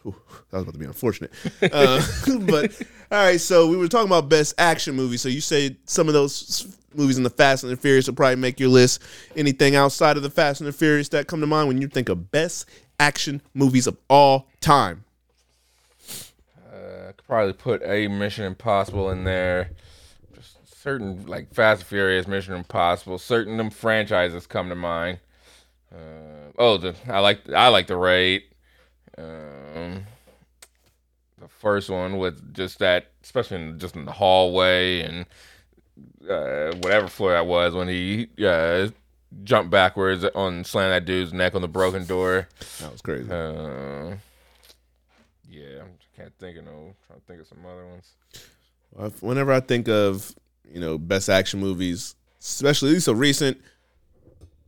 Whew, 0.06 0.16
that 0.52 0.58
was 0.58 0.64
about 0.64 0.74
to 0.74 0.80
be 0.80 0.86
unfortunate. 0.86 1.32
Uh, 1.64 2.00
but 2.42 2.80
all 3.12 3.26
right, 3.26 3.42
so 3.42 3.68
we 3.68 3.76
were 3.76 3.88
talking 3.88 4.06
about 4.08 4.30
best 4.30 4.54
action 4.60 4.96
movies. 4.96 5.22
So 5.22 5.30
you 5.30 5.42
say 5.42 5.78
some 5.86 6.08
of 6.08 6.14
those 6.14 6.78
movies 6.94 7.18
in 7.18 7.24
the 7.24 7.32
Fast 7.32 7.64
and 7.64 7.74
the 7.74 7.78
Furious 7.78 8.06
will 8.06 8.14
probably 8.14 8.36
make 8.36 8.60
your 8.60 8.70
list. 8.70 9.02
Anything 9.36 9.76
outside 9.76 10.16
of 10.16 10.22
the 10.22 10.30
Fast 10.30 10.62
and 10.62 10.68
the 10.68 10.74
Furious 10.74 11.10
that 11.10 11.26
come 11.26 11.42
to 11.42 11.48
mind 11.48 11.68
when 11.68 11.82
you 11.82 11.88
think 11.88 12.10
of 12.10 12.30
best 12.30 12.70
action 13.00 13.42
movies 13.56 13.88
of 13.88 13.98
all 14.08 14.48
time? 14.62 15.06
I 16.72 17.08
could 17.08 17.26
probably 17.26 17.54
put 17.54 17.82
a 17.84 18.08
Mission 18.08 18.46
Impossible 18.46 19.10
in 19.10 19.24
there. 19.24 19.72
Just 20.36 20.84
certain 20.84 21.26
like 21.26 21.52
Fast 21.52 21.82
and 21.82 21.88
Furious, 21.88 22.28
Mission 22.28 22.54
Impossible. 22.54 23.18
Certain 23.18 23.58
them 23.58 23.72
franchises 23.72 24.46
come 24.46 24.70
to 24.70 24.76
mind. 24.76 25.18
Uh, 25.92 26.52
oh, 26.60 26.78
the 26.78 26.96
I 27.08 27.22
like 27.22 27.50
I 27.52 27.70
like 27.70 27.88
the 27.88 27.98
Raid. 27.98 28.44
Um, 29.76 30.06
the 31.40 31.48
first 31.48 31.90
one 31.90 32.18
with 32.18 32.54
just 32.54 32.80
that, 32.80 33.12
especially 33.24 33.58
in, 33.58 33.80
just 33.80 33.96
in 33.96 34.06
the 34.06 34.12
hallway 34.12 35.02
and 35.02 35.26
uh, 36.30 36.76
whatever 36.78 37.08
floor 37.08 37.32
that 37.32 37.46
was 37.46 37.74
when 37.74 37.88
he 37.88 38.28
uh, 38.44 38.88
jumped 39.44 39.70
backwards 39.70 40.24
on 40.36 40.64
slam 40.64 40.90
that 40.90 41.06
dude's 41.06 41.34
neck 41.34 41.56
on 41.56 41.62
the 41.62 41.68
broken 41.68 42.06
door. 42.06 42.48
That 42.80 42.92
was 42.92 43.02
crazy. 43.02 43.30
Uh, 43.30 44.16
yeah, 45.50 45.84
I 45.84 46.18
can't 46.18 46.34
think 46.40 46.58
of 46.58 46.66
no. 46.66 46.96
Trying 47.08 47.20
to 47.20 47.26
think 47.28 47.42
of 47.42 47.48
some 47.48 47.66
other 47.66 47.86
ones. 47.86 49.22
Whenever 49.22 49.52
I 49.52 49.60
think 49.60 49.88
of 49.90 50.34
you 50.72 50.80
know 50.80 50.98
best 50.98 51.30
action 51.30 51.60
movies, 51.60 52.16
especially 52.40 52.94
these 52.94 53.08
are 53.08 53.14
recent, 53.14 53.60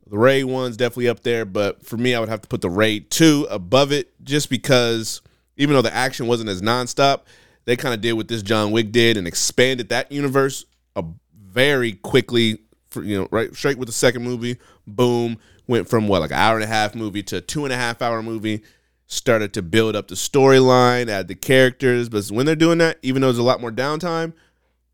the 0.09 0.17
Raid 0.17 0.45
one's 0.45 0.77
definitely 0.77 1.09
up 1.09 1.23
there. 1.23 1.45
But 1.45 1.85
for 1.85 1.97
me, 1.97 2.15
I 2.15 2.19
would 2.19 2.29
have 2.29 2.41
to 2.41 2.47
put 2.47 2.61
the 2.61 2.69
Raid 2.69 3.09
two 3.09 3.47
above 3.49 3.91
it, 3.91 4.11
just 4.23 4.49
because 4.49 5.21
even 5.55 5.75
though 5.75 5.81
the 5.81 5.93
action 5.93 6.27
wasn't 6.27 6.49
as 6.49 6.61
nonstop, 6.61 7.21
they 7.65 7.75
kind 7.75 7.93
of 7.93 8.01
did 8.01 8.13
what 8.13 8.27
this 8.27 8.41
John 8.41 8.71
Wick 8.71 8.91
did 8.91 9.17
and 9.17 9.27
expanded 9.27 9.89
that 9.89 10.11
universe 10.11 10.65
a 10.95 11.03
very 11.35 11.93
quickly. 11.93 12.59
For, 12.89 13.03
you 13.03 13.19
know, 13.19 13.27
right 13.31 13.53
straight 13.53 13.77
with 13.77 13.89
the 13.89 13.93
second 13.93 14.23
movie, 14.23 14.57
boom, 14.87 15.37
went 15.67 15.89
from 15.89 16.07
what 16.07 16.21
like 16.21 16.31
an 16.31 16.37
hour 16.37 16.55
and 16.55 16.63
a 16.63 16.67
half 16.67 16.95
movie 16.95 17.21
to 17.23 17.37
a 17.37 17.41
two 17.41 17.65
and 17.65 17.73
a 17.73 17.75
half 17.75 18.01
hour 18.01 18.23
movie 18.23 18.63
started 19.07 19.53
to 19.53 19.61
build 19.61 19.95
up 19.95 20.07
the 20.07 20.15
storyline, 20.15 21.09
add 21.09 21.27
the 21.27 21.35
characters. 21.35 22.09
But 22.09 22.27
when 22.27 22.45
they're 22.45 22.55
doing 22.55 22.77
that, 22.77 22.97
even 23.01 23.21
though 23.21 23.27
there's 23.27 23.37
a 23.37 23.43
lot 23.43 23.61
more 23.61 23.71
downtime, 23.71 24.33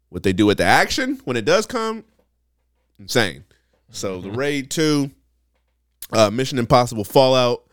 what 0.10 0.24
they 0.24 0.34
do 0.34 0.46
with 0.46 0.60
the 0.60 0.64
action 0.64 1.20
when 1.26 1.36
it 1.36 1.46
does 1.46 1.66
come, 1.66 2.04
insane. 3.00 3.44
So 3.94 4.20
the 4.20 4.32
Raid 4.32 4.70
Two, 4.72 5.12
uh, 6.12 6.30
Mission 6.30 6.58
Impossible 6.58 7.04
Fallout, 7.04 7.64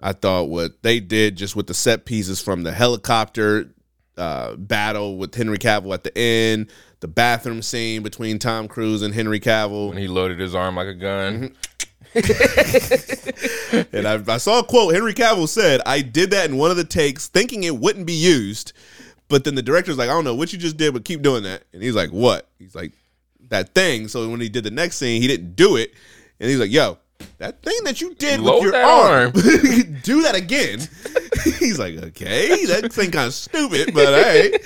I 0.00 0.12
thought 0.12 0.48
what 0.48 0.82
they 0.82 1.00
did 1.00 1.36
just 1.36 1.56
with 1.56 1.66
the 1.68 1.74
set 1.74 2.04
pieces 2.04 2.40
from 2.40 2.64
the 2.64 2.72
helicopter 2.72 3.70
uh, 4.16 4.56
battle 4.56 5.16
with 5.16 5.34
Henry 5.34 5.58
Cavill 5.58 5.94
at 5.94 6.04
the 6.04 6.16
end, 6.18 6.70
the 7.00 7.08
bathroom 7.08 7.62
scene 7.62 8.02
between 8.02 8.38
Tom 8.38 8.68
Cruise 8.68 9.02
and 9.02 9.14
Henry 9.14 9.40
Cavill. 9.40 9.88
When 9.88 9.98
he 9.98 10.08
loaded 10.08 10.38
his 10.38 10.54
arm 10.54 10.76
like 10.76 10.88
a 10.88 10.94
gun. 10.94 11.54
And 13.92 14.06
I, 14.06 14.22
I 14.32 14.36
saw 14.36 14.60
a 14.60 14.64
quote 14.64 14.94
Henry 14.94 15.14
Cavill 15.14 15.48
said, 15.48 15.80
I 15.84 16.00
did 16.00 16.30
that 16.30 16.48
in 16.48 16.56
one 16.56 16.70
of 16.70 16.76
the 16.76 16.84
takes 16.84 17.26
thinking 17.26 17.64
it 17.64 17.76
wouldn't 17.76 18.06
be 18.06 18.12
used. 18.12 18.72
But 19.28 19.44
then 19.44 19.56
the 19.56 19.62
director's 19.62 19.98
like, 19.98 20.08
I 20.08 20.12
don't 20.12 20.22
know 20.22 20.34
what 20.34 20.52
you 20.52 20.58
just 20.58 20.76
did, 20.76 20.92
but 20.92 21.04
keep 21.04 21.22
doing 21.22 21.42
that. 21.42 21.64
And 21.72 21.82
he's 21.82 21.94
like, 21.96 22.10
What? 22.10 22.48
He's 22.58 22.74
like, 22.74 22.92
That 23.48 23.74
thing. 23.74 24.08
So 24.08 24.28
when 24.28 24.40
he 24.40 24.48
did 24.48 24.64
the 24.64 24.70
next 24.70 24.96
scene, 24.96 25.20
he 25.20 25.28
didn't 25.28 25.54
do 25.54 25.76
it. 25.76 25.92
And 26.40 26.50
he's 26.50 26.58
like, 26.58 26.70
Yo, 26.70 26.98
that 27.38 27.62
thing 27.62 27.78
that 27.84 28.00
you 28.00 28.14
did 28.14 28.40
Load 28.40 28.54
with 28.54 28.62
your 28.64 28.72
that 28.72 28.84
arm, 28.84 29.32
do 30.02 30.22
that 30.22 30.34
again. 30.34 30.80
he's 31.58 31.78
like, 31.78 31.96
Okay, 31.96 32.64
that 32.66 32.92
thing 32.92 33.10
kind 33.10 33.26
of 33.26 33.34
stupid, 33.34 33.94
but 33.94 34.06
hey. 34.06 34.58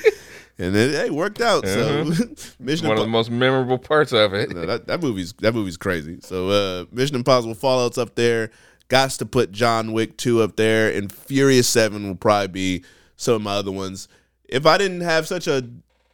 And 0.60 0.74
then 0.74 0.90
it 0.90 1.12
worked 1.12 1.40
out. 1.40 1.66
So 1.66 2.04
Mission 2.58 2.88
One 2.88 2.96
of 2.96 3.04
the 3.04 3.08
most 3.08 3.30
memorable 3.30 3.78
parts 3.78 4.12
of 4.12 4.34
it. 4.34 4.50
no, 4.50 4.66
that, 4.66 4.88
that 4.88 5.00
movie's 5.00 5.32
that 5.34 5.54
movie's 5.54 5.76
crazy. 5.76 6.18
So 6.20 6.48
uh 6.48 6.84
Mission 6.90 7.16
Impossible 7.16 7.54
Fallout's 7.54 7.98
up 7.98 8.16
there. 8.16 8.50
Gots 8.88 9.18
to 9.18 9.26
put 9.26 9.52
John 9.52 9.92
Wick 9.92 10.16
2 10.16 10.40
up 10.40 10.56
there, 10.56 10.90
and 10.90 11.12
Furious 11.12 11.68
7 11.68 12.08
will 12.08 12.14
probably 12.14 12.48
be 12.48 12.84
some 13.16 13.34
of 13.34 13.42
my 13.42 13.52
other 13.52 13.70
ones. 13.70 14.08
If 14.48 14.64
I 14.64 14.78
didn't 14.78 15.02
have 15.02 15.28
such 15.28 15.46
a 15.46 15.68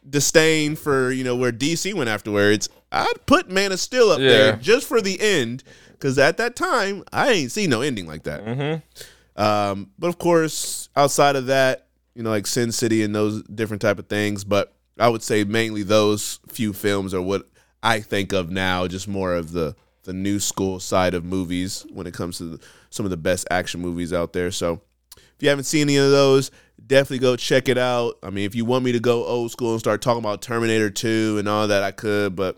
disdain 0.09 0.75
for, 0.75 1.11
you 1.11 1.23
know, 1.23 1.35
where 1.35 1.51
DC 1.51 1.93
went 1.93 2.09
afterwards, 2.09 2.69
I'd 2.91 3.25
put 3.25 3.49
Man 3.49 3.71
of 3.71 3.79
Steel 3.79 4.09
up 4.09 4.19
there 4.19 4.55
just 4.57 4.87
for 4.87 5.01
the 5.01 5.19
end. 5.19 5.63
Cause 5.99 6.19
at 6.19 6.37
that 6.37 6.55
time, 6.55 7.03
I 7.11 7.31
ain't 7.31 7.51
seen 7.51 7.69
no 7.69 7.81
ending 7.81 8.05
like 8.05 8.23
that. 8.23 8.45
Mm-hmm. 8.45 9.41
Um, 9.41 9.91
but 9.97 10.07
of 10.07 10.17
course, 10.17 10.89
outside 10.95 11.35
of 11.35 11.47
that, 11.47 11.87
you 12.13 12.23
know, 12.23 12.29
like 12.29 12.47
Sin 12.47 12.71
City 12.71 13.03
and 13.03 13.15
those 13.15 13.43
different 13.43 13.81
type 13.81 13.99
of 13.99 14.07
things. 14.07 14.43
But 14.43 14.73
I 14.99 15.09
would 15.09 15.23
say 15.23 15.43
mainly 15.43 15.83
those 15.83 16.39
few 16.47 16.73
films 16.73 17.13
are 17.13 17.21
what 17.21 17.47
I 17.83 17.99
think 17.99 18.33
of 18.33 18.49
now, 18.49 18.87
just 18.87 19.07
more 19.07 19.33
of 19.33 19.51
the 19.51 19.75
the 20.03 20.13
new 20.13 20.39
school 20.39 20.79
side 20.79 21.15
of 21.15 21.25
movies 21.25 21.85
when 21.91 22.05
it 22.05 22.13
comes 22.13 22.37
to 22.37 22.43
the, 22.43 22.65
some 22.91 23.05
of 23.05 23.09
the 23.09 23.17
best 23.17 23.47
action 23.49 23.81
movies 23.81 24.13
out 24.13 24.33
there. 24.33 24.51
So 24.51 24.81
if 25.15 25.35
you 25.39 25.49
haven't 25.49 25.65
seen 25.65 25.81
any 25.81 25.97
of 25.97 26.11
those, 26.11 26.51
definitely 26.85 27.19
go 27.19 27.35
check 27.35 27.69
it 27.69 27.77
out. 27.77 28.17
I 28.23 28.29
mean, 28.29 28.45
if 28.45 28.55
you 28.55 28.65
want 28.65 28.85
me 28.85 28.91
to 28.91 28.99
go 28.99 29.25
old 29.25 29.51
school 29.51 29.71
and 29.71 29.79
start 29.79 30.01
talking 30.01 30.19
about 30.19 30.41
Terminator 30.41 30.89
2 30.89 31.37
and 31.39 31.47
all 31.47 31.67
that, 31.67 31.83
I 31.83 31.91
could, 31.91 32.35
but 32.35 32.57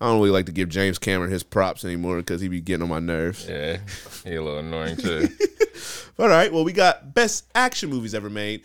I 0.00 0.06
don't 0.06 0.18
really 0.18 0.30
like 0.30 0.46
to 0.46 0.52
give 0.52 0.68
James 0.68 0.98
Cameron 0.98 1.30
his 1.30 1.42
props 1.42 1.84
anymore 1.84 2.16
because 2.18 2.40
he 2.40 2.48
be 2.48 2.60
getting 2.60 2.82
on 2.82 2.88
my 2.88 3.00
nerves. 3.00 3.48
Yeah, 3.48 3.78
he 4.24 4.34
a 4.34 4.42
little 4.42 4.60
annoying 4.60 4.96
too. 4.96 5.28
All 6.18 6.28
right, 6.28 6.52
well, 6.52 6.64
we 6.64 6.72
got 6.72 7.14
best 7.14 7.46
action 7.54 7.90
movies 7.90 8.14
ever 8.14 8.30
made. 8.30 8.62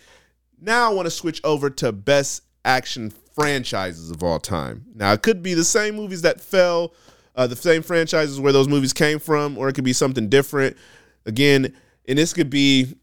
Now 0.60 0.89
I 0.89 0.93
want 0.93 1.06
to 1.06 1.12
switch 1.12 1.41
over 1.43 1.70
to 1.70 1.91
best 1.91 2.43
action 2.66 3.12
franchises 3.34 4.12
of 4.12 4.24
all 4.24 4.39
time. 4.39 4.86
Now, 4.95 5.14
it 5.14 5.22
could 5.22 5.43
be 5.43 5.54
the 5.54 5.64
same 5.64 5.95
movies 5.95 6.22
that 6.22 6.39
fell, 6.39 6.93
uh, 7.36 7.47
the 7.47 7.56
same 7.56 7.82
franchises 7.82 8.39
where 8.39 8.54
those 8.54 8.68
movies 8.68 8.93
came 8.93 9.20
from, 9.20 9.58
or 9.58 9.70
it 9.70 9.74
could 9.74 9.84
be 9.84 9.93
something 9.93 10.30
different. 10.30 10.78
Again, 11.26 11.76
and 12.08 12.18
this 12.18 12.34
could 12.34 12.49
be 12.49 12.95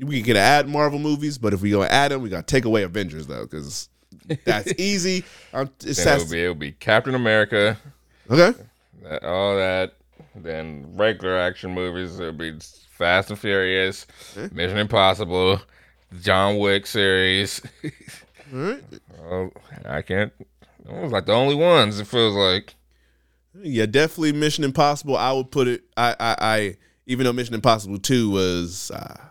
we 0.00 0.22
could 0.22 0.36
add 0.36 0.68
Marvel 0.68 0.98
movies, 0.98 1.38
but 1.38 1.52
if 1.52 1.62
we 1.62 1.70
go 1.70 1.82
add 1.82 2.10
them, 2.10 2.22
we 2.22 2.28
got 2.28 2.46
to 2.46 2.54
take 2.54 2.64
away 2.64 2.82
Avengers 2.82 3.26
though, 3.26 3.44
because 3.44 3.88
that's 4.44 4.72
easy. 4.78 5.24
Um, 5.52 5.70
it's 5.84 6.04
it'll 6.04 6.30
be 6.30 6.42
it'll 6.42 6.54
be 6.54 6.72
Captain 6.72 7.14
America, 7.14 7.76
okay. 8.30 8.58
that, 9.02 9.24
all 9.24 9.56
that. 9.56 9.94
Then 10.34 10.96
regular 10.96 11.36
action 11.36 11.72
movies. 11.72 12.18
It'll 12.18 12.32
be 12.32 12.58
Fast 13.00 13.30
and 13.30 13.38
Furious, 13.38 14.06
Mission 14.52 14.78
Impossible, 14.78 15.60
John 16.20 16.58
Wick 16.58 16.86
series. 16.86 17.62
All 18.52 18.58
right. 18.58 18.84
oh, 19.22 19.50
I 19.86 20.02
can't. 20.02 20.32
Those 20.84 21.12
like 21.12 21.26
the 21.26 21.32
only 21.32 21.54
ones. 21.54 21.98
It 21.98 22.06
feels 22.06 22.34
like. 22.34 22.74
Yeah, 23.54 23.86
definitely 23.86 24.32
Mission 24.32 24.64
Impossible. 24.64 25.16
I 25.16 25.32
would 25.32 25.50
put 25.50 25.66
it. 25.66 25.84
I, 25.96 26.14
I, 26.20 26.36
I 26.38 26.76
even 27.06 27.24
though 27.24 27.32
Mission 27.32 27.54
Impossible 27.54 27.98
Two 27.98 28.30
was 28.30 28.90
uh, 28.90 29.29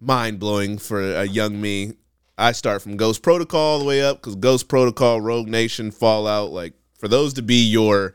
mind 0.00 0.38
blowing 0.38 0.78
for 0.78 1.00
a 1.00 1.24
young 1.24 1.60
me. 1.60 1.94
I 2.36 2.52
start 2.52 2.82
from 2.82 2.96
Ghost 2.96 3.22
Protocol 3.22 3.60
all 3.60 3.78
the 3.80 3.84
way 3.84 4.02
up 4.02 4.18
because 4.18 4.36
Ghost 4.36 4.68
Protocol, 4.68 5.20
Rogue 5.20 5.48
Nation, 5.48 5.90
Fallout. 5.90 6.50
Like 6.50 6.74
for 6.96 7.08
those 7.08 7.34
to 7.34 7.42
be 7.42 7.64
your 7.64 8.14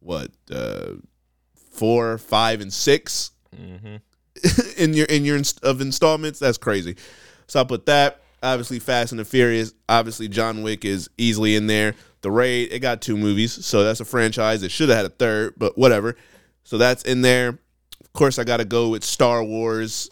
what 0.00 0.30
uh, 0.50 0.92
four, 1.54 2.18
five, 2.18 2.60
and 2.60 2.72
6 2.72 3.30
mm-hmm. 3.54 3.96
in 4.82 4.94
your 4.94 5.06
in 5.06 5.24
your 5.24 5.36
inst- 5.36 5.64
of 5.64 5.80
installments, 5.80 6.38
that's 6.38 6.58
crazy. 6.58 6.96
So 7.46 7.60
I 7.60 7.64
put 7.64 7.86
that. 7.86 8.20
Obviously, 8.42 8.78
Fast 8.78 9.12
and 9.12 9.18
the 9.18 9.24
Furious. 9.24 9.72
Obviously, 9.88 10.28
John 10.28 10.62
Wick 10.62 10.84
is 10.84 11.08
easily 11.18 11.56
in 11.56 11.66
there. 11.66 11.94
The 12.20 12.30
Raid. 12.30 12.72
It 12.72 12.80
got 12.80 13.00
two 13.00 13.16
movies, 13.16 13.64
so 13.64 13.82
that's 13.82 14.00
a 14.00 14.04
franchise. 14.04 14.62
It 14.62 14.70
should 14.70 14.88
have 14.88 14.96
had 14.98 15.06
a 15.06 15.10
third, 15.10 15.54
but 15.56 15.76
whatever. 15.76 16.16
So 16.62 16.78
that's 16.78 17.02
in 17.02 17.22
there. 17.22 17.48
Of 17.48 18.12
course, 18.12 18.38
I 18.38 18.44
got 18.44 18.58
to 18.58 18.64
go 18.64 18.90
with 18.90 19.04
Star 19.04 19.42
Wars. 19.42 20.10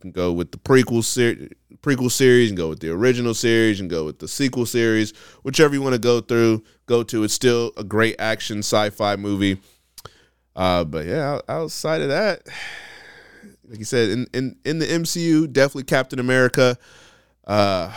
Can 0.00 0.12
go 0.12 0.32
with 0.32 0.50
the 0.50 0.58
prequel 0.58 1.04
ser- 1.04 1.48
prequel 1.82 2.10
series, 2.10 2.48
and 2.48 2.56
go 2.56 2.70
with 2.70 2.80
the 2.80 2.90
original 2.90 3.34
series, 3.34 3.80
and 3.80 3.90
go 3.90 4.04
with 4.04 4.18
the 4.18 4.28
sequel 4.28 4.64
series, 4.64 5.12
whichever 5.42 5.74
you 5.74 5.82
want 5.82 5.94
to 5.94 6.00
go 6.00 6.20
through. 6.20 6.64
Go 6.86 7.02
to. 7.02 7.22
It's 7.22 7.34
still 7.34 7.72
a 7.76 7.84
great 7.84 8.16
action 8.18 8.58
sci-fi 8.58 9.16
movie. 9.16 9.60
Uh, 10.56 10.84
but 10.84 11.06
yeah, 11.06 11.40
outside 11.48 12.00
of 12.00 12.08
that, 12.08 12.42
like 13.68 13.78
you 13.78 13.84
said, 13.84 14.10
in 14.10 14.26
in 14.32 14.56
in 14.64 14.78
the 14.78 14.86
MCU, 14.86 15.52
definitely 15.52 15.84
Captain 15.84 16.18
America. 16.18 16.78
Uh, 17.46 17.94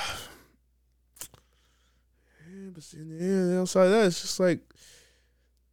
but 2.73 2.83
yeah, 2.93 3.59
outside 3.59 3.85
of 3.85 3.91
that, 3.91 4.05
it's 4.07 4.21
just 4.21 4.39
like 4.39 4.59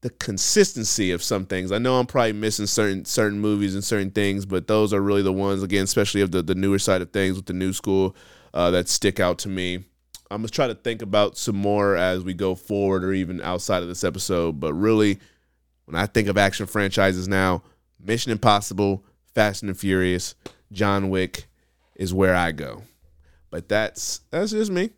the 0.03 0.11
consistency 0.11 1.11
of 1.11 1.23
some 1.23 1.45
things. 1.45 1.73
I 1.73 1.79
know 1.79 1.99
I'm 1.99 2.07
probably 2.07 2.33
missing 2.33 2.67
certain 2.67 3.05
certain 3.05 3.39
movies 3.39 3.75
and 3.75 3.85
certain 3.85 4.11
things, 4.11 4.47
but 4.47 4.67
those 4.67 4.95
are 4.95 5.01
really 5.01 5.23
the 5.23 5.33
ones 5.33 5.63
again, 5.63 5.85
especially 5.85 6.23
of 6.23 6.31
the 6.31 6.43
the 6.43 6.55
newer 6.55 6.79
side 6.79 7.03
of 7.03 7.13
things 7.13 7.37
with 7.37 7.47
the 7.47 7.53
new 7.53 7.73
school 7.73 8.17
uh, 8.55 8.71
that 8.71 8.89
stick 8.89 9.21
out 9.21 9.39
to 9.41 9.49
me. 9.49 9.77
I'm 10.31 10.43
gonna 10.43 10.49
try 10.49 10.69
to 10.69 10.75
think 10.75 11.03
about 11.03 11.37
some 11.37 11.57
more 11.57 11.97
as 11.97 12.23
we 12.23 12.35
go 12.35 12.55
forward, 12.55 13.05
or 13.05 13.13
even 13.13 13.41
outside 13.41 13.83
of 13.83 13.89
this 13.89 14.05
episode. 14.05 14.61
But 14.61 14.75
really, 14.75 15.19
when 15.85 15.97
I 15.97 16.07
think 16.07 16.29
of 16.29 16.39
action 16.39 16.67
franchises 16.67 17.29
now, 17.29 17.63
Mission 17.99 18.33
Impossible, 18.33 19.05
Fast 19.35 19.63
and 19.63 19.77
Furious, 19.77 20.35
John 20.73 21.11
Wick 21.11 21.47
is 21.97 22.15
where 22.15 22.35
I 22.35 22.53
go. 22.53 22.85
But 23.51 23.69
that's 23.69 24.21
that's 24.31 24.53
just 24.53 24.71
me. 24.71 24.91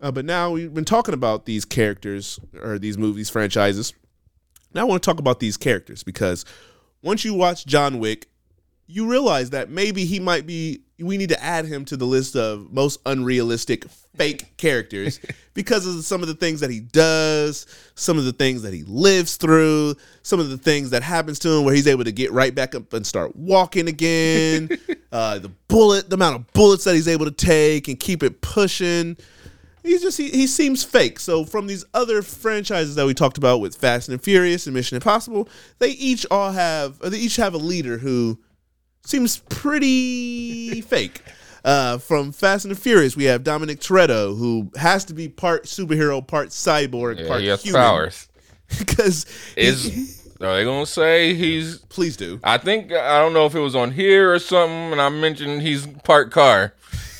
Uh, 0.00 0.12
but 0.12 0.24
now 0.24 0.50
we've 0.50 0.72
been 0.72 0.84
talking 0.84 1.14
about 1.14 1.44
these 1.44 1.64
characters 1.64 2.38
or 2.60 2.78
these 2.78 2.96
movies 2.96 3.28
franchises. 3.30 3.94
Now 4.74 4.82
I 4.82 4.84
want 4.84 5.02
to 5.02 5.06
talk 5.06 5.18
about 5.18 5.40
these 5.40 5.56
characters 5.56 6.02
because 6.02 6.44
once 7.02 7.24
you 7.24 7.34
watch 7.34 7.66
John 7.66 7.98
Wick, 7.98 8.28
you 8.86 9.10
realize 9.10 9.50
that 9.50 9.70
maybe 9.70 10.04
he 10.04 10.18
might 10.18 10.46
be. 10.46 10.80
We 10.98 11.16
need 11.16 11.28
to 11.28 11.40
add 11.40 11.64
him 11.64 11.84
to 11.86 11.96
the 11.96 12.06
list 12.06 12.34
of 12.34 12.72
most 12.72 13.00
unrealistic 13.06 13.84
fake 14.16 14.52
characters 14.56 15.20
because 15.54 15.86
of 15.86 16.04
some 16.04 16.22
of 16.22 16.28
the 16.28 16.34
things 16.34 16.60
that 16.60 16.70
he 16.70 16.80
does, 16.80 17.66
some 17.94 18.18
of 18.18 18.24
the 18.24 18.32
things 18.32 18.62
that 18.62 18.72
he 18.72 18.82
lives 18.84 19.36
through, 19.36 19.94
some 20.22 20.40
of 20.40 20.48
the 20.48 20.58
things 20.58 20.90
that 20.90 21.04
happens 21.04 21.38
to 21.40 21.50
him 21.50 21.64
where 21.64 21.74
he's 21.74 21.86
able 21.86 22.02
to 22.02 22.10
get 22.10 22.32
right 22.32 22.52
back 22.52 22.74
up 22.74 22.92
and 22.92 23.06
start 23.06 23.36
walking 23.36 23.86
again. 23.86 24.70
uh, 25.12 25.38
the 25.38 25.50
bullet, 25.68 26.10
the 26.10 26.14
amount 26.14 26.34
of 26.34 26.52
bullets 26.52 26.82
that 26.84 26.94
he's 26.94 27.08
able 27.08 27.26
to 27.26 27.30
take 27.30 27.86
and 27.86 28.00
keep 28.00 28.22
it 28.24 28.40
pushing 28.40 29.16
he's 29.88 30.02
just 30.02 30.16
he, 30.18 30.28
he 30.30 30.46
seems 30.46 30.84
fake. 30.84 31.18
So 31.20 31.44
from 31.44 31.66
these 31.66 31.84
other 31.94 32.22
franchises 32.22 32.94
that 32.94 33.06
we 33.06 33.14
talked 33.14 33.38
about 33.38 33.60
with 33.60 33.74
Fast 33.76 34.08
and 34.08 34.22
Furious 34.22 34.66
and 34.66 34.74
Mission 34.74 34.94
Impossible, 34.96 35.48
they 35.78 35.90
each 35.90 36.24
all 36.30 36.52
have 36.52 36.98
they 37.00 37.18
each 37.18 37.36
have 37.36 37.54
a 37.54 37.58
leader 37.58 37.98
who 37.98 38.38
seems 39.04 39.38
pretty 39.48 40.80
fake. 40.82 41.22
Uh, 41.64 41.98
from 41.98 42.30
Fast 42.32 42.64
and 42.64 42.74
the 42.74 42.78
Furious, 42.80 43.16
we 43.16 43.24
have 43.24 43.42
Dominic 43.42 43.80
Toretto, 43.80 44.38
who 44.38 44.70
has 44.76 45.04
to 45.06 45.12
be 45.12 45.28
part 45.28 45.64
superhero, 45.64 46.24
part 46.26 46.48
cyborg, 46.48 47.18
Yeah, 47.20 47.26
part 47.28 47.40
he 47.40 47.48
has 47.48 47.62
human. 47.62 47.82
powers. 47.82 48.28
Because 48.78 49.26
Is 49.56 50.30
are 50.40 50.54
they 50.56 50.64
gonna 50.64 50.84
say 50.86 51.34
he's? 51.34 51.78
please 51.88 52.16
do. 52.16 52.38
I 52.44 52.58
think 52.58 52.92
I 52.92 53.18
don't 53.18 53.32
know 53.32 53.46
if 53.46 53.54
it 53.54 53.60
was 53.60 53.74
on 53.74 53.90
here 53.92 54.32
or 54.32 54.38
something, 54.38 54.92
and 54.92 55.00
I 55.00 55.08
mentioned 55.08 55.62
he's 55.62 55.86
part 56.04 56.30
car. 56.30 56.74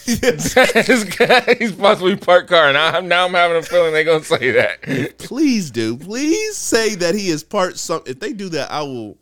Yes. 0.08 0.54
This 0.88 1.04
guy, 1.04 1.54
he's 1.58 1.72
possibly 1.72 2.16
part 2.16 2.48
car, 2.48 2.68
and 2.68 2.76
I, 2.78 2.98
now 3.00 3.26
I'm 3.26 3.34
having 3.34 3.58
a 3.58 3.62
feeling 3.62 3.92
they're 3.92 4.04
gonna 4.04 4.24
say 4.24 4.50
that. 4.52 5.18
please 5.18 5.70
do. 5.70 5.96
Please 5.96 6.56
say 6.56 6.94
that 6.96 7.14
he 7.14 7.28
is 7.28 7.42
part 7.44 7.78
some. 7.78 8.02
If 8.06 8.18
they 8.20 8.32
do 8.32 8.48
that, 8.50 8.70
I 8.70 8.82
will. 8.82 9.18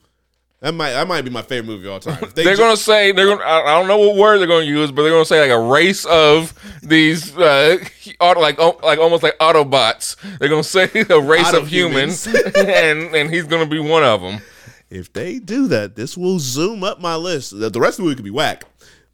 That 0.61 0.73
might 0.73 0.93
that 0.93 1.07
might 1.07 1.23
be 1.23 1.31
my 1.31 1.43
favorite 1.43 1.67
movie 1.67 1.87
of 1.87 1.93
all 1.93 2.01
time. 2.01 2.19
If 2.23 2.35
they 2.35 2.43
They're 2.45 2.55
ju- 2.57 2.63
gonna 2.63 2.77
say 2.79 3.13
they're 3.13 3.27
gonna. 3.27 3.43
I 3.45 3.63
I 3.75 3.79
don't 3.79 3.89
know 3.89 3.99
what 3.99 4.17
word 4.17 4.39
they're 4.39 4.47
gonna 4.47 4.65
use, 4.65 4.91
but 4.91 5.03
they're 5.03 5.13
gonna 5.13 5.25
say 5.27 5.41
like 5.41 5.51
a 5.51 5.61
race 5.61 6.05
of 6.07 6.55
these 6.83 7.37
uh, 7.37 7.77
auto, 8.21 8.41
like 8.41 8.57
oh, 8.59 8.79
like 8.83 8.99
almost 8.99 9.23
like 9.23 9.37
Autobots. 9.39 10.17
They're 10.39 10.49
gonna 10.49 10.65
say 10.65 10.89
a 11.11 11.21
race 11.21 11.53
of 11.53 11.69
humans, 11.69 12.27
and 12.57 13.15
and 13.15 13.31
he's 13.31 13.45
gonna 13.45 13.67
be 13.67 13.79
one 13.81 14.03
of 14.03 14.23
them. 14.23 14.41
If 14.89 15.13
they 15.13 15.39
do 15.41 15.67
that, 15.69 15.95
this 15.97 16.17
will 16.17 16.39
zoom 16.39 16.85
up 16.85 17.01
my 17.01 17.17
list. 17.17 17.59
The 17.59 17.69
the 17.69 17.81
rest 17.81 17.99
of 17.99 18.05
the 18.05 18.09
movie 18.09 18.17
could 18.17 18.25
be 18.25 18.31
whack, 18.31 18.65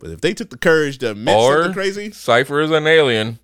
but 0.02 0.10
if 0.10 0.20
they 0.20 0.34
took 0.34 0.50
the 0.50 0.58
courage 0.58 0.98
to 0.98 1.12
admit 1.12 1.34
Or 1.36 1.54
something 1.62 1.72
crazy, 1.74 2.10
Cipher 2.10 2.60
is 2.60 2.72
an 2.72 2.88
alien. 2.88 3.38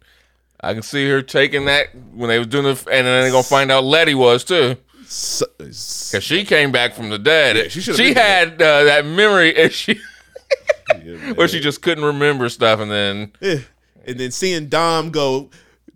I 0.61 0.75
can 0.75 0.83
see 0.83 1.09
her 1.09 1.23
taking 1.23 1.67
that 1.67 1.95
when 2.13 2.29
they 2.29 2.39
was 2.39 2.49
doing 2.49 2.65
the, 2.65 2.71
and 2.71 3.07
then 3.07 3.23
they're 3.23 3.31
gonna 3.31 3.45
find 3.45 3.71
out 3.71 3.85
Letty 3.85 4.17
was 4.17 4.43
too, 4.43 4.77
because 4.99 6.21
she 6.21 6.45
came 6.45 6.73
back 6.73 6.95
from 6.95 7.11
the 7.11 7.19
dead. 7.19 7.57
Yeah, 7.57 7.69
she 7.69 7.81
she 7.81 8.13
had 8.13 8.61
uh, 8.61 8.83
that 8.83 9.07
memory 9.07 9.57
issue 9.57 9.95
yeah, 11.05 11.33
where 11.35 11.47
she 11.47 11.61
just 11.61 11.81
couldn't 11.81 12.03
remember 12.05 12.49
stuff, 12.49 12.81
and 12.81 12.91
then 12.91 13.33
eh. 13.41 13.61
and 14.05 14.19
then 14.19 14.33
seeing 14.33 14.67
Dom 14.67 15.11
go 15.11 15.49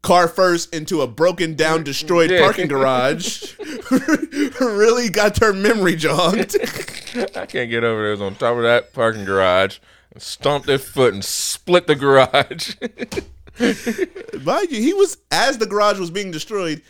car 0.02 0.28
first 0.28 0.72
into 0.72 1.00
a 1.00 1.06
broken 1.08 1.54
down, 1.56 1.82
destroyed 1.82 2.30
Yeah. 2.30 2.40
parking 2.40 2.68
garage 2.68 3.54
really 4.60 5.08
got 5.08 5.38
her 5.40 5.52
memory 5.52 5.96
jogged. 5.96 6.56
I 7.36 7.46
can't 7.46 7.68
get 7.70 7.82
over 7.84 8.00
there. 8.02 8.08
It 8.08 8.12
was 8.12 8.20
on 8.22 8.34
top 8.34 8.56
of 8.56 8.62
that 8.62 8.92
parking 8.92 9.24
garage. 9.24 9.78
Stomped 10.18 10.66
their 10.66 10.78
foot 10.78 11.14
and 11.14 11.24
split 11.24 11.86
the 11.86 11.94
garage. 11.94 12.74
Mind 14.44 14.70
you, 14.70 14.80
he 14.82 14.94
was 14.94 15.18
as 15.30 15.58
the 15.58 15.66
garage 15.66 15.98
was 15.98 16.10
being 16.10 16.30
destroyed, 16.30 16.82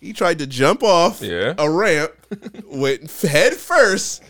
he 0.00 0.12
tried 0.12 0.38
to 0.38 0.46
jump 0.46 0.82
off 0.82 1.20
Yeah. 1.20 1.54
a 1.58 1.68
ramp, 1.70 2.12
went 2.64 3.10
head 3.22 3.54
first 3.54 4.22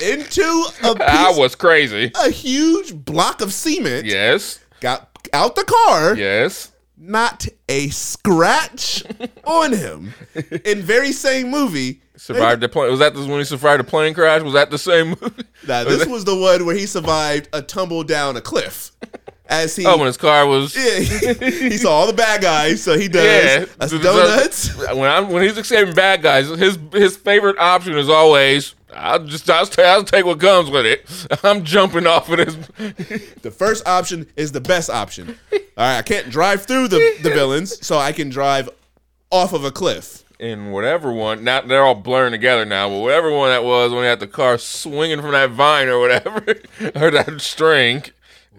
into 0.00 0.42
a 0.82 0.96
I 1.00 1.26
piece, 1.28 1.38
was 1.38 1.54
crazy. 1.54 2.12
a 2.14 2.30
huge 2.30 2.94
block 2.94 3.40
of 3.40 3.52
cement. 3.52 4.06
Yes. 4.06 4.60
got 4.80 5.08
out 5.32 5.56
the 5.56 5.64
car, 5.64 6.16
Yes. 6.16 6.72
not 6.96 7.46
a 7.68 7.88
scratch 7.88 9.02
on 9.44 9.72
him. 9.72 10.14
In 10.64 10.82
very 10.82 11.12
same 11.12 11.50
movie. 11.50 12.02
Survived 12.16 12.60
the 12.62 12.68
plane. 12.68 12.90
Was 12.90 13.00
that 13.00 13.14
the, 13.14 13.20
when 13.26 13.38
he 13.38 13.44
survived 13.44 13.80
the 13.80 13.84
plane 13.84 14.14
crash? 14.14 14.42
Was 14.42 14.54
that 14.54 14.70
the 14.70 14.78
same 14.78 15.08
movie? 15.20 15.44
Now 15.66 15.84
this 15.84 16.06
was 16.06 16.24
the 16.24 16.36
one 16.36 16.64
where 16.66 16.74
he 16.74 16.86
survived 16.86 17.48
a 17.52 17.62
tumble 17.62 18.04
down 18.04 18.36
a 18.36 18.40
cliff. 18.40 18.92
As 19.48 19.76
he, 19.76 19.86
Oh, 19.86 19.96
when 19.96 20.06
his 20.08 20.16
car 20.16 20.44
was. 20.46 20.74
yeah, 20.76 20.98
he, 20.98 21.68
he 21.70 21.76
saw 21.76 21.92
all 21.92 22.06
the 22.08 22.12
bad 22.12 22.42
guys, 22.42 22.82
so 22.82 22.98
he 22.98 23.06
does 23.06 23.68
Yeah, 23.68 23.74
a 23.80 23.88
donuts. 24.02 24.74
When 24.76 25.08
I'm 25.08 25.30
when 25.30 25.44
he's 25.44 25.56
escaping 25.56 25.94
bad 25.94 26.20
guys, 26.22 26.48
his 26.48 26.78
his 26.92 27.16
favorite 27.16 27.56
option 27.58 27.96
is 27.96 28.08
always 28.08 28.74
I'll 28.92 29.24
just 29.24 29.48
I'll, 29.48 29.68
I'll 29.78 30.02
take 30.04 30.24
what 30.24 30.40
comes 30.40 30.68
with 30.70 30.84
it. 30.86 31.08
I'm 31.44 31.62
jumping 31.64 32.06
off 32.08 32.28
of 32.28 32.38
this. 32.38 32.56
The 33.42 33.50
first 33.52 33.86
option 33.86 34.26
is 34.34 34.50
the 34.50 34.60
best 34.60 34.90
option. 34.90 35.38
All 35.52 35.58
right, 35.76 35.98
I 35.98 36.02
can't 36.02 36.28
drive 36.30 36.64
through 36.66 36.88
the, 36.88 37.16
the 37.22 37.30
villains, 37.30 37.86
so 37.86 37.98
I 37.98 38.10
can 38.10 38.28
drive 38.30 38.68
off 39.30 39.52
of 39.52 39.64
a 39.64 39.70
cliff. 39.70 40.24
In 40.38 40.70
whatever 40.70 41.12
one. 41.12 41.44
Not 41.44 41.68
they're 41.68 41.82
all 41.84 41.94
blurring 41.94 42.32
together 42.32 42.64
now, 42.64 42.88
but 42.88 43.00
whatever 43.00 43.30
one 43.30 43.50
that 43.50 43.64
was 43.64 43.92
when 43.92 44.02
they 44.02 44.08
had 44.08 44.20
the 44.20 44.26
car 44.26 44.58
swinging 44.58 45.20
from 45.20 45.32
that 45.32 45.50
vine 45.50 45.88
or 45.88 45.98
whatever, 45.98 46.38
or 46.94 47.10
that 47.10 47.40
string. 47.40 48.04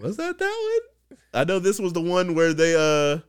Was 0.00 0.16
that 0.16 0.38
that 0.38 0.78
one? 1.10 1.18
I 1.34 1.44
know 1.44 1.58
this 1.58 1.78
was 1.78 1.92
the 1.92 2.00
one 2.00 2.34
where 2.34 2.52
they 2.54 2.74
uh 2.74 3.20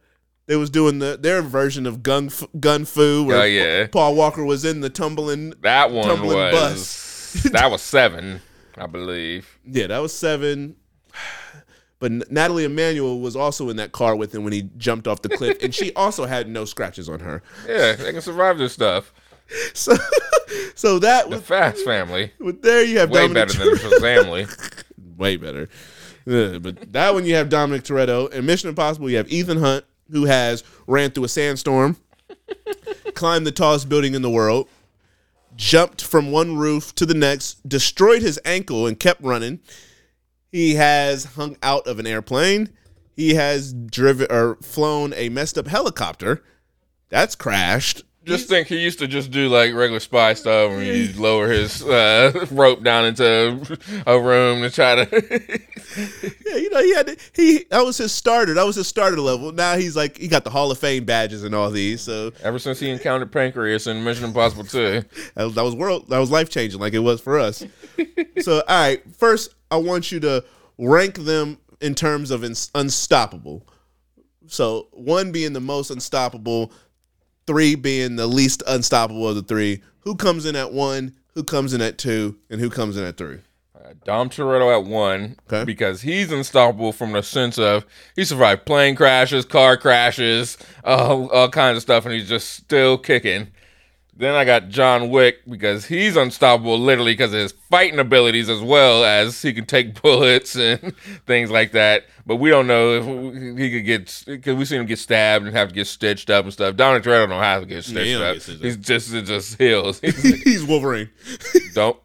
they 0.48 0.56
was 0.56 0.70
doing 0.70 1.00
the 1.00 1.18
their 1.20 1.42
version 1.42 1.86
of 1.86 2.02
gun 2.02 2.28
F- 2.28 2.44
gun 2.60 2.86
fu 2.86 3.24
where 3.26 3.42
Oh, 3.42 3.44
yeah. 3.44 3.88
Paul 3.88 4.16
Walker 4.16 4.44
was 4.46 4.66
in 4.66 4.82
the 4.82 4.90
tumbling. 4.90 5.54
That 5.62 5.92
one 5.92 6.08
Tumbling 6.08 6.38
was 6.38 7.34
that 7.52 7.70
was 7.70 7.82
seven, 7.82 8.42
I 8.78 8.88
believe. 8.88 9.60
Yeah, 9.66 9.88
that 9.88 10.00
was 10.00 10.14
seven. 10.14 10.76
But 12.00 12.32
Nathalie 12.32 12.64
Emmanuel 12.64 13.20
was 13.20 13.36
also 13.36 13.70
in 13.70 13.76
that 13.76 13.92
car 13.92 14.16
with 14.16 14.34
him 14.34 14.44
when 14.44 14.54
he 14.54 14.70
jumped 14.78 15.08
off 15.08 15.22
the 15.22 15.30
cliff, 15.30 15.58
and 15.62 15.76
she 15.76 15.94
also 15.96 16.26
had 16.26 16.48
no 16.48 16.64
scratches 16.66 17.10
on 17.10 17.20
her. 17.20 17.44
Yeah, 17.68 17.94
they 17.96 18.14
can 18.14 18.22
survive 18.22 18.58
this 18.58 18.74
stuff. 18.74 19.14
So, 19.74 19.96
so 20.76 21.00
that 21.00 21.24
The 21.24 21.38
was 21.38 21.42
Fast 21.44 21.84
family, 21.84 22.32
with 22.38 22.62
there 22.62 22.84
you 22.84 23.00
have 23.00 23.10
way 23.10 23.22
Dominic 23.28 23.48
better 23.48 23.76
than 23.76 23.90
the 23.90 24.00
family. 24.00 24.46
way 25.18 25.38
better. 25.38 25.70
But 26.26 26.94
that 26.94 27.16
one 27.16 27.26
you 27.26 27.34
have 27.34 27.50
Dominic 27.50 27.82
Toretto. 27.82 28.32
And 28.32 28.46
Mission 28.46 28.70
Impossible, 28.70 29.10
you 29.10 29.18
have 29.18 29.28
Ethan 29.32 29.58
Hunt, 29.58 29.86
who 30.12 30.26
has 30.26 30.64
ran 30.86 31.10
through 31.10 31.24
a 31.24 31.30
sandstorm, 31.30 31.98
climbed 33.16 33.48
the 33.48 33.52
tallest 33.52 33.90
building 33.90 34.14
in 34.14 34.22
the 34.22 34.30
world, 34.30 34.68
jumped 35.56 36.04
from 36.04 36.32
one 36.32 36.56
roof 36.56 36.94
to 36.96 37.06
the 37.08 37.16
next, 37.16 37.68
destroyed 37.68 38.22
his 38.22 38.40
ankle, 38.46 38.86
and 38.86 39.00
kept 39.00 39.24
running. 39.24 39.60
He 40.52 40.76
has 40.76 41.26
hung 41.26 41.58
out 41.62 41.88
of 41.88 42.00
an 42.00 42.08
airplane. 42.08 42.70
He 43.16 43.36
has 43.36 43.74
driven 43.74 44.28
or 44.32 44.56
flown 44.62 45.14
a 45.14 45.30
messed 45.30 45.58
up 45.58 45.68
helicopter. 45.68 46.44
That's 47.10 47.36
crashed. 47.36 48.04
Just 48.30 48.48
think 48.48 48.68
he 48.68 48.78
used 48.78 49.00
to 49.00 49.08
just 49.08 49.32
do 49.32 49.50
like 49.50 49.74
regular 49.74 50.00
spy 50.00 50.34
stuff 50.34 50.72
and 50.72 50.86
you 50.86 51.22
lower 51.22 51.50
his 51.50 51.84
uh, 51.84 52.46
rope 52.52 52.84
down 52.84 53.06
into 53.06 53.80
a 54.08 54.20
room 54.20 54.62
to 54.62 54.70
try 54.70 55.04
to. 55.04 55.60
Yeah, 56.46 56.56
you 56.56 56.70
know, 56.70 56.82
he 56.84 56.94
had 56.94 57.08
to, 57.08 57.18
he 57.34 57.66
that 57.72 57.84
was 57.84 57.98
his 57.98 58.12
starter. 58.12 58.54
That 58.54 58.66
was 58.66 58.76
his 58.76 58.88
starter 58.88 59.20
level. 59.20 59.52
Now 59.52 59.76
he's 59.76 59.96
like 59.96 60.18
he 60.18 60.28
got 60.28 60.44
the 60.44 60.50
Hall 60.50 60.72
of 60.72 60.78
Fame 60.78 61.04
badges 61.04 61.44
and 61.44 61.54
all 61.56 61.72
these. 61.72 62.02
So 62.02 62.32
Ever 62.44 62.60
since 62.60 62.80
he 62.80 62.90
encountered 62.90 63.32
Pancreas 63.32 63.88
in 63.88 64.04
Mission 64.04 64.26
Impossible 64.26 64.64
2. 64.64 65.04
that 65.36 65.56
was, 65.56 65.76
world 65.76 66.08
that 66.10 66.20
was 66.20 66.30
life 66.32 66.50
changing, 66.50 66.80
like 66.80 66.94
it 66.94 67.00
was 67.00 67.22
for 67.22 67.40
us. 67.40 67.64
so 68.42 68.62
all 68.68 68.82
right, 68.82 69.02
first 69.16 69.56
I 69.72 69.78
want 69.78 70.12
you 70.12 70.20
to 70.22 70.44
rank 70.78 71.16
them 71.20 71.58
in 71.82 71.96
terms 71.96 72.32
of 72.32 72.44
ins- 72.44 72.72
unstoppable. 72.76 73.66
So 74.48 74.88
one 74.92 75.32
being 75.32 75.54
the 75.54 75.60
most 75.60 75.92
unstoppable, 75.92 76.72
three 77.50 77.74
being 77.74 78.16
the 78.16 78.28
least 78.28 78.62
unstoppable 78.68 79.28
of 79.28 79.34
the 79.36 79.42
three. 79.42 79.82
Who 80.02 80.14
comes 80.16 80.46
in 80.46 80.56
at 80.56 80.72
one? 80.72 81.16
Who 81.34 81.44
comes 81.44 81.74
in 81.74 81.82
at 81.82 81.98
two? 81.98 82.38
And 82.48 82.62
who 82.62 82.70
comes 82.70 82.96
in 82.96 83.04
at 83.04 83.18
three? 83.18 83.40
Uh, 83.76 83.94
Dom 84.06 84.30
Toretto 84.30 84.72
at 84.72 84.86
one 84.88 85.36
Okay. 85.52 85.66
because 85.66 86.04
he's 86.04 86.32
unstoppable 86.32 86.92
from 86.92 87.14
the 87.14 87.24
sense 87.24 87.58
of 87.58 87.88
he 88.16 88.24
survived 88.24 88.68
plane 88.68 88.96
crashes, 88.96 89.46
car 89.46 89.78
crashes, 89.78 90.60
all, 90.84 91.28
all 91.32 91.50
kinds 91.50 91.78
of 91.78 91.82
stuff, 91.82 92.06
and 92.06 92.14
he's 92.14 92.30
just 92.30 92.52
still 92.52 93.00
kicking. 93.00 93.48
Then 94.20 94.36
I 94.36 94.44
got 94.44 94.68
John 94.68 95.10
Wick 95.12 95.38
because 95.50 95.86
he's 95.86 96.18
unstoppable 96.18 96.78
literally 96.78 97.14
because 97.14 97.32
of 97.34 97.40
his 97.40 97.54
fighting 97.72 98.00
abilities 98.00 98.50
as 98.50 98.60
well 98.62 99.06
as 99.06 99.42
he 99.42 99.54
can 99.54 99.66
take 99.66 100.02
bullets 100.02 100.58
and 100.58 100.94
things 101.26 101.50
like 101.50 101.72
that. 101.72 102.04
But 102.26 102.36
we 102.36 102.50
don't 102.50 102.68
know 102.68 103.32
if 103.34 103.58
he 103.58 103.72
could 103.72 103.86
get 103.86 104.24
because 104.28 104.58
we 104.58 104.66
seen 104.66 104.82
him 104.82 104.88
get 104.88 105.00
stabbed 105.00 105.46
and 105.46 105.56
have 105.56 105.70
to 105.70 105.74
get 105.74 105.88
stitched 105.88 106.30
up 106.30 106.44
and 106.44 106.52
stuff. 106.54 106.76
Toretto 106.76 107.02
don't 107.02 107.32
have 107.32 107.62
to 107.62 107.66
get 107.66 107.86
stitched 107.86 108.06
he 108.06 108.16
up. 108.16 108.34
get 108.34 108.42
stitched 108.44 108.58
up. 108.60 108.64
He's 108.66 108.76
just 108.78 109.14
it 109.14 109.22
just 109.24 109.58
heals. 109.58 110.02
He's- 110.02 110.22
He's 110.22 110.66
Wolverine. 110.66 111.10
don't 111.74 111.98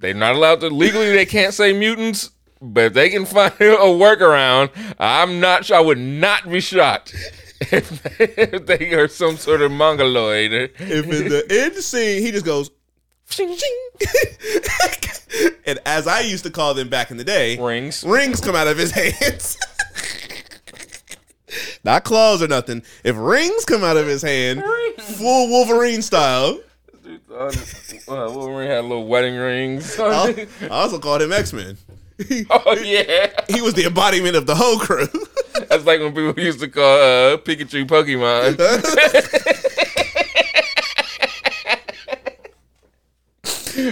they're 0.00 0.12
not 0.12 0.34
allowed 0.34 0.60
to 0.60 0.70
legally 0.70 1.12
they 1.12 1.24
can't 1.26 1.54
say 1.54 1.72
mutants 1.72 2.30
but 2.60 2.84
if 2.86 2.92
they 2.94 3.10
can 3.10 3.24
find 3.26 3.52
a 3.60 3.76
workaround 3.86 4.70
i'm 4.98 5.40
not 5.40 5.64
sure 5.66 5.76
i 5.76 5.80
would 5.80 5.98
not 5.98 6.48
be 6.50 6.58
shocked 6.60 7.14
if 7.60 8.64
they, 8.66 8.94
are 8.94 9.08
some 9.08 9.36
sort 9.36 9.60
of 9.62 9.70
mongoloid. 9.70 10.52
If 10.52 11.04
in 11.04 11.28
the 11.28 11.46
end 11.50 11.74
scene 11.74 12.22
he 12.22 12.30
just 12.30 12.46
goes 12.46 12.70
ching 13.28 13.56
ching 13.56 13.78
and 15.64 15.78
as 15.86 16.08
i 16.08 16.18
used 16.18 16.42
to 16.42 16.50
call 16.50 16.74
them 16.74 16.88
back 16.88 17.12
in 17.12 17.16
the 17.16 17.22
day 17.22 17.56
rings. 17.58 18.02
rings 18.02 18.40
come 18.40 18.56
out 18.56 18.66
of 18.66 18.76
his 18.76 18.90
hands. 18.90 19.56
Not 21.84 22.04
claws 22.04 22.42
or 22.42 22.48
nothing. 22.48 22.82
If 23.04 23.16
rings 23.16 23.64
come 23.64 23.82
out 23.84 23.96
of 23.96 24.06
his 24.06 24.22
hand 24.22 24.62
full 24.98 25.48
wolverine 25.48 26.02
style. 26.02 26.60
Uh, 27.32 27.50
Wolverine 28.06 28.68
had 28.68 28.84
little 28.84 29.06
wedding 29.06 29.36
rings. 29.36 29.98
I 29.98 30.46
also 30.70 30.98
called 30.98 31.22
him 31.22 31.32
x-men 31.32 31.76
oh 32.50 32.76
yeah. 32.82 33.30
he 33.48 33.60
was 33.60 33.74
the 33.74 33.84
embodiment 33.86 34.36
of 34.36 34.46
the 34.46 34.54
whole 34.54 34.78
crew. 34.78 35.06
That's 35.68 35.84
like 35.86 36.00
when 36.00 36.14
people 36.14 36.42
used 36.42 36.60
to 36.60 36.68
call 36.68 36.82
uh, 36.82 37.36
pikachu 37.38 37.86
pokemon. 37.86 38.56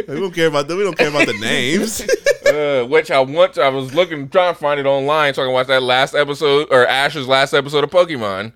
We 0.06 0.20
don't 0.20 0.34
care 0.34 0.48
about 0.48 0.68
the, 0.68 0.76
we 0.76 0.82
don't 0.82 0.98
care 0.98 1.08
about 1.08 1.26
the 1.26 1.38
names. 1.40 2.02
Uh, 2.44 2.84
which 2.86 3.10
i 3.10 3.20
want 3.20 3.54
to, 3.54 3.62
i 3.62 3.68
was 3.68 3.94
looking 3.94 4.28
trying 4.28 4.52
to 4.52 4.58
find 4.58 4.80
it 4.80 4.86
online 4.86 5.32
so 5.32 5.42
i 5.42 5.46
can 5.46 5.52
watch 5.52 5.66
that 5.66 5.82
last 5.82 6.14
episode 6.14 6.66
or 6.70 6.86
ash's 6.86 7.28
last 7.28 7.54
episode 7.54 7.84
of 7.84 7.90
pokemon. 7.90 8.52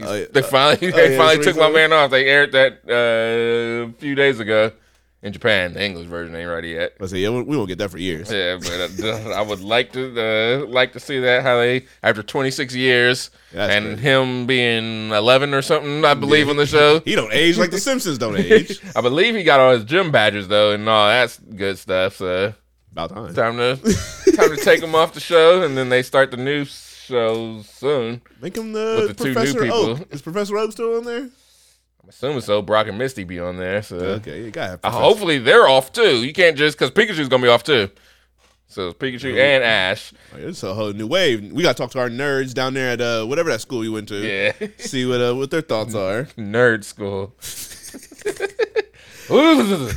Oh, 0.00 0.14
yeah. 0.14 0.26
They 0.30 0.42
finally, 0.42 0.88
yeah, 0.88 0.96
they 0.96 1.16
finally 1.16 1.36
it's 1.36 1.46
took 1.46 1.56
my 1.56 1.70
man 1.70 1.92
off. 1.92 2.10
They 2.10 2.26
aired 2.26 2.52
that 2.52 2.80
uh, 2.88 3.90
a 3.90 3.92
few 4.00 4.14
days 4.14 4.40
ago 4.40 4.72
in 5.24 5.32
Japan. 5.32 5.72
The 5.72 5.82
English 5.82 6.06
version 6.06 6.36
ain't 6.36 6.48
ready 6.48 6.68
yet. 6.68 6.92
I 7.00 7.06
say, 7.06 7.18
yeah, 7.18 7.30
we 7.30 7.56
won't 7.56 7.66
get 7.68 7.78
that 7.78 7.90
for 7.90 7.98
years. 7.98 8.30
Yeah, 8.30 8.58
but 8.60 9.02
uh, 9.02 9.30
I 9.30 9.40
would 9.42 9.60
like 9.60 9.90
to 9.94 10.62
uh, 10.62 10.66
like 10.66 10.92
to 10.92 11.00
see 11.00 11.18
that 11.20 11.42
how 11.42 11.56
they 11.58 11.86
after 12.02 12.22
26 12.22 12.74
years 12.74 13.30
That's 13.52 13.72
and 13.74 13.86
crazy. 13.96 14.02
him 14.02 14.46
being 14.46 15.10
11 15.10 15.54
or 15.54 15.62
something. 15.62 16.04
I 16.04 16.14
believe 16.14 16.48
on 16.48 16.56
the 16.56 16.66
show. 16.66 17.00
He 17.04 17.14
don't 17.16 17.32
age 17.32 17.56
like 17.58 17.70
the 17.70 17.80
Simpsons 17.80 18.18
don't 18.18 18.36
age. 18.38 18.78
I 18.94 19.00
believe 19.00 19.34
he 19.34 19.42
got 19.42 19.58
all 19.60 19.72
his 19.72 19.84
gym 19.84 20.12
badges 20.12 20.46
though, 20.48 20.72
and 20.72 20.88
all 20.88 21.08
that's 21.08 21.38
good 21.38 21.78
stuff. 21.78 22.16
So 22.16 22.52
About 22.92 23.10
time. 23.10 23.34
time 23.34 23.56
to 23.56 23.76
time 24.36 24.54
to 24.54 24.56
take 24.62 24.82
him 24.82 24.94
off 24.94 25.14
the 25.14 25.20
show, 25.20 25.62
and 25.62 25.76
then 25.76 25.88
they 25.88 26.02
start 26.02 26.30
the 26.30 26.36
new 26.36 26.66
show 26.66 27.62
soon. 27.62 28.20
Make 28.42 28.56
him 28.56 28.72
the, 28.72 29.06
With 29.08 29.16
the 29.16 29.24
two 29.24 29.28
new 29.30 29.34
Professor 29.34 29.62
people. 29.62 29.76
Oak. 29.90 30.08
Is 30.14 30.22
Professor 30.22 30.56
Oak 30.58 30.72
still 30.72 30.96
on 30.98 31.04
there? 31.04 31.28
I'm 32.04 32.10
assuming 32.10 32.40
so. 32.42 32.60
Brock 32.60 32.86
and 32.86 32.98
Misty 32.98 33.24
be 33.24 33.40
on 33.40 33.56
there. 33.56 33.80
So 33.82 33.96
Okay, 33.96 34.44
you 34.44 34.50
gotta 34.50 34.78
Uh, 34.84 34.90
hopefully 34.90 35.38
they're 35.38 35.66
off 35.66 35.90
too. 35.92 36.22
You 36.24 36.32
can't 36.34 36.56
just 36.56 36.78
because 36.78 36.90
Pikachu's 36.90 37.28
gonna 37.30 37.42
be 37.42 37.48
off 37.48 37.64
too. 37.64 37.88
So 38.66 38.88
it's 38.88 38.98
Pikachu 38.98 39.30
and 39.38 39.64
Ash. 39.64 40.12
It's 40.36 40.62
a 40.62 40.74
whole 40.74 40.92
new 40.92 41.06
wave. 41.06 41.50
We 41.52 41.62
gotta 41.62 41.78
talk 41.78 41.90
to 41.92 42.00
our 42.00 42.10
nerds 42.10 42.52
down 42.52 42.74
there 42.74 42.90
at 42.90 43.00
uh, 43.00 43.24
whatever 43.24 43.48
that 43.50 43.62
school 43.62 43.82
you 43.84 43.92
went 43.92 44.08
to. 44.08 44.16
Yeah, 44.16 44.52
See 44.78 45.06
what 45.06 45.20
uh, 45.22 45.34
what 45.34 45.50
their 45.50 45.62
thoughts 45.62 45.94
are. 45.94 46.24
nerd 46.36 46.84
school. 46.84 47.34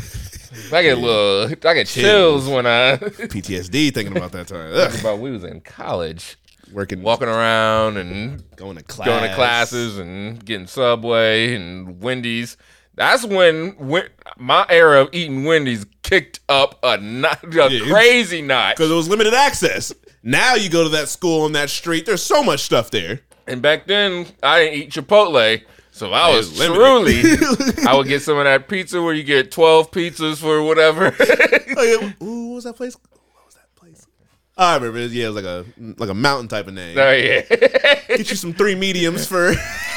I 0.72 0.82
get 0.82 0.98
a 0.98 1.02
little, 1.02 1.50
I 1.68 1.74
get 1.74 1.88
chills 1.88 2.48
when 2.48 2.66
I 2.66 2.96
PTSD 2.98 3.94
thinking 3.94 4.16
about 4.16 4.32
that 4.32 4.48
time. 4.48 4.72
Ugh. 4.74 5.00
about 5.00 5.20
we 5.20 5.30
was 5.32 5.44
in 5.44 5.60
college, 5.62 6.38
Working, 6.74 7.02
walking 7.02 7.28
around 7.28 7.98
and 7.98 8.44
going 8.58 8.78
to 8.78 8.84
class, 8.84 9.08
going 9.08 9.30
to 9.30 9.36
classes 9.36 9.98
and 9.98 10.44
getting 10.44 10.68
Subway 10.68 11.56
and 11.56 12.02
Wendy's. 12.02 12.58
That's 12.96 13.24
when, 13.26 13.78
when 13.78 14.08
my 14.38 14.66
era 14.70 15.02
of 15.04 15.10
eating 15.14 15.44
Wendy's 15.46 15.86
kicked 16.04 16.40
up 16.50 16.80
a, 16.84 16.98
knot, 16.98 17.44
a 17.44 17.72
Yeah. 17.72 17.92
crazy 17.92 18.42
notch. 18.42 18.76
because 18.76 18.92
it 18.92 18.96
was 18.96 19.08
limited 19.08 19.34
access. 19.34 19.94
Now 20.24 20.56
you 20.56 20.70
go 20.70 20.84
to 20.84 20.90
that 20.90 21.08
school 21.08 21.44
on 21.46 21.52
that 21.54 21.70
street. 21.70 22.06
There's 22.06 22.24
so 22.24 22.44
much 22.44 22.62
stuff 22.62 22.92
there. 22.92 23.22
And 23.46 23.62
back 23.62 23.88
then, 23.88 24.26
I 24.44 24.60
didn't 24.66 24.74
eat 24.80 24.90
Chipotle, 24.92 25.62
so 25.92 26.12
I 26.12 26.36
was 26.36 26.54
truly. 26.60 27.22
I 27.88 27.96
would 27.96 28.08
get 28.08 28.22
some 28.22 28.38
of 28.38 28.44
that 28.44 28.68
pizza 28.68 29.02
where 29.02 29.14
you 29.14 29.24
get 29.24 29.52
twelve 29.52 29.90
pizzas 29.92 30.38
for 30.38 30.62
whatever. 30.64 31.16
Oh, 31.78 31.84
yeah. 31.84 32.12
Ooh, 32.28 32.48
what 32.50 32.56
was 32.56 32.64
that 32.66 32.76
place? 32.76 32.96
What 32.96 33.46
was 33.46 33.54
that 33.56 33.74
place? 33.76 34.06
I 34.58 34.76
remember. 34.76 35.00
Yeah, 35.06 35.26
it 35.26 35.34
was 35.34 35.36
like 35.36 35.46
a 35.46 35.66
like 35.98 36.10
a 36.10 36.14
mountain 36.14 36.48
type 36.48 36.68
of 36.68 36.74
name. 36.74 36.98
oh 36.98 37.12
yeah, 37.12 37.42
Get 38.08 38.30
you 38.30 38.36
some 38.36 38.54
three 38.54 38.76
mediums 38.76 39.28
for 39.28 39.54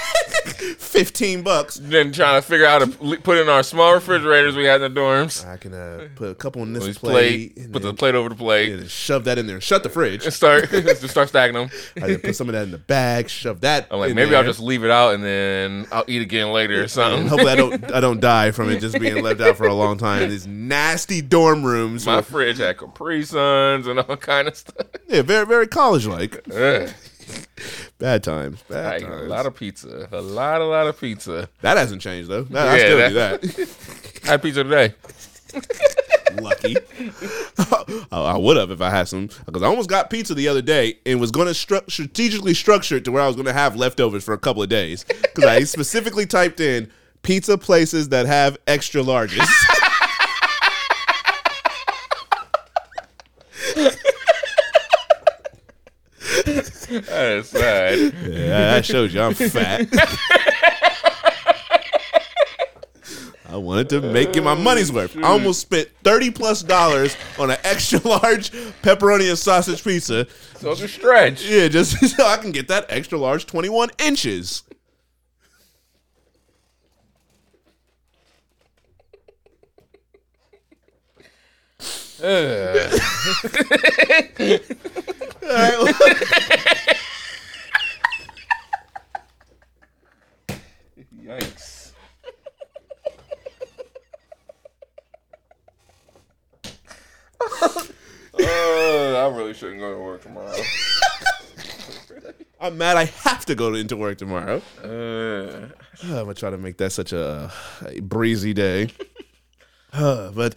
Fifteen 0.78 1.42
bucks. 1.42 1.76
Then 1.80 2.12
trying 2.12 2.40
to 2.40 2.46
figure 2.46 2.66
out 2.66 2.78
to 2.80 3.16
put 3.18 3.38
in 3.38 3.48
our 3.48 3.62
small 3.62 3.94
refrigerators 3.94 4.56
we 4.56 4.64
had 4.64 4.80
in 4.82 4.92
the 4.92 5.00
dorms. 5.00 5.46
I 5.46 5.56
can 5.56 5.72
uh, 5.74 6.08
put 6.16 6.30
a 6.30 6.34
couple 6.34 6.62
in 6.62 6.72
this 6.72 6.98
plate, 6.98 7.54
plate, 7.54 7.56
and 7.64 7.72
put 7.72 7.82
the 7.82 7.94
plate 7.94 8.14
over 8.14 8.28
the 8.28 8.34
plate, 8.34 8.72
and 8.72 8.90
shove 8.90 9.24
that 9.24 9.38
in 9.38 9.46
there. 9.46 9.60
Shut 9.60 9.82
the 9.82 9.88
fridge. 9.88 10.24
and 10.24 10.32
start 10.34 10.68
just 10.70 11.08
start 11.08 11.28
stacking 11.28 11.54
them. 11.54 11.70
I 11.96 12.00
can 12.00 12.20
put 12.20 12.36
some 12.36 12.48
of 12.48 12.54
that 12.54 12.62
in 12.64 12.70
the 12.70 12.78
bag. 12.78 13.28
Shove 13.28 13.60
that. 13.62 13.86
I'm 13.90 14.00
like, 14.00 14.14
maybe 14.14 14.34
I'll 14.34 14.44
just 14.44 14.60
leave 14.60 14.84
it 14.84 14.90
out 14.90 15.14
and 15.14 15.22
then 15.24 15.86
I'll 15.92 16.04
eat 16.06 16.22
again 16.22 16.52
later 16.52 16.78
or 16.78 16.82
And 16.82 16.90
something. 16.90 17.26
hopefully 17.28 17.52
I 17.52 17.56
don't 17.56 17.92
I 17.94 18.00
don't 18.00 18.20
die 18.20 18.50
from 18.50 18.70
it 18.70 18.80
just 18.80 18.98
being 18.98 19.22
left 19.22 19.40
out 19.40 19.56
for 19.56 19.66
a 19.66 19.74
long 19.74 19.98
time. 19.98 20.28
These 20.28 20.46
nasty 20.46 21.20
dorm 21.22 21.64
rooms. 21.64 22.06
My 22.06 22.16
with- 22.16 22.26
fridge 22.28 22.58
had 22.58 22.78
Capri 22.78 23.24
Suns 23.24 23.86
and 23.86 24.00
all 24.00 24.16
kind 24.16 24.48
of 24.48 24.56
stuff. 24.56 24.86
yeah, 25.08 25.22
very 25.22 25.46
very 25.46 25.66
college 25.66 26.06
like. 26.06 26.44
Ugh. 27.30 27.46
Bad 27.98 28.22
times. 28.24 28.62
I 28.70 28.72
Bad 28.72 29.02
ate 29.02 29.08
a 29.08 29.16
lot 29.24 29.46
of 29.46 29.54
pizza. 29.54 30.08
A 30.12 30.20
lot, 30.20 30.60
a 30.60 30.64
lot 30.64 30.86
of 30.86 30.98
pizza. 30.98 31.48
that 31.60 31.76
hasn't 31.76 32.00
changed 32.02 32.28
though. 32.30 32.42
That- 32.44 32.68
I 32.68 32.78
still 32.78 32.96
that- 32.98 33.40
do 33.42 33.48
that. 33.48 34.20
I 34.24 34.26
had 34.32 34.42
pizza 34.42 34.64
today. 34.64 34.94
Lucky. 36.40 36.76
I, 37.58 38.04
oh, 38.12 38.24
I 38.24 38.36
would 38.36 38.56
have 38.56 38.70
if 38.70 38.80
I 38.80 38.88
had 38.90 39.08
some 39.08 39.28
because 39.46 39.62
I 39.62 39.66
almost 39.66 39.88
got 39.90 40.10
pizza 40.10 40.32
the 40.34 40.46
other 40.46 40.62
day 40.62 40.98
and 41.04 41.20
was 41.20 41.32
going 41.32 41.48
to 41.48 41.52
stru- 41.52 41.90
strategically 41.90 42.54
structure 42.54 42.96
it 42.96 43.04
to 43.06 43.12
where 43.12 43.22
I 43.22 43.26
was 43.26 43.34
going 43.34 43.46
to 43.46 43.52
have 43.52 43.74
leftovers 43.74 44.22
for 44.22 44.32
a 44.32 44.38
couple 44.38 44.62
of 44.62 44.68
days 44.68 45.04
because 45.04 45.44
I 45.44 45.64
specifically 45.64 46.26
typed 46.26 46.60
in 46.60 46.88
pizza 47.22 47.58
places 47.58 48.10
that 48.10 48.26
have 48.26 48.58
extra 48.68 49.02
larges. 49.02 49.44
That 57.06 57.32
is 57.32 57.48
sad. 57.48 57.98
Yeah, 58.22 58.74
that 58.74 58.84
shows 58.84 59.12
you 59.14 59.20
I'm 59.20 59.34
fat. 59.34 59.88
I 63.50 63.56
wanted 63.56 63.88
to 63.90 64.00
make 64.00 64.36
it 64.36 64.44
my 64.44 64.54
money's 64.54 64.92
worth. 64.92 65.16
I 65.16 65.22
almost 65.22 65.60
spent 65.60 65.88
thirty 66.04 66.30
plus 66.30 66.62
dollars 66.62 67.16
on 67.38 67.50
an 67.50 67.56
extra 67.64 67.98
large 68.08 68.52
pepperoni 68.82 69.28
and 69.28 69.36
sausage 69.38 69.82
pizza. 69.82 70.28
So 70.56 70.70
it's 70.70 70.82
a 70.82 70.88
stretch. 70.88 71.44
Yeah, 71.44 71.66
just 71.66 71.98
so 72.16 72.24
I 72.26 72.36
can 72.36 72.52
get 72.52 72.68
that 72.68 72.86
extra 72.88 73.18
large 73.18 73.46
twenty 73.46 73.68
one 73.68 73.90
inches. 73.98 74.62
Ugh. 82.22 83.00
All 85.42 85.56
right, 85.56 85.78
well, 85.78 85.94
Yikes. 91.24 91.92
Oh, 98.42 99.16
I 99.32 99.36
really 99.36 99.52
shouldn't 99.54 99.80
go 99.80 99.92
to 99.92 99.98
work 100.00 100.22
tomorrow. 100.22 100.54
I'm 102.60 102.78
mad. 102.78 102.96
I 102.96 103.04
have 103.06 103.44
to 103.46 103.54
go 103.54 103.74
into 103.74 103.96
work 103.96 104.18
tomorrow. 104.18 104.62
Uh, 104.82 105.68
I'm 106.04 106.10
gonna 106.24 106.34
try 106.34 106.50
to 106.50 106.58
make 106.58 106.76
that 106.78 106.92
such 106.92 107.12
a, 107.12 107.50
a 107.86 108.00
breezy 108.00 108.52
day. 108.54 108.88
Uh, 109.92 110.30
but 110.34 110.54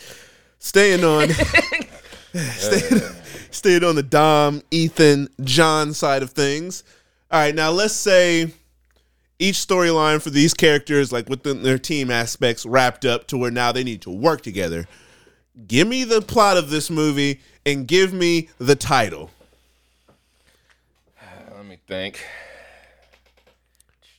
staying 0.64 1.04
on, 1.04 1.30
staying, 2.34 3.02
staying 3.52 3.84
on 3.84 3.96
the 3.96 4.04
Dom, 4.04 4.64
Ethan, 4.72 5.28
John 5.44 5.94
side 5.94 6.24
of 6.24 6.32
things. 6.32 6.84
All 7.30 7.40
right, 7.40 7.54
now 7.54 7.70
let's 7.70 7.94
say 7.94 8.54
each 9.40 9.56
storyline 9.56 10.22
for 10.22 10.30
these 10.30 10.54
characters, 10.54 11.12
like 11.12 11.28
within 11.30 11.64
their 11.64 11.78
team 11.78 12.10
aspects, 12.10 12.66
wrapped 12.66 13.04
up 13.06 13.28
to 13.28 13.38
where 13.38 13.52
now 13.52 13.72
they 13.72 13.84
need 13.84 14.02
to 14.04 14.10
work 14.10 14.42
together. 14.42 14.88
Give 15.68 15.88
me 15.88 16.06
the 16.06 16.22
plot 16.22 16.58
of 16.58 16.70
this 16.70 16.90
movie 16.90 17.42
and 17.66 17.86
give 17.86 18.14
me 18.14 18.50
the 18.58 18.76
title. 18.76 19.32
let 21.56 21.66
me 21.66 21.78
think. 21.88 22.26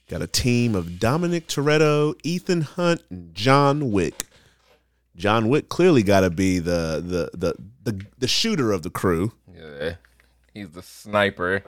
Got 0.09 0.20
a 0.20 0.26
team 0.26 0.74
of 0.74 1.01
Dominic 1.01 1.49
Toretto, 1.49 2.14
Ethan 2.22 2.61
Hunt, 2.61 3.03
and 3.09 3.34
John 3.34 3.90
Wick. 3.90 4.26
John 5.16 5.48
Wick 5.48 5.68
clearly 5.68 6.02
got 6.02 6.20
to 6.20 6.30
be 6.30 6.58
the, 6.58 7.02
the 7.04 7.30
the 7.36 7.54
the 7.92 8.04
the 8.18 8.28
shooter 8.28 8.72
of 8.72 8.82
the 8.82 8.90
crew. 8.90 9.32
Yeah, 9.56 9.94
he's 10.52 10.70
the 10.70 10.82
sniper. 10.82 11.62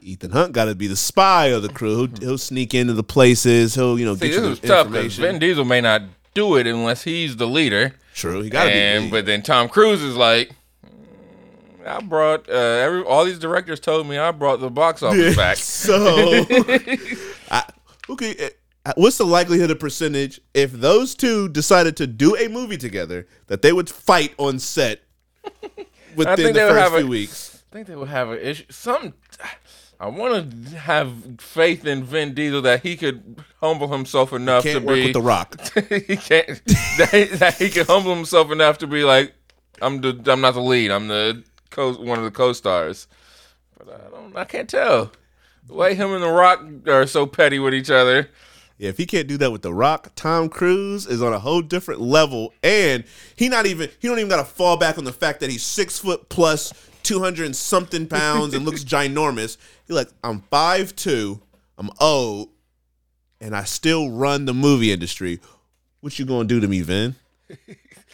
Ethan 0.00 0.32
Hunt 0.32 0.52
got 0.52 0.64
to 0.64 0.74
be 0.74 0.88
the 0.88 0.96
spy 0.96 1.46
of 1.46 1.62
the 1.62 1.68
crew. 1.68 2.08
He'll, 2.08 2.20
he'll 2.20 2.38
sneak 2.38 2.74
into 2.74 2.92
the 2.92 3.04
places. 3.04 3.76
He'll 3.76 3.98
you 3.98 4.04
know 4.04 4.14
See, 4.16 4.28
get 4.28 4.34
this 4.36 4.44
you 4.44 4.50
is 4.52 4.60
the 4.60 4.66
tough 4.68 4.88
because 4.88 5.04
information. 5.04 5.22
Vin 5.22 5.38
Diesel 5.38 5.64
may 5.64 5.80
not 5.80 6.02
do 6.34 6.56
it 6.56 6.66
unless 6.66 7.04
he's 7.04 7.36
the 7.36 7.46
leader. 7.46 7.94
True, 8.14 8.42
he 8.42 8.50
got 8.50 8.64
to 8.64 8.70
be. 8.70 8.74
and 8.78 9.10
but 9.10 9.26
then 9.26 9.42
Tom 9.42 9.68
Cruise 9.68 10.02
is 10.02 10.16
like, 10.16 10.50
"Mm, 10.84 11.86
I 11.86 12.00
brought 12.00 12.48
uh, 12.48 12.52
every 12.52 13.02
all 13.04 13.24
these 13.24 13.38
directors 13.38 13.78
told 13.78 14.08
me 14.08 14.18
I 14.18 14.32
brought 14.32 14.60
the 14.60 14.70
box 14.70 15.02
office 15.04 15.36
back. 15.36 15.56
So, 15.58 16.44
I, 17.50 17.64
okay, 18.10 18.50
Uh, 18.84 18.92
what's 18.96 19.18
the 19.18 19.24
likelihood 19.24 19.70
of 19.70 19.78
percentage 19.78 20.40
if 20.54 20.72
those 20.72 21.14
two 21.14 21.48
decided 21.48 21.96
to 21.96 22.06
do 22.06 22.36
a 22.36 22.48
movie 22.48 22.76
together 22.76 23.26
that 23.46 23.62
they 23.62 23.72
would 23.72 23.88
fight 23.88 24.34
on 24.38 24.58
set 24.58 25.02
within 26.16 26.52
the 26.52 26.60
first 26.60 26.78
have 26.80 26.94
a- 26.94 26.98
few 26.98 27.06
weeks? 27.06 27.62
I 27.70 27.74
think 27.74 27.86
they 27.86 27.96
would 27.96 28.08
have 28.08 28.30
an 28.30 28.38
issue. 28.38 28.64
Some, 28.68 29.14
I 29.98 30.08
want 30.08 30.50
to 30.70 30.78
have 30.78 31.12
faith 31.38 31.86
in 31.86 32.02
Vin 32.04 32.34
Diesel 32.34 32.60
that 32.62 32.82
he 32.82 32.96
could 32.96 33.42
humble 33.60 33.88
himself 33.88 34.32
enough 34.32 34.64
to 34.64 34.78
work 34.80 34.96
be. 34.96 35.04
with 35.04 35.12
the 35.14 35.22
Rock. 35.22 35.58
he 35.88 36.16
can't. 36.16 36.60
that, 36.98 37.08
he, 37.12 37.24
that 37.36 37.54
he 37.54 37.70
can 37.70 37.86
humble 37.86 38.14
himself 38.14 38.50
enough 38.50 38.78
to 38.78 38.86
be 38.86 39.04
like, 39.04 39.32
I'm 39.80 40.00
the, 40.00 40.20
I'm 40.26 40.40
not 40.40 40.54
the 40.54 40.60
lead. 40.60 40.90
I'm 40.90 41.08
the 41.08 41.44
co, 41.70 41.94
one 41.94 42.18
of 42.18 42.24
the 42.24 42.30
co-stars. 42.30 43.06
But 43.78 43.88
I 43.88 44.10
don't. 44.10 44.36
I 44.36 44.44
can't 44.44 44.68
tell. 44.68 45.12
The 45.66 45.74
way 45.74 45.94
him 45.94 46.12
and 46.12 46.22
the 46.22 46.28
Rock 46.28 46.62
are 46.88 47.06
so 47.06 47.26
petty 47.26 47.58
with 47.58 47.72
each 47.72 47.90
other. 47.90 48.28
Yeah, 48.82 48.88
if 48.88 48.98
he 48.98 49.06
can't 49.06 49.28
do 49.28 49.36
that 49.38 49.52
with 49.52 49.62
The 49.62 49.72
Rock, 49.72 50.10
Tom 50.16 50.48
Cruise 50.48 51.06
is 51.06 51.22
on 51.22 51.32
a 51.32 51.38
whole 51.38 51.62
different 51.62 52.00
level, 52.00 52.52
and 52.64 53.04
he 53.36 53.48
not 53.48 53.64
even 53.64 53.88
he 54.00 54.08
don't 54.08 54.18
even 54.18 54.28
got 54.28 54.38
to 54.38 54.44
fall 54.44 54.76
back 54.76 54.98
on 54.98 55.04
the 55.04 55.12
fact 55.12 55.38
that 55.38 55.50
he's 55.50 55.62
six 55.62 56.00
foot 56.00 56.28
plus, 56.28 56.72
two 57.04 57.20
hundred 57.20 57.46
and 57.46 57.54
something 57.54 58.08
pounds, 58.08 58.54
and 58.54 58.64
looks 58.64 58.82
ginormous. 58.84 59.56
He 59.86 59.92
like 59.92 60.08
I'm 60.24 60.40
five 60.50 60.96
two, 60.96 61.40
I'm 61.78 61.90
old, 62.00 62.48
and 63.40 63.54
I 63.54 63.62
still 63.62 64.10
run 64.10 64.46
the 64.46 64.52
movie 64.54 64.90
industry. 64.90 65.38
What 66.00 66.18
you 66.18 66.24
gonna 66.24 66.48
do 66.48 66.58
to 66.58 66.66
me, 66.66 66.80
Vin? 66.80 67.14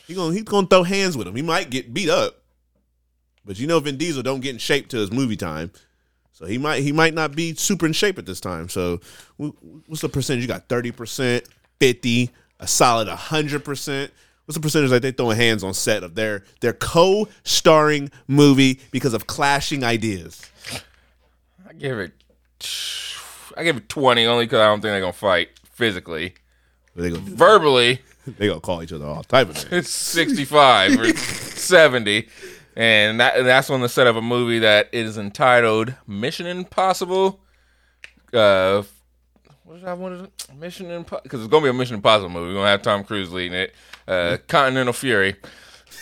He 0.06 0.14
gonna 0.14 0.34
he's 0.34 0.42
gonna 0.42 0.66
throw 0.66 0.82
hands 0.82 1.16
with 1.16 1.26
him. 1.26 1.34
He 1.34 1.40
might 1.40 1.70
get 1.70 1.94
beat 1.94 2.10
up, 2.10 2.42
but 3.42 3.58
you 3.58 3.66
know 3.66 3.80
Vin 3.80 3.96
Diesel 3.96 4.22
don't 4.22 4.40
get 4.40 4.50
in 4.50 4.58
shape 4.58 4.88
till 4.88 5.00
his 5.00 5.12
movie 5.12 5.34
time. 5.34 5.70
So 6.38 6.46
he 6.46 6.56
might 6.56 6.82
he 6.84 6.92
might 6.92 7.14
not 7.14 7.34
be 7.34 7.52
super 7.56 7.84
in 7.84 7.92
shape 7.92 8.16
at 8.16 8.24
this 8.24 8.40
time. 8.40 8.68
So 8.68 9.00
what's 9.38 10.02
the 10.02 10.08
percentage? 10.08 10.42
You 10.42 10.46
got 10.48 10.68
thirty 10.68 10.92
percent, 10.92 11.44
fifty, 11.80 12.30
a 12.60 12.66
solid 12.68 13.08
hundred 13.08 13.64
percent. 13.64 14.12
What's 14.44 14.54
the 14.56 14.62
percentage 14.62 14.90
that 14.90 15.02
they 15.02 15.10
throwing 15.10 15.36
hands 15.36 15.64
on 15.64 15.74
set 15.74 16.04
of 16.04 16.14
their 16.14 16.44
their 16.60 16.72
co-starring 16.74 18.12
movie 18.28 18.78
because 18.92 19.14
of 19.14 19.26
clashing 19.26 19.82
ideas? 19.82 20.40
I 21.68 21.72
give 21.72 21.98
it. 21.98 22.12
I 23.56 23.64
give 23.64 23.76
it 23.76 23.88
twenty 23.88 24.24
only 24.24 24.44
because 24.44 24.60
I 24.60 24.66
don't 24.66 24.80
think 24.80 24.92
they're 24.92 25.00
gonna 25.00 25.12
fight 25.12 25.48
physically. 25.72 26.34
They 26.94 27.10
gonna 27.10 27.22
Verbally, 27.22 28.00
they 28.38 28.46
gonna 28.46 28.60
call 28.60 28.80
each 28.84 28.92
other 28.92 29.06
all 29.06 29.24
type 29.24 29.48
of 29.48 29.56
names. 29.56 29.72
it's 29.72 29.90
sixty-five 30.14 31.00
or 31.00 31.12
seventy, 31.16 32.28
and 32.78 33.18
that 33.18 33.42
that's 33.44 33.68
on 33.70 33.80
the 33.80 33.88
set 33.88 34.06
of 34.06 34.16
a 34.16 34.22
movie 34.22 34.60
that 34.60 34.88
is 34.92 35.18
entitled 35.18 35.94
Mission 36.06 36.46
Impossible. 36.46 37.40
Uh, 38.32 38.84
what 39.64 39.80
did 39.80 39.84
I 39.84 39.94
want 39.94 40.38
to 40.38 40.54
Mission 40.54 40.90
Impossible? 40.90 41.22
Because 41.24 41.40
it's 41.40 41.50
gonna 41.50 41.64
be 41.64 41.70
a 41.70 41.72
Mission 41.74 41.96
Impossible 41.96 42.30
movie. 42.30 42.52
We're 42.52 42.60
gonna 42.60 42.70
have 42.70 42.82
Tom 42.82 43.02
Cruise 43.02 43.32
leading 43.32 43.58
it. 43.58 43.74
Uh, 44.06 44.36
Continental 44.46 44.92
Fury. 44.92 45.34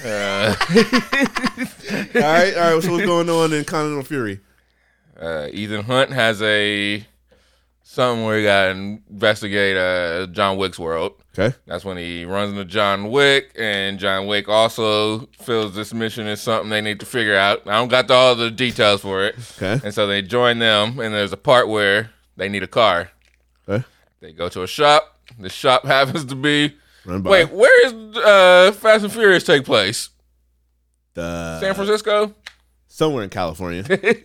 Uh, 0.05 0.55
all 0.71 2.21
right, 2.21 2.55
all 2.55 2.75
right. 2.75 2.83
So 2.83 2.93
what's 2.93 3.07
going 3.07 3.31
on 3.31 3.55
in 3.55 3.65
Continental 3.65 4.05
Fury? 4.05 4.41
uh, 5.21 5.49
Ethan 5.51 5.83
Hunt 5.85 6.13
has 6.13 6.43
a 6.43 7.07
something 7.89 8.25
where 8.25 8.39
he 8.39 8.45
got 8.45 8.65
to 8.65 8.71
investigate 9.11 9.77
uh, 9.77 10.27
John 10.33 10.57
Wick's 10.57 10.79
world. 10.79 11.15
Okay, 11.39 11.55
That's 11.67 11.85
when 11.85 11.97
he 11.99 12.25
runs 12.25 12.51
into 12.53 12.65
John 12.65 13.11
Wick, 13.11 13.53
and 13.59 13.99
John 13.99 14.27
Wick 14.27 14.49
also 14.49 15.27
feels 15.43 15.75
this 15.75 15.93
mission 15.95 16.27
is 16.27 16.41
something 16.41 16.71
they 16.71 16.81
need 16.81 16.99
to 17.01 17.07
figure 17.07 17.37
out. 17.37 17.63
I 17.67 17.73
don't 17.73 17.89
got 17.89 18.11
all 18.11 18.35
the 18.35 18.51
details 18.51 19.03
for 19.03 19.25
it, 19.25 19.37
okay, 19.57 19.79
and 19.85 19.93
so 19.95 20.07
they 20.07 20.23
join 20.23 20.59
them. 20.59 20.99
And 20.99 21.15
there's 21.15 21.33
a 21.33 21.37
part 21.37 21.69
where 21.69 22.11
they 22.37 22.49
need 22.49 22.63
a 22.63 22.67
car. 22.69 23.11
okay. 23.69 23.85
They 24.21 24.33
go 24.33 24.49
to 24.49 24.63
a 24.63 24.67
shop. 24.67 25.19
The 25.39 25.51
shop 25.51 25.85
happens 25.87 26.25
to 26.27 26.35
be 26.35 26.75
wait, 27.07 27.53
where 27.53 27.87
is 27.87 27.93
uh, 28.17 28.73
Fast 28.73 29.05
and 29.05 29.13
Furious 29.13 29.45
take 29.45 29.65
place? 29.65 30.09
the 31.15 31.61
San 31.61 31.75
Francisco. 31.75 32.35
somewhere 32.89 33.25
in 33.25 33.31
California. 33.31 33.85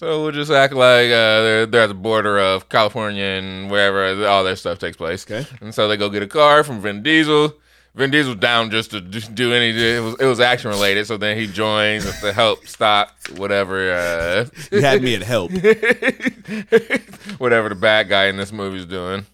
So 0.00 0.22
we'll 0.22 0.32
just 0.32 0.50
act 0.50 0.72
like 0.72 1.08
uh, 1.08 1.42
they're, 1.42 1.66
they're 1.66 1.82
at 1.82 1.88
the 1.88 1.92
border 1.92 2.38
of 2.38 2.70
California 2.70 3.22
and 3.22 3.70
wherever 3.70 4.26
all 4.26 4.42
their 4.42 4.56
stuff 4.56 4.78
takes 4.78 4.96
place. 4.96 5.30
Okay. 5.30 5.46
And 5.60 5.74
so 5.74 5.88
they 5.88 5.98
go 5.98 6.08
get 6.08 6.22
a 6.22 6.26
car 6.26 6.64
from 6.64 6.80
Vin 6.80 7.02
Diesel. 7.02 7.52
Vin 7.94 8.10
Diesel's 8.10 8.36
down 8.36 8.70
just 8.70 8.92
to 8.92 9.02
do 9.02 9.52
any. 9.52 9.78
It 9.78 10.02
was 10.02 10.16
it 10.18 10.24
was 10.24 10.40
action 10.40 10.70
related. 10.70 11.06
So 11.06 11.18
then 11.18 11.36
he 11.36 11.46
joins 11.46 12.18
to 12.22 12.32
help 12.32 12.66
stop 12.66 13.10
whatever 13.36 13.92
uh, 13.92 14.46
You 14.72 14.80
had 14.80 15.02
me 15.02 15.16
at 15.16 15.22
help. 15.22 15.50
whatever 17.36 17.68
the 17.68 17.76
bad 17.78 18.08
guy 18.08 18.28
in 18.28 18.38
this 18.38 18.52
movie's 18.52 18.86
doing. 18.86 19.26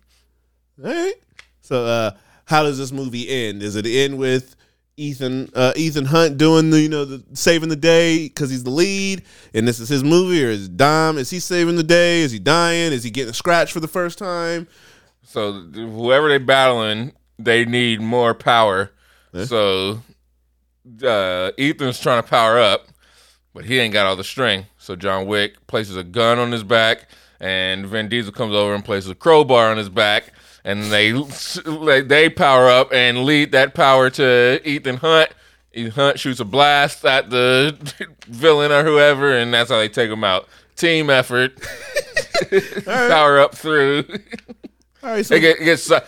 All 0.84 0.90
right. 0.90 1.14
So, 1.60 1.86
uh, 1.86 2.10
how 2.46 2.64
does 2.64 2.76
this 2.76 2.90
movie 2.90 3.28
end? 3.28 3.60
Does 3.60 3.76
it 3.76 3.86
end 3.86 4.18
with 4.18 4.55
Ethan 4.98 5.50
uh, 5.54 5.72
Ethan 5.76 6.06
Hunt 6.06 6.38
doing 6.38 6.70
the 6.70 6.80
you 6.80 6.88
know 6.88 7.04
the 7.04 7.22
saving 7.34 7.68
the 7.68 7.76
day 7.76 8.28
because 8.28 8.50
he's 8.50 8.64
the 8.64 8.70
lead 8.70 9.22
and 9.52 9.68
this 9.68 9.78
is 9.78 9.88
his 9.88 10.02
movie, 10.02 10.44
or 10.44 10.48
is 10.48 10.68
Dom 10.68 11.18
is 11.18 11.30
he 11.30 11.38
saving 11.38 11.76
the 11.76 11.82
day? 11.82 12.20
Is 12.20 12.32
he 12.32 12.38
dying? 12.38 12.92
Is 12.92 13.04
he 13.04 13.10
getting 13.10 13.34
scratched 13.34 13.72
for 13.72 13.80
the 13.80 13.88
first 13.88 14.18
time? 14.18 14.68
So 15.22 15.52
whoever 15.52 16.28
they 16.28 16.38
battling, 16.38 17.12
they 17.38 17.64
need 17.64 18.00
more 18.00 18.32
power. 18.32 18.92
So 19.44 20.00
uh, 21.02 21.50
Ethan's 21.58 22.00
trying 22.00 22.22
to 22.22 22.28
power 22.28 22.58
up, 22.58 22.86
but 23.52 23.66
he 23.66 23.78
ain't 23.78 23.92
got 23.92 24.06
all 24.06 24.16
the 24.16 24.24
string. 24.24 24.66
So 24.78 24.96
John 24.96 25.26
Wick 25.26 25.66
places 25.66 25.96
a 25.96 26.04
gun 26.04 26.38
on 26.38 26.52
his 26.52 26.62
back, 26.62 27.10
and 27.38 27.86
Vin 27.86 28.08
Diesel 28.08 28.32
comes 28.32 28.54
over 28.54 28.74
and 28.74 28.84
places 28.84 29.10
a 29.10 29.14
crowbar 29.14 29.70
on 29.70 29.76
his 29.76 29.90
back, 29.90 30.32
and 30.66 30.82
they 30.90 31.12
they 32.02 32.28
power 32.28 32.68
up 32.68 32.92
and 32.92 33.24
lead 33.24 33.52
that 33.52 33.72
power 33.72 34.10
to 34.10 34.60
Ethan 34.68 34.96
Hunt. 34.96 35.30
Ethan 35.72 35.92
Hunt 35.92 36.18
shoots 36.18 36.40
a 36.40 36.44
blast 36.44 37.04
at 37.04 37.30
the 37.30 37.76
villain 38.26 38.72
or 38.72 38.82
whoever, 38.82 39.32
and 39.32 39.54
that's 39.54 39.70
how 39.70 39.78
they 39.78 39.88
take 39.88 40.10
him 40.10 40.24
out. 40.24 40.48
Team 40.74 41.08
effort. 41.08 41.58
Power 42.84 43.38
up 43.38 43.54
through. 43.54 44.04
All 45.02 45.10
right. 45.10 45.24
So 45.24 45.36
It, 45.36 45.40
get, 45.40 45.60
it 45.60 45.64
gets 45.64 45.90
uh, 45.90 46.00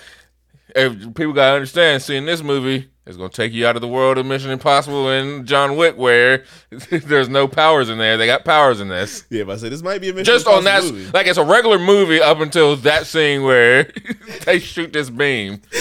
people 0.75 1.33
gotta 1.33 1.55
understand. 1.55 2.03
Seeing 2.03 2.27
this 2.27 2.43
movie 2.43 2.91
is 3.09 3.17
gonna 3.17 3.31
take 3.31 3.53
you 3.53 3.67
out 3.67 3.75
of 3.75 3.83
the 3.83 3.89
world 3.89 4.19
of 4.19 4.27
Mission 4.27 4.51
Impossible 4.51 5.09
and 5.09 5.47
John 5.47 5.77
Wick, 5.77 5.97
where 5.97 6.45
there's 6.91 7.29
no 7.29 7.49
powers 7.49 7.89
in 7.89 7.99
there. 7.99 8.17
They 8.17 8.27
got 8.27 8.45
powers 8.45 8.81
in 8.81 8.89
this. 8.89 9.25
yeah, 9.31 9.45
but 9.45 9.55
I 9.55 9.57
said 9.57 9.73
this 9.73 9.83
might 9.83 10.01
be 10.01 10.11
a 10.11 10.13
Mission 10.13 10.27
Just 10.27 10.47
on 10.47 10.65
that, 10.65 10.85
movie. 10.85 11.11
like 11.13 11.27
it's 11.27 11.39
a 11.39 11.45
regular 11.45 11.79
movie 11.79 12.21
up 12.21 12.39
until 12.41 12.77
that 12.77 13.07
scene 13.07 13.43
where 13.43 13.85
they 14.45 14.59
shoot 14.59 14.93
this 14.93 15.11
beam. 15.11 15.61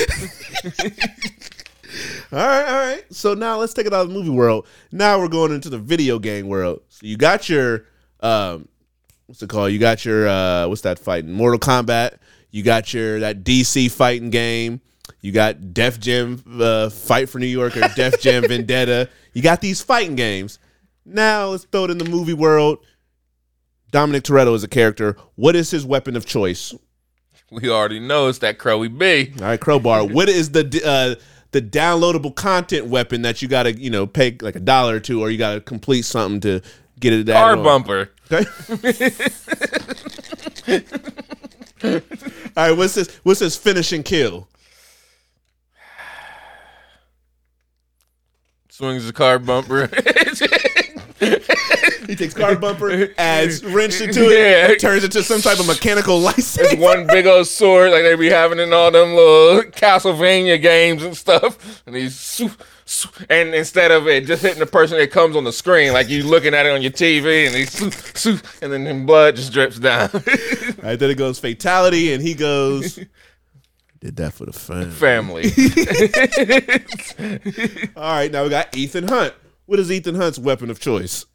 All 2.32 2.38
right, 2.40 2.66
all 2.68 2.76
right. 2.80 3.04
So 3.12 3.34
now 3.34 3.58
let's 3.58 3.74
take 3.74 3.88
it 3.88 3.94
out 3.94 4.02
of 4.02 4.10
the 4.10 4.14
movie 4.14 4.30
world. 4.30 4.68
Now 4.92 5.18
we're 5.18 5.30
going 5.30 5.52
into 5.54 5.70
the 5.70 5.78
video 5.80 6.20
game 6.20 6.48
world. 6.48 6.82
So 6.90 7.06
you 7.08 7.16
got 7.18 7.48
your 7.50 7.86
um 8.20 8.68
what's 9.28 9.42
it 9.42 9.50
called? 9.50 9.72
You 9.72 9.80
got 9.80 10.04
your 10.04 10.28
uh 10.28 10.68
what's 10.68 10.82
that 10.82 11.00
fighting? 11.00 11.32
Mortal 11.32 11.60
Kombat. 11.60 12.18
You 12.52 12.64
got 12.64 12.94
your 12.94 13.22
that 13.22 13.44
DC 13.44 13.90
fighting 13.90 14.30
game. 14.30 14.82
You 15.22 15.32
got 15.32 15.74
Def 15.74 16.00
Jam 16.00 16.44
uh, 16.60 16.90
Fight 16.90 17.30
for 17.30 17.40
New 17.40 17.48
York 17.48 17.76
or 17.78 17.88
Def 17.96 18.22
Jam 18.22 18.44
Vendetta. 18.48 19.10
You 19.34 19.42
got 19.42 19.62
these 19.62 19.82
fighting 19.82 20.16
games. 20.16 20.60
Now 21.06 21.48
let's 21.48 21.64
throw 21.66 21.86
it 21.86 21.92
in 21.92 21.98
the 21.98 22.10
movie 22.10 22.34
world. 22.34 22.80
Dominic 23.92 24.24
Toretto 24.24 24.54
is 24.54 24.64
a 24.64 24.68
character. 24.68 25.16
What 25.36 25.56
is 25.56 25.72
his 25.72 25.86
weapon 25.86 26.16
of 26.16 26.26
choice? 26.26 26.74
We 27.50 27.70
already 27.70 28.00
know 28.00 28.28
it's 28.28 28.40
that 28.40 28.58
Crowy 28.58 28.96
B. 28.96 29.34
All 29.40 29.48
right, 29.48 29.60
crowbar. 29.60 30.06
what 30.06 30.28
is 30.28 30.52
the 30.52 30.82
uh, 30.86 31.16
the 31.52 31.62
downloadable 31.62 32.36
content 32.36 32.88
weapon 32.88 33.22
that 33.22 33.42
you 33.42 33.48
got 33.48 33.64
to 33.64 33.74
you 33.74 33.90
know 33.90 34.06
pay 34.06 34.38
like 34.42 34.58
a 34.58 34.60
dollar 34.60 34.96
or 34.96 35.00
two, 35.00 35.22
or 35.22 35.30
you 35.30 35.38
got 35.38 35.54
to 35.54 35.62
complete 35.62 36.04
something 36.04 36.42
to 36.42 36.62
get 37.00 37.14
it? 37.14 37.28
Car 37.28 37.56
bumper. 37.56 38.10
Okay. 38.30 38.46
All 42.58 42.68
right. 42.70 42.72
What's 42.78 42.96
this? 42.96 43.16
What's 43.24 43.40
this 43.40 43.56
finishing 43.56 44.04
kill? 44.04 44.50
Swings 48.78 49.08
the 49.08 49.12
car 49.14 49.40
bumper. 49.40 49.88
He 52.08 52.16
takes 52.16 52.36
car 52.36 52.56
bumper, 52.56 53.08
adds 53.18 53.66
wrench 53.66 54.00
into 54.02 54.30
it, 54.30 54.70
Yeah. 54.70 54.76
turns 54.76 55.04
into 55.04 55.24
some 55.24 55.42
type 55.42 55.60
of 55.60 55.66
mechanical 55.66 56.20
license. 56.20 56.76
one 56.76 57.08
big 57.08 57.26
old 57.26 57.48
sword 57.48 57.90
like 57.92 58.04
they 58.04 58.14
be 58.16 58.30
having 58.30 58.60
in 58.60 58.72
all 58.74 58.92
them 58.92 59.16
little 59.16 59.64
Castlevania 59.72 60.62
games 60.62 61.02
and 61.04 61.18
stuff. 61.18 61.82
And 61.88 61.96
he's 61.96 62.40
and 63.32 63.56
instead 63.56 63.90
of 63.90 64.08
it 64.08 64.28
just 64.28 64.44
hitting 64.44 64.60
the 64.60 64.68
person, 64.68 65.00
it 65.00 65.12
comes 65.12 65.36
on 65.36 65.44
the 65.44 65.52
screen 65.52 65.92
like 65.92 66.08
you 66.08 66.22
looking 66.22 66.54
at 66.54 66.68
it 66.68 66.70
on 66.72 66.84
your 66.84 66.92
TV, 66.92 67.48
and 67.48 67.56
he's 67.56 68.62
and 68.62 68.72
then 68.72 69.08
blood 69.08 69.36
just 69.38 69.52
drips 69.54 69.80
down. 69.80 70.12
All 70.14 70.22
right, 70.84 71.00
then 71.00 71.10
it 71.10 71.18
goes 71.18 71.40
fatality, 71.40 72.14
and 72.14 72.22
he 72.22 72.36
goes. 72.36 73.00
Did 74.00 74.18
that 74.18 74.34
for 74.34 74.46
the 74.46 74.54
fun. 74.54 74.92
Family. 74.92 75.46
All 77.96 78.04
right, 78.04 78.32
now 78.32 78.44
we 78.44 78.50
got 78.50 78.78
Ethan 78.78 79.08
Hunt. 79.08 79.34
What 79.66 79.80
is 79.80 79.92
Ethan 79.92 80.16
Hunt's 80.16 80.38
weapon 80.38 80.70
of 80.70 80.80
choice? 80.80 81.26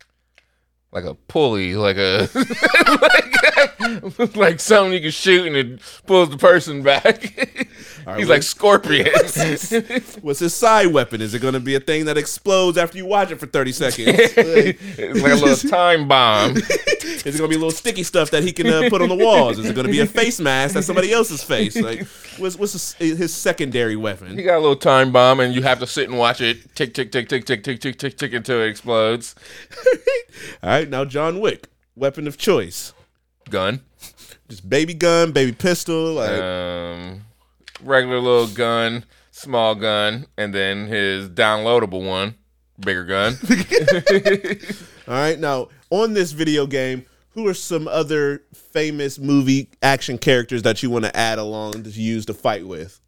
like 0.92 1.04
a 1.04 1.14
pulley, 1.14 1.74
like 1.74 1.96
a 1.96 2.28
like, 2.34 3.41
like 4.34 4.60
something 4.60 4.92
you 4.92 5.00
can 5.00 5.10
shoot 5.10 5.46
and 5.46 5.56
it 5.56 5.80
pulls 6.06 6.30
the 6.30 6.36
person 6.36 6.82
back. 6.82 7.04
right, 8.06 8.18
He's 8.18 8.28
like 8.28 8.42
Scorpion. 8.42 9.06
What's 10.22 10.38
his 10.40 10.54
side 10.54 10.88
weapon? 10.88 11.20
Is 11.20 11.34
it 11.34 11.40
going 11.40 11.54
to 11.54 11.60
be 11.60 11.74
a 11.74 11.80
thing 11.80 12.06
that 12.06 12.16
explodes 12.16 12.78
after 12.78 12.98
you 12.98 13.06
watch 13.06 13.30
it 13.30 13.40
for 13.40 13.46
30 13.46 13.72
seconds? 13.72 14.06
Like, 14.08 14.36
it's 14.36 15.22
like 15.22 15.32
a 15.32 15.36
little 15.36 15.70
time 15.70 16.08
bomb. 16.08 16.56
is 16.56 16.68
it 16.68 17.38
going 17.38 17.42
to 17.42 17.48
be 17.48 17.54
a 17.56 17.58
little 17.58 17.70
sticky 17.70 18.02
stuff 18.02 18.30
that 18.30 18.42
he 18.42 18.52
can 18.52 18.66
uh, 18.66 18.88
put 18.88 19.02
on 19.02 19.08
the 19.08 19.16
walls? 19.16 19.58
Is 19.58 19.68
it 19.68 19.74
going 19.74 19.86
to 19.86 19.92
be 19.92 20.00
a 20.00 20.06
face 20.06 20.40
mask 20.40 20.74
that's 20.74 20.86
somebody 20.86 21.12
else's 21.12 21.42
face? 21.42 21.76
Like, 21.76 22.06
what's, 22.38 22.56
what's 22.56 22.72
his, 22.72 23.18
his 23.18 23.34
secondary 23.34 23.96
weapon? 23.96 24.36
He 24.36 24.42
got 24.42 24.56
a 24.56 24.60
little 24.60 24.76
time 24.76 25.12
bomb, 25.12 25.40
and 25.40 25.54
you 25.54 25.62
have 25.62 25.78
to 25.80 25.86
sit 25.86 26.08
and 26.08 26.18
watch 26.18 26.40
it 26.40 26.74
tick, 26.74 26.94
tick, 26.94 27.12
tick, 27.12 27.28
tick, 27.28 27.44
tick, 27.44 27.62
tick, 27.62 27.80
tick, 27.80 27.98
tick, 27.98 28.16
tick 28.16 28.32
until 28.32 28.60
it 28.60 28.68
explodes. 28.68 29.34
All 30.62 30.70
right, 30.70 30.88
now 30.88 31.04
John 31.04 31.40
Wick, 31.40 31.68
weapon 31.96 32.26
of 32.26 32.38
choice. 32.38 32.92
Gun. 33.52 33.80
Just 34.48 34.68
baby 34.68 34.94
gun, 34.94 35.30
baby 35.32 35.52
pistol. 35.52 36.14
Like, 36.14 36.30
Um, 36.40 37.20
regular 37.82 38.18
little 38.18 38.48
gun, 38.48 39.04
small 39.30 39.74
gun, 39.74 40.26
and 40.36 40.52
then 40.54 40.86
his 40.86 41.28
downloadable 41.28 42.06
one, 42.06 42.34
bigger 42.80 43.04
gun. 43.04 43.38
all 45.06 45.14
right, 45.14 45.38
now 45.38 45.68
on 45.90 46.14
this 46.14 46.32
video 46.32 46.66
game, 46.66 47.04
who 47.30 47.46
are 47.46 47.54
some 47.54 47.86
other 47.88 48.42
famous 48.54 49.18
movie 49.18 49.68
action 49.82 50.18
characters 50.18 50.62
that 50.62 50.82
you 50.82 50.90
want 50.90 51.04
to 51.04 51.16
add 51.16 51.38
along 51.38 51.82
to 51.84 51.90
use 51.90 52.26
to 52.26 52.34
fight 52.34 52.66
with? 52.66 53.00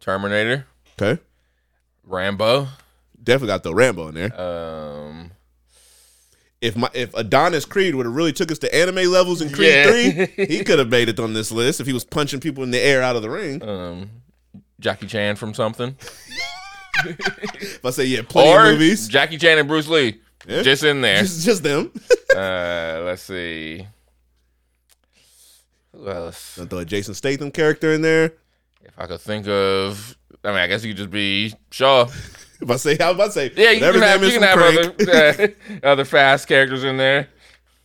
Terminator, 0.00 0.66
Okay, 1.00 1.20
Rambo. 2.04 2.68
definitely 3.22 3.48
got 3.48 3.62
the 3.62 3.74
Rambo 3.74 4.08
in 4.08 4.14
there. 4.14 4.40
Um, 4.40 5.30
if 6.60 6.76
my 6.76 6.88
if 6.94 7.14
Adonis 7.14 7.64
Creed 7.64 7.94
would 7.94 8.06
have 8.06 8.14
really 8.14 8.32
took 8.32 8.50
us 8.50 8.58
to 8.60 8.74
anime 8.74 9.10
levels 9.10 9.40
in 9.40 9.50
Creed 9.50 9.68
Yeah. 9.68 10.26
three, 10.26 10.46
he 10.46 10.64
could 10.64 10.78
have 10.78 10.88
made 10.88 11.08
it 11.08 11.20
on 11.20 11.32
this 11.34 11.50
list 11.52 11.80
if 11.80 11.86
he 11.86 11.92
was 11.92 12.04
punching 12.04 12.40
people 12.40 12.64
in 12.64 12.70
the 12.70 12.80
air 12.80 13.02
out 13.02 13.16
of 13.16 13.22
the 13.22 13.30
ring. 13.30 13.62
um, 13.62 14.10
Jackie 14.80 15.06
Chan 15.06 15.36
from 15.36 15.54
something. 15.54 15.96
If 17.04 17.84
I 17.84 17.90
say 17.90 18.04
yeah, 18.06 18.22
plenty 18.28 18.50
or 18.50 18.72
movies, 18.72 19.06
Jackie 19.08 19.38
Chan 19.38 19.58
and 19.58 19.68
Bruce 19.68 19.88
Lee. 19.88 20.20
Yeah. 20.46 20.62
Just 20.62 20.82
in 20.84 21.00
there. 21.00 21.18
just, 21.20 21.44
just 21.44 21.62
them. 21.62 21.92
uh, 22.36 23.02
let's 23.04 23.22
see. 23.22 23.86
Who 25.92 26.08
else? 26.08 26.58
I'll 26.58 26.66
throw 26.66 26.78
a 26.78 26.84
Jason 26.84 27.14
Statham 27.14 27.50
character 27.50 27.92
in 27.92 28.02
there. 28.02 28.32
If 28.82 28.98
I 28.98 29.06
could 29.06 29.20
think 29.20 29.46
of, 29.48 30.16
I 30.44 30.48
mean, 30.48 30.58
I 30.58 30.66
guess 30.66 30.84
you 30.84 30.90
could 30.90 30.96
just 30.98 31.10
be 31.10 31.54
Shaw. 31.70 32.08
If 32.62 32.70
I 32.70 32.76
say, 32.76 32.98
I 32.98 33.06
was 33.10 33.14
about 33.14 33.26
to 33.26 33.32
say, 33.32 33.52
Yeah, 33.56 33.70
you 33.70 33.80
can 33.80 34.02
have, 34.02 34.22
you 34.24 34.30
can 34.32 34.42
have 34.42 34.58
other, 34.58 35.54
uh, 35.82 35.86
other 35.86 36.04
fast 36.04 36.48
characters 36.48 36.82
in 36.84 36.96
there. 36.96 37.28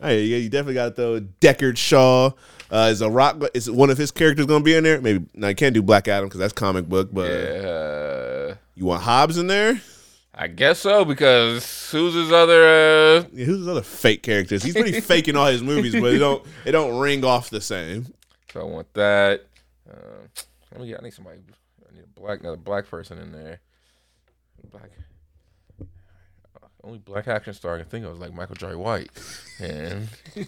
Hey, 0.02 0.24
yeah, 0.24 0.38
you 0.38 0.50
definitely 0.50 0.74
got 0.74 0.90
to 0.90 0.96
throw 0.96 1.22
Deckard 1.40 1.78
Shaw. 1.78 2.32
Uh, 2.72 2.90
is 2.92 3.02
a 3.02 3.10
rock? 3.10 3.42
Is 3.54 3.70
one 3.70 3.92
of 3.92 4.00
his 4.00 4.10
characters 4.10 4.48
going 4.48 4.62
to 4.62 4.66
be 4.66 4.76
in 4.76 4.84
there? 4.84 5.00
Maybe. 5.00 5.26
No, 5.36 5.50
you 5.50 5.56
can't 5.56 5.76
do 5.76 5.84
Black 5.84 6.08
Adam 6.08 6.28
because 6.28 6.40
that's 6.40 6.54
comic 6.54 6.90
book. 6.90 7.10
But 7.14 7.30
Uh, 7.32 8.56
you 8.76 8.86
want 8.86 9.04
Hobbs 9.04 9.38
in 9.38 9.46
there? 9.48 9.80
I 10.34 10.48
guess 10.48 10.80
so 10.80 11.06
because 11.06 11.92
who's 11.92 12.16
his 12.16 12.32
other? 12.32 12.64
Uh, 13.20 13.24
Yeah, 13.32 13.46
who's 13.46 13.60
his 13.60 13.68
other 13.68 13.84
fake 13.84 14.24
characters? 14.24 14.64
He's 14.64 14.74
pretty 14.74 15.00
fake 15.02 15.28
in 15.28 15.36
all 15.36 15.46
his 15.46 15.62
movies, 15.62 15.94
but 15.94 16.12
it 16.14 16.18
don't 16.18 16.44
it 16.66 16.72
don't 16.72 16.98
ring 16.98 17.24
off 17.24 17.52
the 17.52 17.62
same. 17.62 18.08
so 18.52 18.62
I 18.62 18.64
want 18.64 18.92
that. 18.96 19.46
Uh, 19.88 19.94
let 20.72 20.82
me 20.82 20.88
get. 20.88 21.00
I 21.00 21.04
need 21.04 21.14
somebody. 21.14 21.38
I 21.88 21.96
need 21.96 22.06
a 22.06 22.20
black, 22.20 22.40
another 22.40 22.58
black 22.58 22.88
person 22.90 23.20
in 23.20 23.32
there. 23.32 23.60
Black. 24.74 24.90
Only 26.84 26.98
black 26.98 27.28
action 27.28 27.54
star 27.54 27.76
I 27.76 27.78
can 27.80 27.88
think 27.88 28.06
of 28.06 28.14
is 28.14 28.20
like 28.20 28.34
Michael 28.34 28.56
Jai 28.56 28.74
White, 28.74 29.12
and 29.60 30.10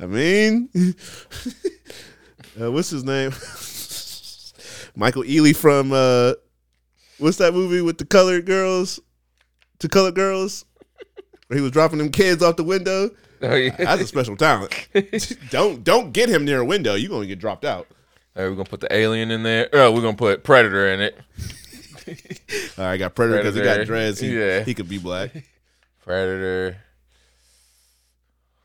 I 0.00 0.06
mean, 0.06 0.70
uh, 2.60 2.70
what's 2.70 2.90
his 2.90 3.02
name? 3.04 3.32
Michael 4.96 5.24
Ealy 5.24 5.54
from 5.54 5.92
uh, 5.92 6.34
what's 7.18 7.38
that 7.38 7.52
movie 7.52 7.82
with 7.82 7.98
the 7.98 8.06
colored 8.06 8.46
girls? 8.46 9.00
To 9.80 9.88
colored 9.88 10.14
girls, 10.14 10.64
where 11.48 11.58
he 11.58 11.62
was 11.62 11.72
dropping 11.72 11.98
them 11.98 12.10
kids 12.10 12.42
off 12.42 12.56
the 12.56 12.64
window. 12.64 13.10
Oh, 13.42 13.54
yeah. 13.54 13.76
That's 13.76 14.02
a 14.02 14.06
special 14.06 14.36
talent. 14.36 14.88
don't 15.50 15.82
don't 15.82 16.12
get 16.12 16.28
him 16.28 16.44
near 16.44 16.60
a 16.60 16.64
window. 16.64 16.94
You're 16.94 17.10
gonna 17.10 17.26
get 17.26 17.40
dropped 17.40 17.64
out. 17.64 17.88
All 18.36 18.42
right, 18.42 18.48
we're 18.48 18.56
gonna 18.56 18.68
put 18.68 18.80
the 18.80 18.94
alien 18.94 19.30
in 19.32 19.42
there. 19.42 19.68
Oh, 19.72 19.92
we're 19.92 20.02
gonna 20.02 20.16
put 20.16 20.44
Predator 20.44 20.88
in 20.88 21.00
it. 21.00 21.18
All 22.78 22.84
right, 22.84 22.92
I 22.92 22.96
got 22.96 23.14
Predator 23.14 23.38
because 23.38 23.54
he 23.54 23.62
got 23.62 23.84
dreads. 23.86 24.20
He, 24.20 24.36
Yeah. 24.38 24.62
he 24.62 24.74
could 24.74 24.88
be 24.88 24.98
black. 24.98 25.30
Predator. 26.04 26.76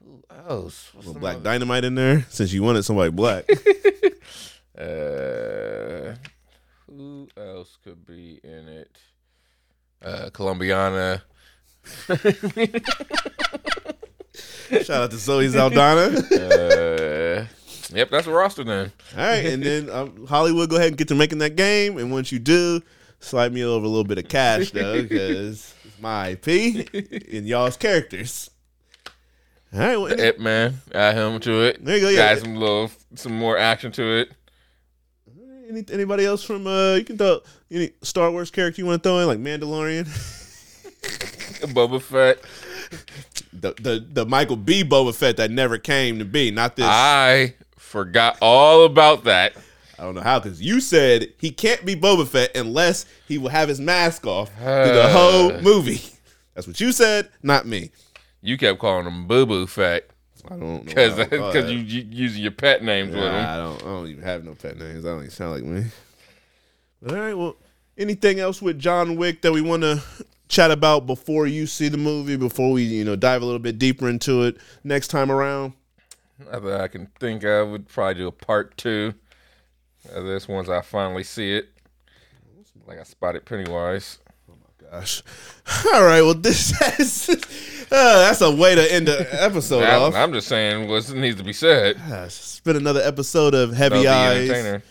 Who 0.03 0.23
else? 0.47 0.89
What's 0.93 1.11
black 1.13 1.35
other- 1.37 1.43
dynamite 1.43 1.83
in 1.85 1.95
there 1.95 2.25
since 2.29 2.53
you 2.53 2.63
wanted 2.63 2.83
somebody 2.83 3.11
black. 3.11 3.49
Uh, 4.77 6.15
who 6.87 7.27
else 7.37 7.77
could 7.83 8.03
be 8.07 8.39
in 8.43 8.67
it? 8.67 8.97
Uh, 10.03 10.29
Colombiana. 10.31 11.21
Shout 14.71 14.89
out 14.89 15.11
to 15.11 15.17
Zoe 15.17 15.49
Saldana. 15.49 16.17
Uh, 16.17 17.45
yep, 17.93 18.09
that's 18.09 18.25
a 18.27 18.31
roster 18.31 18.63
then. 18.63 18.91
All 19.15 19.23
right, 19.23 19.45
and 19.45 19.61
then 19.61 19.89
um, 19.89 20.25
Hollywood, 20.25 20.69
go 20.69 20.77
ahead 20.77 20.87
and 20.87 20.97
get 20.97 21.09
to 21.09 21.15
making 21.15 21.39
that 21.39 21.55
game. 21.55 21.97
And 21.97 22.11
once 22.11 22.31
you 22.31 22.39
do, 22.39 22.81
slide 23.21 23.53
me 23.53 23.63
over 23.63 23.85
a 23.85 23.89
little 23.89 24.03
bit 24.03 24.17
of 24.17 24.27
cash 24.27 24.71
though, 24.71 25.01
because 25.01 25.73
it's 25.85 26.01
my 26.01 26.29
IP 26.29 26.89
and 27.31 27.47
y'all's 27.47 27.77
characters. 27.77 28.49
All 29.73 29.79
right, 29.79 29.95
well, 29.97 30.19
Ip 30.19 30.37
Man, 30.39 30.81
add 30.93 31.15
him 31.15 31.39
to 31.41 31.61
it. 31.61 31.83
There 31.85 31.95
you 31.95 32.01
go, 32.01 32.09
yeah. 32.09 32.23
Add 32.23 32.39
some 32.39 32.55
little, 32.57 32.91
some 33.15 33.37
more 33.37 33.57
action 33.57 33.93
to 33.93 34.03
it. 34.19 34.31
any, 35.69 35.85
anybody 35.91 36.25
else 36.25 36.43
from 36.43 36.67
uh, 36.67 36.95
you 36.95 37.05
can 37.05 37.17
throw 37.17 37.39
any 37.71 37.91
Star 38.01 38.29
Wars 38.31 38.51
character 38.51 38.81
you 38.81 38.85
want 38.85 39.01
to 39.01 39.09
throw 39.09 39.19
in, 39.19 39.27
like 39.27 39.39
Mandalorian, 39.39 40.03
Boba 41.73 42.01
Fett. 42.01 42.39
the 43.53 43.73
the 43.81 44.05
the 44.11 44.25
Michael 44.25 44.57
B. 44.57 44.83
Boba 44.83 45.15
Fett 45.15 45.37
that 45.37 45.51
never 45.51 45.77
came 45.77 46.19
to 46.19 46.25
be, 46.25 46.51
not 46.51 46.75
this. 46.75 46.85
I 46.85 47.53
forgot 47.77 48.37
all 48.41 48.83
about 48.83 49.23
that. 49.23 49.53
I 50.01 50.05
don't 50.05 50.15
know 50.15 50.21
how, 50.21 50.39
because 50.39 50.59
you 50.59 50.81
said 50.81 51.31
he 51.37 51.51
can't 51.51 51.85
be 51.85 51.95
Boba 51.95 52.27
Fett 52.27 52.57
unless 52.57 53.05
he 53.27 53.37
will 53.37 53.49
have 53.49 53.69
his 53.69 53.79
mask 53.79 54.25
off 54.25 54.49
through 54.57 54.65
the 54.65 55.09
whole 55.09 55.61
movie. 55.61 56.01
That's 56.55 56.65
what 56.65 56.79
you 56.81 56.91
said, 56.91 57.29
not 57.43 57.67
me. 57.67 57.91
You 58.41 58.57
kept 58.57 58.79
calling 58.79 59.05
him 59.05 59.27
Boo 59.27 59.45
Boo 59.45 59.67
Fett 59.67 60.09
I 60.45 60.49
don't 60.49 60.59
know. 60.61 60.79
because 60.79 61.17
why 61.17 61.23
I 61.23 61.25
thought 61.37 61.53
because 61.53 61.71
you, 61.71 61.77
you 61.77 62.07
using 62.09 62.41
your 62.41 62.51
pet 62.51 62.83
names 62.83 63.11
with 63.13 63.23
Nah, 63.23 63.29
him. 63.29 63.45
I 63.45 63.57
don't. 63.57 63.81
I 63.83 63.85
don't 63.85 64.07
even 64.07 64.23
have 64.23 64.43
no 64.43 64.55
pet 64.55 64.75
names. 64.79 65.05
I 65.05 65.09
don't 65.09 65.19
even 65.19 65.29
sound 65.29 65.51
like 65.51 65.63
me. 65.63 65.85
But 66.99 67.11
all 67.13 67.19
right. 67.19 67.33
Well, 67.37 67.55
anything 67.95 68.39
else 68.39 68.59
with 68.59 68.79
John 68.79 69.17
Wick 69.17 69.43
that 69.43 69.51
we 69.51 69.61
want 69.61 69.83
to 69.83 70.01
chat 70.49 70.71
about 70.71 71.05
before 71.05 71.45
you 71.45 71.67
see 71.67 71.89
the 71.89 71.97
movie? 71.99 72.37
Before 72.37 72.71
we, 72.71 72.81
you 72.83 73.05
know, 73.05 73.15
dive 73.15 73.43
a 73.43 73.45
little 73.45 73.59
bit 73.59 73.77
deeper 73.77 74.09
into 74.09 74.41
it 74.43 74.57
next 74.83 75.09
time 75.09 75.31
around. 75.31 75.73
Not 76.39 76.63
that 76.63 76.81
I 76.81 76.87
can 76.87 77.07
think 77.19 77.43
of. 77.43 77.69
Would 77.69 77.87
probably 77.87 78.15
do 78.15 78.27
a 78.27 78.31
part 78.31 78.75
two 78.77 79.13
of 80.09 80.25
this 80.25 80.47
once 80.47 80.69
I 80.69 80.81
finally 80.81 81.23
see 81.23 81.53
it. 81.55 81.69
Like 82.87 82.99
I 82.99 83.03
spotted 83.03 83.45
Pennywise. 83.45 84.19
Oh 84.49 84.53
my 84.53 84.89
gosh. 84.91 85.21
All 85.93 86.03
right. 86.03 86.21
Well, 86.21 86.33
this 86.33 86.71
has. 86.79 87.29
Uh, 87.29 88.19
that's 88.19 88.41
a 88.41 88.49
way 88.51 88.75
to 88.75 88.93
end 88.93 89.07
the 89.07 89.27
episode 89.43 89.83
I'm, 89.83 90.01
off. 90.01 90.15
I'm 90.15 90.33
just 90.33 90.47
saying 90.47 90.87
what 90.87 91.09
needs 91.13 91.37
to 91.37 91.43
be 91.43 91.53
said. 91.53 91.97
Uh, 92.09 92.23
It's 92.25 92.59
been 92.61 92.75
another 92.77 93.01
episode 93.01 93.53
of 93.53 93.73
Heavy 93.73 94.07
Eyes. 94.07 94.81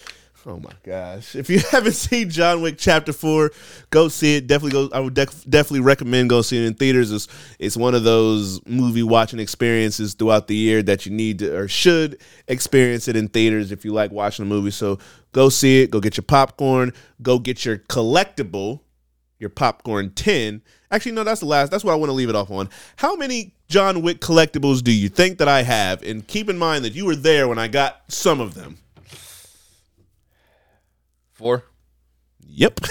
Oh 0.46 0.58
my 0.58 0.72
gosh! 0.82 1.36
If 1.36 1.50
you 1.50 1.58
haven't 1.70 1.92
seen 1.92 2.30
John 2.30 2.62
Wick 2.62 2.76
Chapter 2.78 3.12
Four, 3.12 3.50
go 3.90 4.08
see 4.08 4.36
it. 4.36 4.46
Definitely 4.46 4.88
go. 4.88 4.94
I 4.94 5.00
would 5.00 5.12
def- 5.12 5.44
definitely 5.44 5.80
recommend 5.80 6.30
go 6.30 6.40
see 6.40 6.56
it 6.56 6.66
in 6.66 6.74
theaters. 6.74 7.12
It's 7.12 7.28
it's 7.58 7.76
one 7.76 7.94
of 7.94 8.04
those 8.04 8.64
movie 8.66 9.02
watching 9.02 9.38
experiences 9.38 10.14
throughout 10.14 10.46
the 10.46 10.56
year 10.56 10.82
that 10.82 11.04
you 11.04 11.12
need 11.12 11.40
to 11.40 11.54
or 11.54 11.68
should 11.68 12.20
experience 12.48 13.06
it 13.06 13.16
in 13.16 13.28
theaters 13.28 13.70
if 13.70 13.84
you 13.84 13.92
like 13.92 14.12
watching 14.12 14.44
a 14.44 14.48
movie. 14.48 14.70
So 14.70 14.98
go 15.32 15.50
see 15.50 15.82
it. 15.82 15.90
Go 15.90 16.00
get 16.00 16.16
your 16.16 16.24
popcorn. 16.24 16.92
Go 17.20 17.38
get 17.38 17.66
your 17.66 17.76
collectible, 17.76 18.80
your 19.38 19.50
popcorn 19.50 20.12
tin. 20.14 20.62
Actually, 20.90 21.12
no, 21.12 21.22
that's 21.22 21.40
the 21.40 21.46
last. 21.46 21.70
That's 21.70 21.84
what 21.84 21.92
I 21.92 21.96
want 21.96 22.08
to 22.08 22.14
leave 22.14 22.30
it 22.30 22.34
off 22.34 22.50
on. 22.50 22.70
How 22.96 23.14
many 23.14 23.54
John 23.68 24.00
Wick 24.00 24.20
collectibles 24.20 24.82
do 24.82 24.90
you 24.90 25.10
think 25.10 25.38
that 25.38 25.48
I 25.48 25.62
have? 25.62 26.02
And 26.02 26.26
keep 26.26 26.48
in 26.48 26.56
mind 26.58 26.84
that 26.86 26.94
you 26.94 27.04
were 27.04 27.14
there 27.14 27.46
when 27.46 27.58
I 27.58 27.68
got 27.68 28.02
some 28.08 28.40
of 28.40 28.54
them. 28.54 28.78
Four. 31.40 31.64
Yep. 32.46 32.80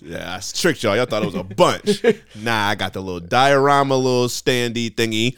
yeah, 0.00 0.36
I 0.36 0.40
tricked 0.40 0.82
y'all. 0.84 0.94
Y'all 0.96 1.06
thought 1.06 1.22
it 1.22 1.26
was 1.26 1.34
a 1.34 1.42
bunch. 1.42 2.04
nah, 2.36 2.68
I 2.68 2.74
got 2.76 2.92
the 2.92 3.00
little 3.00 3.18
diorama, 3.20 3.96
little 3.96 4.28
standy 4.28 4.94
thingy. 4.94 5.36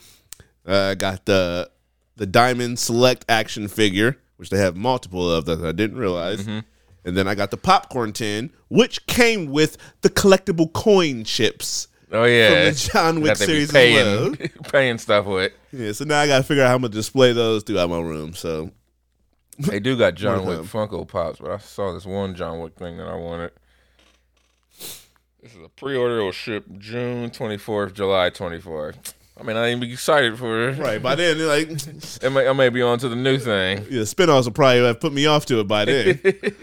Uh, 0.67 0.91
I 0.91 0.95
got 0.97 1.25
the 1.25 1.71
the 2.17 2.27
Diamond 2.27 2.79
Select 2.79 3.25
action 3.29 3.69
figure, 3.69 4.19
which 4.37 4.51
they 4.51 4.59
have 4.59 4.77
multiple 4.77 5.31
of 5.31 5.47
that 5.47 5.65
I 5.65 5.73
didn't 5.73 5.97
realize. 5.97 6.47
And 6.47 7.17
then 7.17 7.27
I 7.27 7.35
got 7.35 7.51
the 7.51 7.57
popcorn 7.57 8.13
tin, 8.13 8.51
which 8.69 9.07
came 9.07 9.47
with 9.47 9.79
the 10.03 10.11
collectible 10.11 10.71
coin 10.73 11.25
chips 11.25 11.89
Oh 12.13 12.25
yeah. 12.25 12.49
from 12.49 12.65
the 12.65 12.73
John 12.93 13.21
Wick 13.23 13.39
That 13.39 13.47
they 13.47 13.47
be 13.47 13.53
series 13.67 13.73
paying, 13.73 13.97
as 13.97 14.05
well. 14.39 14.49
paying 14.71 14.99
stuff 14.99 15.25
with. 15.25 15.53
Yeah, 15.73 15.93
so 15.93 16.05
now 16.05 16.21
I 16.21 16.27
got 16.27 16.37
to 16.37 16.43
figure 16.45 16.63
out 16.63 16.69
how 16.69 16.75
I'm 16.75 16.83
gonna 16.83 16.93
display 16.93 17.33
those 17.33 17.63
throughout 17.63 17.89
my 17.89 17.99
room. 18.01 18.35
So 18.35 18.71
They 19.59 19.81
do 19.81 19.97
got 19.97 20.15
John 20.15 20.47
Wick 20.47 20.61
Funko 20.61 21.07
Pops, 21.07 21.39
but 21.39 21.51
I 21.51 21.59
saw 21.59 21.93
this 21.93 22.07
one 22.07 22.35
John 22.35 22.61
Wick 22.61 22.75
thing 22.77 22.97
that 22.97 23.07
I 23.07 23.15
wanted. 23.15 23.53
This 25.43 25.55
is 25.55 25.65
a 25.65 25.69
pre-order. 25.69 26.21
It 26.21 26.25
will 26.25 26.33
ship 26.33 26.65
June 26.79 27.31
24th, 27.31 27.95
July 27.95 28.31
24th. 28.31 29.15
I 29.39 29.43
mean, 29.45 29.57
I 29.57 29.69
ain't 29.69 29.81
be 29.81 29.93
excited 29.93 30.39
for 30.39 30.69
it. 30.69 30.79
right 30.79 31.03
by 31.03 31.15
then, 31.15 31.39
like 31.47 31.69
It 32.23 32.33
may, 32.33 32.47
I 32.47 32.53
may 32.53 32.69
be 32.69 32.83
on 32.83 32.99
to 33.01 33.09
the 33.09 33.17
new 33.17 33.39
thing. 33.39 33.87
Yeah, 33.91 34.03
spinoffs 34.03 34.45
will 34.45 34.53
probably 34.53 34.85
have 34.85 35.01
put 35.01 35.13
me 35.13 35.27
off 35.27 35.47
to 35.47 35.61
it 35.61 35.69
by 35.69 35.85
then. 35.85 36.21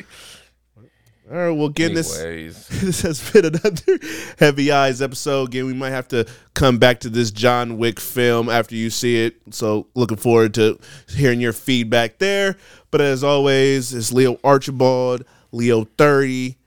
All 1.31 1.37
right, 1.37 1.51
well, 1.51 1.67
again, 1.67 1.93
this 1.93 2.19
Anyways, 2.19 2.67
this 2.81 3.01
has 3.01 3.31
been 3.31 3.45
another 3.45 3.99
Heavy 4.39 4.71
Eyes 4.71 4.99
episode. 4.99 5.49
Again, 5.49 5.67
we 5.67 5.75
might 5.75 5.91
have 5.91 6.07
to 6.07 6.25
come 6.55 6.79
back 6.79 7.01
to 7.01 7.09
this 7.09 7.29
John 7.29 7.77
Wick 7.77 7.99
film 7.99 8.49
after 8.49 8.73
you 8.73 8.89
see 8.89 9.25
it. 9.25 9.35
So, 9.51 9.85
looking 9.93 10.17
forward 10.17 10.55
to 10.55 10.79
hearing 11.07 11.39
your 11.39 11.53
feedback 11.53 12.17
there. 12.17 12.57
But 12.89 13.01
as 13.01 13.23
always, 13.23 13.93
it's 13.93 14.11
Leo 14.11 14.39
Archibald, 14.43 15.23
Leo 15.51 15.83
30, 15.99 16.57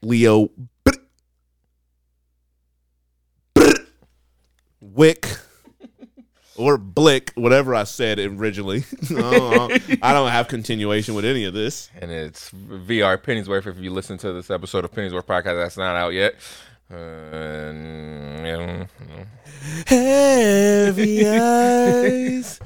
Leo 0.00 0.48
Wick. 4.80 5.26
Or 6.60 6.76
Blick, 6.76 7.32
whatever 7.36 7.74
I 7.74 7.84
said 7.84 8.18
originally. 8.18 8.84
Uh, 9.10 9.78
I 10.02 10.12
don't 10.12 10.30
have 10.30 10.46
continuation 10.48 11.14
with 11.14 11.24
any 11.24 11.44
of 11.44 11.54
this. 11.54 11.90
and 12.00 12.10
it's 12.10 12.50
VR 12.50 13.20
Penny's 13.22 13.48
Worth. 13.48 13.66
If 13.66 13.78
you 13.78 13.90
listen 13.90 14.18
to 14.18 14.32
this 14.32 14.50
episode 14.50 14.84
of 14.84 14.92
Penny's 14.92 15.12
Worth 15.12 15.26
podcast, 15.26 15.56
that's 15.56 15.76
not 15.76 15.96
out 15.96 16.12
yet. 16.12 16.34
Uh, 16.92 16.96
and, 16.96 18.88
Heavy 19.86 21.26
eyes. 21.28 22.60